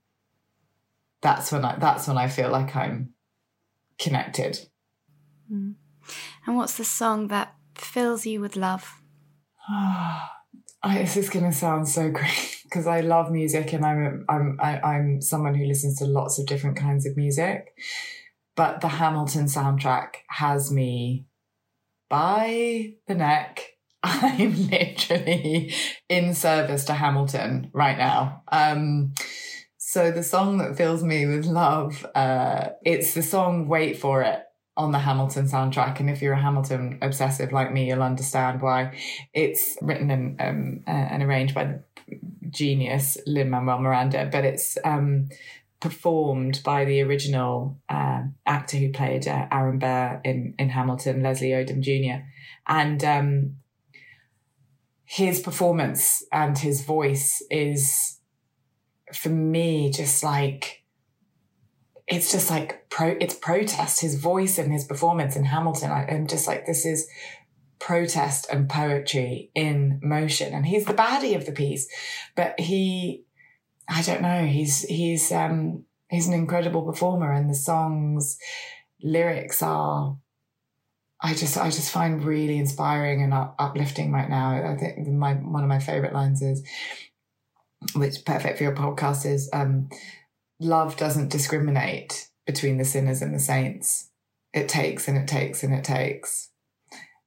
that's 1.23 1.51
when 1.51 1.65
I 1.65 1.77
that's 1.79 2.07
when 2.07 2.19
I 2.19 2.29
feel 2.29 2.51
like 2.51 2.77
I'm 2.77 3.15
connected. 3.99 4.69
Mm. 5.51 5.75
And 6.47 6.57
what's 6.57 6.77
the 6.77 6.85
song 6.85 7.29
that 7.29 7.55
fills 7.75 8.27
you 8.27 8.41
with 8.41 8.57
love? 8.57 9.01
I, 9.69 10.99
this 10.99 11.17
is 11.17 11.31
going 11.31 11.47
to 11.47 11.53
sound 11.53 11.89
so 11.89 12.11
great 12.11 12.61
because 12.65 12.87
I 12.87 13.01
love 13.01 13.31
music 13.31 13.73
and 13.73 13.85
I'm 13.87 14.27
I'm 14.29 14.59
I, 14.61 14.73
am 14.73 14.81
i 14.85 14.97
am 14.97 15.21
someone 15.23 15.55
who 15.55 15.65
listens 15.65 15.99
to 15.99 16.05
lots 16.05 16.39
of 16.39 16.47
different 16.47 16.77
kinds 16.77 17.07
of 17.07 17.17
music, 17.17 17.75
but 18.55 18.83
the 18.83 18.89
Hamilton 18.89 19.47
soundtrack 19.47 20.17
has 20.29 20.71
me 20.71 21.27
by 22.09 22.95
the 23.07 23.15
neck. 23.15 23.63
I'm 24.03 24.69
literally 24.69 25.73
in 26.09 26.35
service 26.35 26.85
to 26.87 26.95
Hamilton 26.95 27.71
right 27.73 27.97
now. 27.97 28.43
Um, 28.53 29.15
so 29.79 30.11
the 30.11 30.23
song 30.23 30.59
that 30.59 30.77
fills 30.77 31.03
me 31.03 31.27
with 31.27 31.47
love, 31.47 32.05
uh, 32.15 32.71
it's 32.85 33.15
the 33.15 33.23
song 33.23 33.69
"Wait 33.69 33.99
for 33.99 34.23
It." 34.23 34.41
on 34.77 34.91
the 34.93 34.99
Hamilton 34.99 35.47
soundtrack. 35.47 36.01
And 36.01 36.11
if 36.11 36.21
you're 36.21 36.33
a 36.33 36.41
Hamilton 36.41 36.99
obsessive 37.01 37.53
like 37.53 37.73
me, 37.73 37.89
you'll 37.89 38.03
understand 38.03 38.61
why 38.61 38.99
it's 39.33 39.79
written 39.81 40.11
and, 40.11 40.41
um, 40.41 40.81
uh, 40.87 40.91
and 40.91 41.23
arranged 41.23 41.55
by 41.55 41.65
the 41.65 41.85
genius 42.51 43.17
Lin 43.27 43.51
Manuel 43.51 43.79
Miranda, 43.79 44.29
but 44.31 44.45
it's 44.45 44.77
um, 44.85 45.29
performed 45.85 46.63
by 46.65 46.87
the 46.87 47.03
original 47.03 47.79
uh, 47.91 48.23
actor 48.47 48.79
who 48.79 48.91
played 48.91 49.29
uh, 49.29 49.47
Aaron 49.53 49.79
Burr 49.79 50.19
in, 50.25 50.55
in 50.59 50.71
Hamilton, 50.71 51.23
Leslie 51.23 51.51
Odom 51.51 51.83
Jr. 51.83 52.25
And 52.67 53.05
um, 53.05 53.57
his 55.05 55.41
performance 55.41 56.25
and 56.33 56.57
his 56.57 56.87
voice 56.87 57.43
is, 57.51 58.19
for 59.13 59.29
me, 59.29 59.91
just 59.91 60.25
like 60.25 60.85
it's 62.07 62.33
just 62.33 62.49
like 62.51 62.89
pro 62.89 63.17
it's 63.21 63.35
protest 63.35 64.01
his 64.01 64.19
voice 64.19 64.59
and 64.59 64.71
his 64.71 64.85
performance 64.85 65.37
in 65.37 65.45
hamilton 65.45 65.91
I, 65.91 66.05
am 66.05 66.27
just 66.27 66.47
like 66.47 66.67
this 66.67 66.85
is 66.85 67.09
protest 67.79 68.47
and 68.53 68.69
poetry 68.69 69.51
in 69.55 70.01
motion 70.03 70.53
and 70.53 70.67
he's 70.67 70.85
the 70.85 70.93
baddie 70.93 71.35
of 71.35 71.47
the 71.47 71.53
piece 71.53 71.89
but 72.37 72.61
he 72.61 73.24
i 73.89 74.03
don't 74.03 74.23
know 74.23 74.45
he's 74.45 74.83
he's 74.83 75.31
um 75.33 75.85
he's 76.11 76.27
an 76.27 76.35
incredible 76.35 76.83
performer 76.83 77.33
and 77.33 77.49
the 77.49 77.55
songs 77.55 78.39
lyrics 79.03 79.63
are 79.63 80.17
I 81.25 81.33
just 81.33 81.57
I 81.57 81.71
just 81.71 81.91
find 81.91 82.23
really 82.23 82.59
inspiring 82.59 83.23
and 83.23 83.33
uplifting 83.33 84.13
right 84.13 84.29
now. 84.29 84.73
I 84.73 84.77
think 84.77 85.09
my 85.09 85.33
one 85.33 85.63
of 85.63 85.71
my 85.71 85.79
favorite 85.79 86.13
lines 86.13 86.43
is, 86.43 86.63
which 87.95 88.27
perfect 88.27 88.59
for 88.59 88.65
your 88.65 88.75
podcast 88.75 89.25
is, 89.25 89.49
um, 89.55 89.89
love 90.61 90.99
doesn't 90.99 91.31
discriminate 91.31 92.29
between 92.47 92.77
the 92.77 92.85
sinners 92.85 93.23
and 93.23 93.35
the 93.35 93.39
saints. 93.39 94.11
It 94.53 94.69
takes 94.69 95.09
and 95.09 95.17
it 95.17 95.27
takes 95.27 95.63
and 95.63 95.73
it 95.73 95.83
takes. 95.83 96.51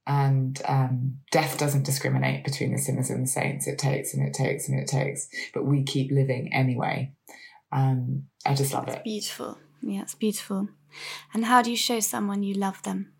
And 0.08 0.60
um, 0.66 1.18
death 1.30 1.58
doesn't 1.58 1.84
discriminate 1.84 2.42
between 2.42 2.72
the 2.72 2.78
sinners 2.78 3.10
and 3.10 3.24
the 3.24 3.28
saints. 3.28 3.68
It 3.68 3.78
takes 3.78 4.14
and 4.14 4.26
it 4.26 4.32
takes 4.32 4.68
and 4.68 4.80
it 4.80 4.88
takes. 4.88 5.28
But 5.52 5.66
we 5.66 5.84
keep 5.84 6.10
living 6.10 6.50
anyway. 6.52 7.12
Um, 7.70 8.24
I 8.46 8.54
just 8.54 8.72
love 8.72 8.88
it. 8.88 8.92
it's 8.92 8.98
it. 8.98 9.04
Beautiful. 9.04 9.58
Yeah, 9.82 10.02
it's 10.02 10.14
beautiful. 10.14 10.68
And 11.34 11.44
how 11.44 11.60
do 11.60 11.70
you 11.70 11.76
show 11.76 12.00
someone 12.00 12.42
you 12.42 12.54
love 12.54 12.82
them? 12.82 13.12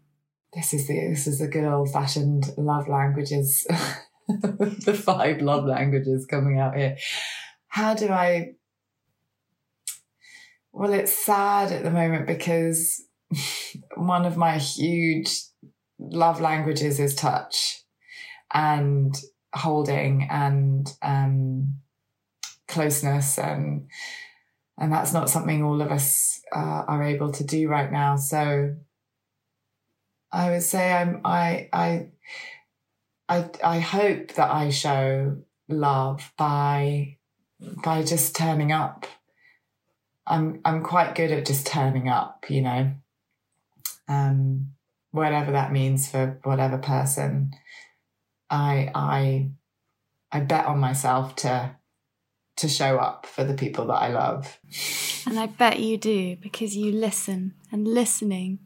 This 0.55 0.73
is 0.73 0.89
the 0.89 1.09
this 1.11 1.27
is 1.27 1.41
the 1.41 1.47
good 1.47 1.65
old 1.65 1.93
fashioned 1.93 2.47
love 2.57 2.89
languages. 2.89 3.67
the 4.29 4.99
five 5.05 5.43
love 5.43 5.67
languages 5.67 6.25
coming 6.25 6.59
out 6.59 6.75
here. 6.75 6.97
How 7.69 7.93
do 7.95 8.09
I 8.09 8.55
well, 10.73 10.93
it's 10.93 11.13
sad 11.13 11.73
at 11.73 11.83
the 11.83 11.91
moment 11.91 12.27
because 12.27 13.03
one 13.97 14.25
of 14.25 14.37
my 14.37 14.59
huge 14.59 15.41
love 15.99 16.41
languages 16.41 17.01
is 17.01 17.15
touch 17.15 17.83
and 18.53 19.15
holding 19.55 20.27
and 20.31 20.93
um, 21.03 21.79
closeness 22.67 23.39
and 23.39 23.89
and 24.77 24.93
that's 24.93 25.13
not 25.13 25.29
something 25.29 25.63
all 25.63 25.83
of 25.83 25.91
us 25.91 26.41
uh, 26.55 26.85
are 26.87 27.03
able 27.03 27.33
to 27.33 27.45
do 27.45 27.69
right 27.69 27.91
now 27.91 28.17
so 28.17 28.75
i 30.31 30.51
would 30.51 30.63
say 30.63 30.93
i'm 30.93 31.21
i 31.25 31.69
i 31.73 32.07
i 33.29 33.49
i 33.65 33.79
hope 33.81 34.35
that 34.35 34.51
i 34.51 34.69
show 34.69 35.37
love 35.69 36.33
by 36.37 37.17
by 37.83 38.03
just 38.03 38.37
turning 38.37 38.71
up 38.71 39.07
I'm 40.29 40.61
I'm 40.65 40.83
quite 40.83 41.15
good 41.15 41.33
at 41.33 41.47
just 41.47 41.67
turning 41.67 42.09
up, 42.09 42.45
you 42.49 42.61
know. 42.61 42.93
Um, 44.09 44.73
whatever 45.11 45.53
that 45.53 45.73
means 45.73 46.11
for 46.11 46.39
whatever 46.45 46.79
person. 46.79 47.53
I 48.51 48.91
I 48.95 49.51
I 50.33 50.41
bet 50.41 50.67
on 50.67 50.79
myself 50.79 51.37
to 51.37 51.77
to 52.57 52.69
show 52.69 52.99
up 52.99 53.25
for 53.27 53.45
the 53.45 53.55
people 53.55 53.87
that 53.87 53.95
I 53.95 54.09
love. 54.09 54.59
And 55.27 55.39
I 55.39 55.47
bet 55.47 55.79
you 55.79 55.97
do 55.97 56.37
because 56.37 56.77
you 56.77 56.93
listen 56.93 57.55
and 57.71 57.87
listening 57.87 58.59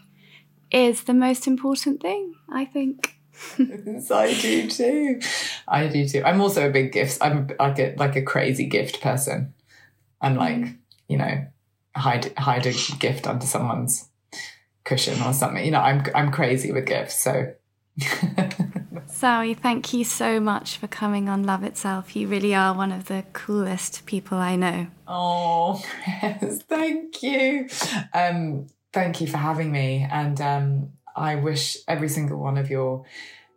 is 0.70 1.04
the 1.04 1.14
most 1.14 1.46
important 1.46 2.00
thing, 2.00 2.34
I 2.50 2.64
think. 2.64 3.16
yes, 3.58 4.10
I 4.10 4.32
do 4.32 4.68
too. 4.68 5.20
I 5.68 5.86
do 5.88 6.08
too. 6.08 6.22
I'm 6.24 6.40
also 6.40 6.68
a 6.68 6.72
big 6.72 6.92
gift. 6.92 7.18
I'm 7.20 7.50
like 7.58 7.78
a 7.78 7.94
like 7.96 8.16
a 8.16 8.22
crazy 8.22 8.66
gift 8.66 9.00
person. 9.00 9.54
I'm 10.20 10.36
like, 10.36 10.56
mm. 10.56 10.76
you 11.08 11.18
know, 11.18 11.46
hide 11.96 12.32
hide 12.38 12.66
a 12.66 12.72
gift 12.98 13.26
under 13.26 13.46
someone's 13.46 14.08
cushion 14.84 15.20
or 15.22 15.32
something. 15.32 15.64
You 15.64 15.72
know, 15.72 15.80
I'm 15.80 16.04
I'm 16.14 16.30
crazy 16.30 16.72
with 16.72 16.86
gifts, 16.86 17.18
so. 17.18 17.54
Zoe, 19.10 19.54
thank 19.54 19.92
you 19.92 20.04
so 20.04 20.40
much 20.40 20.78
for 20.78 20.86
coming 20.86 21.28
on 21.28 21.44
Love 21.44 21.62
Itself. 21.62 22.16
You 22.16 22.26
really 22.26 22.54
are 22.54 22.74
one 22.74 22.90
of 22.90 23.04
the 23.04 23.24
coolest 23.34 24.06
people 24.06 24.38
I 24.38 24.56
know. 24.56 24.86
Oh, 25.06 25.84
yes, 26.06 26.62
thank 26.62 27.22
you. 27.22 27.68
Um, 28.14 28.66
thank 28.92 29.20
you 29.20 29.26
for 29.26 29.36
having 29.36 29.70
me. 29.70 30.06
And 30.10 30.40
um, 30.40 30.92
I 31.14 31.34
wish 31.34 31.76
every 31.86 32.08
single 32.08 32.38
one 32.38 32.56
of 32.56 32.70
your 32.70 33.04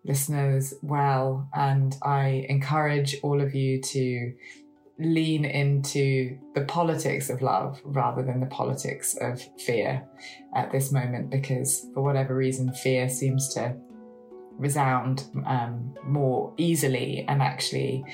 listeners 0.04 0.74
well. 0.82 1.50
And 1.54 1.96
I 2.04 2.46
encourage 2.50 3.16
all 3.24 3.42
of 3.42 3.56
you 3.56 3.82
to 3.82 4.34
lean 4.98 5.44
into 5.44 6.38
the 6.54 6.62
politics 6.62 7.30
of 7.30 7.42
love 7.42 7.82
rather 7.84 8.24
than 8.24 8.40
the 8.40 8.46
politics 8.46 9.16
of 9.20 9.42
fear 9.60 10.08
at 10.56 10.72
this 10.72 10.92
moment 10.92 11.30
because 11.30 11.88
for 11.94 12.02
whatever 12.02 12.36
reason 12.36 12.72
fear 12.72 13.10
seems 13.10 13.54
to 13.54 13.76
resound 14.58 15.26
um, 15.46 15.94
more 16.06 16.54
easily 16.58 17.26
and 17.28 17.42
actually 17.42 18.06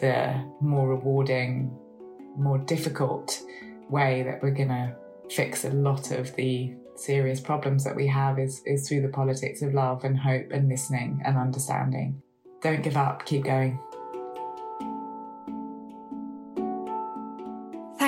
the 0.00 0.34
more 0.62 0.88
rewarding 0.88 1.70
more 2.38 2.58
difficult 2.58 3.42
way 3.90 4.22
that 4.22 4.42
we're 4.42 4.50
going 4.50 4.68
to 4.68 4.94
fix 5.28 5.64
a 5.64 5.70
lot 5.70 6.10
of 6.10 6.34
the 6.36 6.74
serious 6.96 7.38
problems 7.38 7.84
that 7.84 7.94
we 7.94 8.06
have 8.06 8.38
is, 8.38 8.62
is 8.64 8.88
through 8.88 9.02
the 9.02 9.08
politics 9.08 9.60
of 9.60 9.74
love 9.74 10.04
and 10.04 10.18
hope 10.18 10.50
and 10.52 10.68
listening 10.68 11.20
and 11.24 11.36
understanding. 11.36 12.20
Don't 12.60 12.82
give 12.82 12.96
up. 12.96 13.24
Keep 13.24 13.44
going 13.44 13.78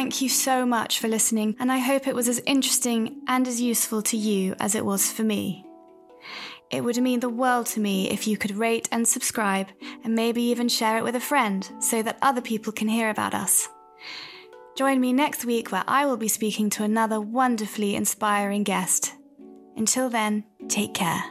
Thank 0.00 0.22
you 0.22 0.30
so 0.30 0.64
much 0.64 0.98
for 0.98 1.08
listening, 1.08 1.56
and 1.60 1.70
I 1.70 1.76
hope 1.76 2.06
it 2.06 2.14
was 2.14 2.26
as 2.26 2.40
interesting 2.46 3.20
and 3.28 3.46
as 3.46 3.60
useful 3.60 4.00
to 4.04 4.16
you 4.16 4.56
as 4.58 4.74
it 4.74 4.86
was 4.86 5.12
for 5.12 5.24
me. 5.24 5.62
It 6.70 6.82
would 6.82 6.96
mean 6.96 7.20
the 7.20 7.28
world 7.28 7.66
to 7.66 7.80
me 7.80 8.08
if 8.08 8.26
you 8.26 8.38
could 8.38 8.56
rate 8.56 8.88
and 8.90 9.06
subscribe, 9.06 9.66
and 10.02 10.14
maybe 10.14 10.40
even 10.44 10.70
share 10.70 10.96
it 10.96 11.04
with 11.04 11.16
a 11.16 11.20
friend 11.20 11.70
so 11.80 12.00
that 12.00 12.16
other 12.22 12.40
people 12.40 12.72
can 12.72 12.88
hear 12.88 13.10
about 13.10 13.34
us. 13.34 13.68
Join 14.74 15.02
me 15.02 15.12
next 15.12 15.44
week 15.44 15.70
where 15.70 15.84
I 15.86 16.06
will 16.06 16.16
be 16.16 16.28
speaking 16.28 16.70
to 16.70 16.82
another 16.82 17.20
wonderfully 17.20 17.94
inspiring 17.94 18.62
guest. 18.62 19.12
Until 19.76 20.08
then, 20.08 20.44
take 20.70 20.94
care. 20.94 21.22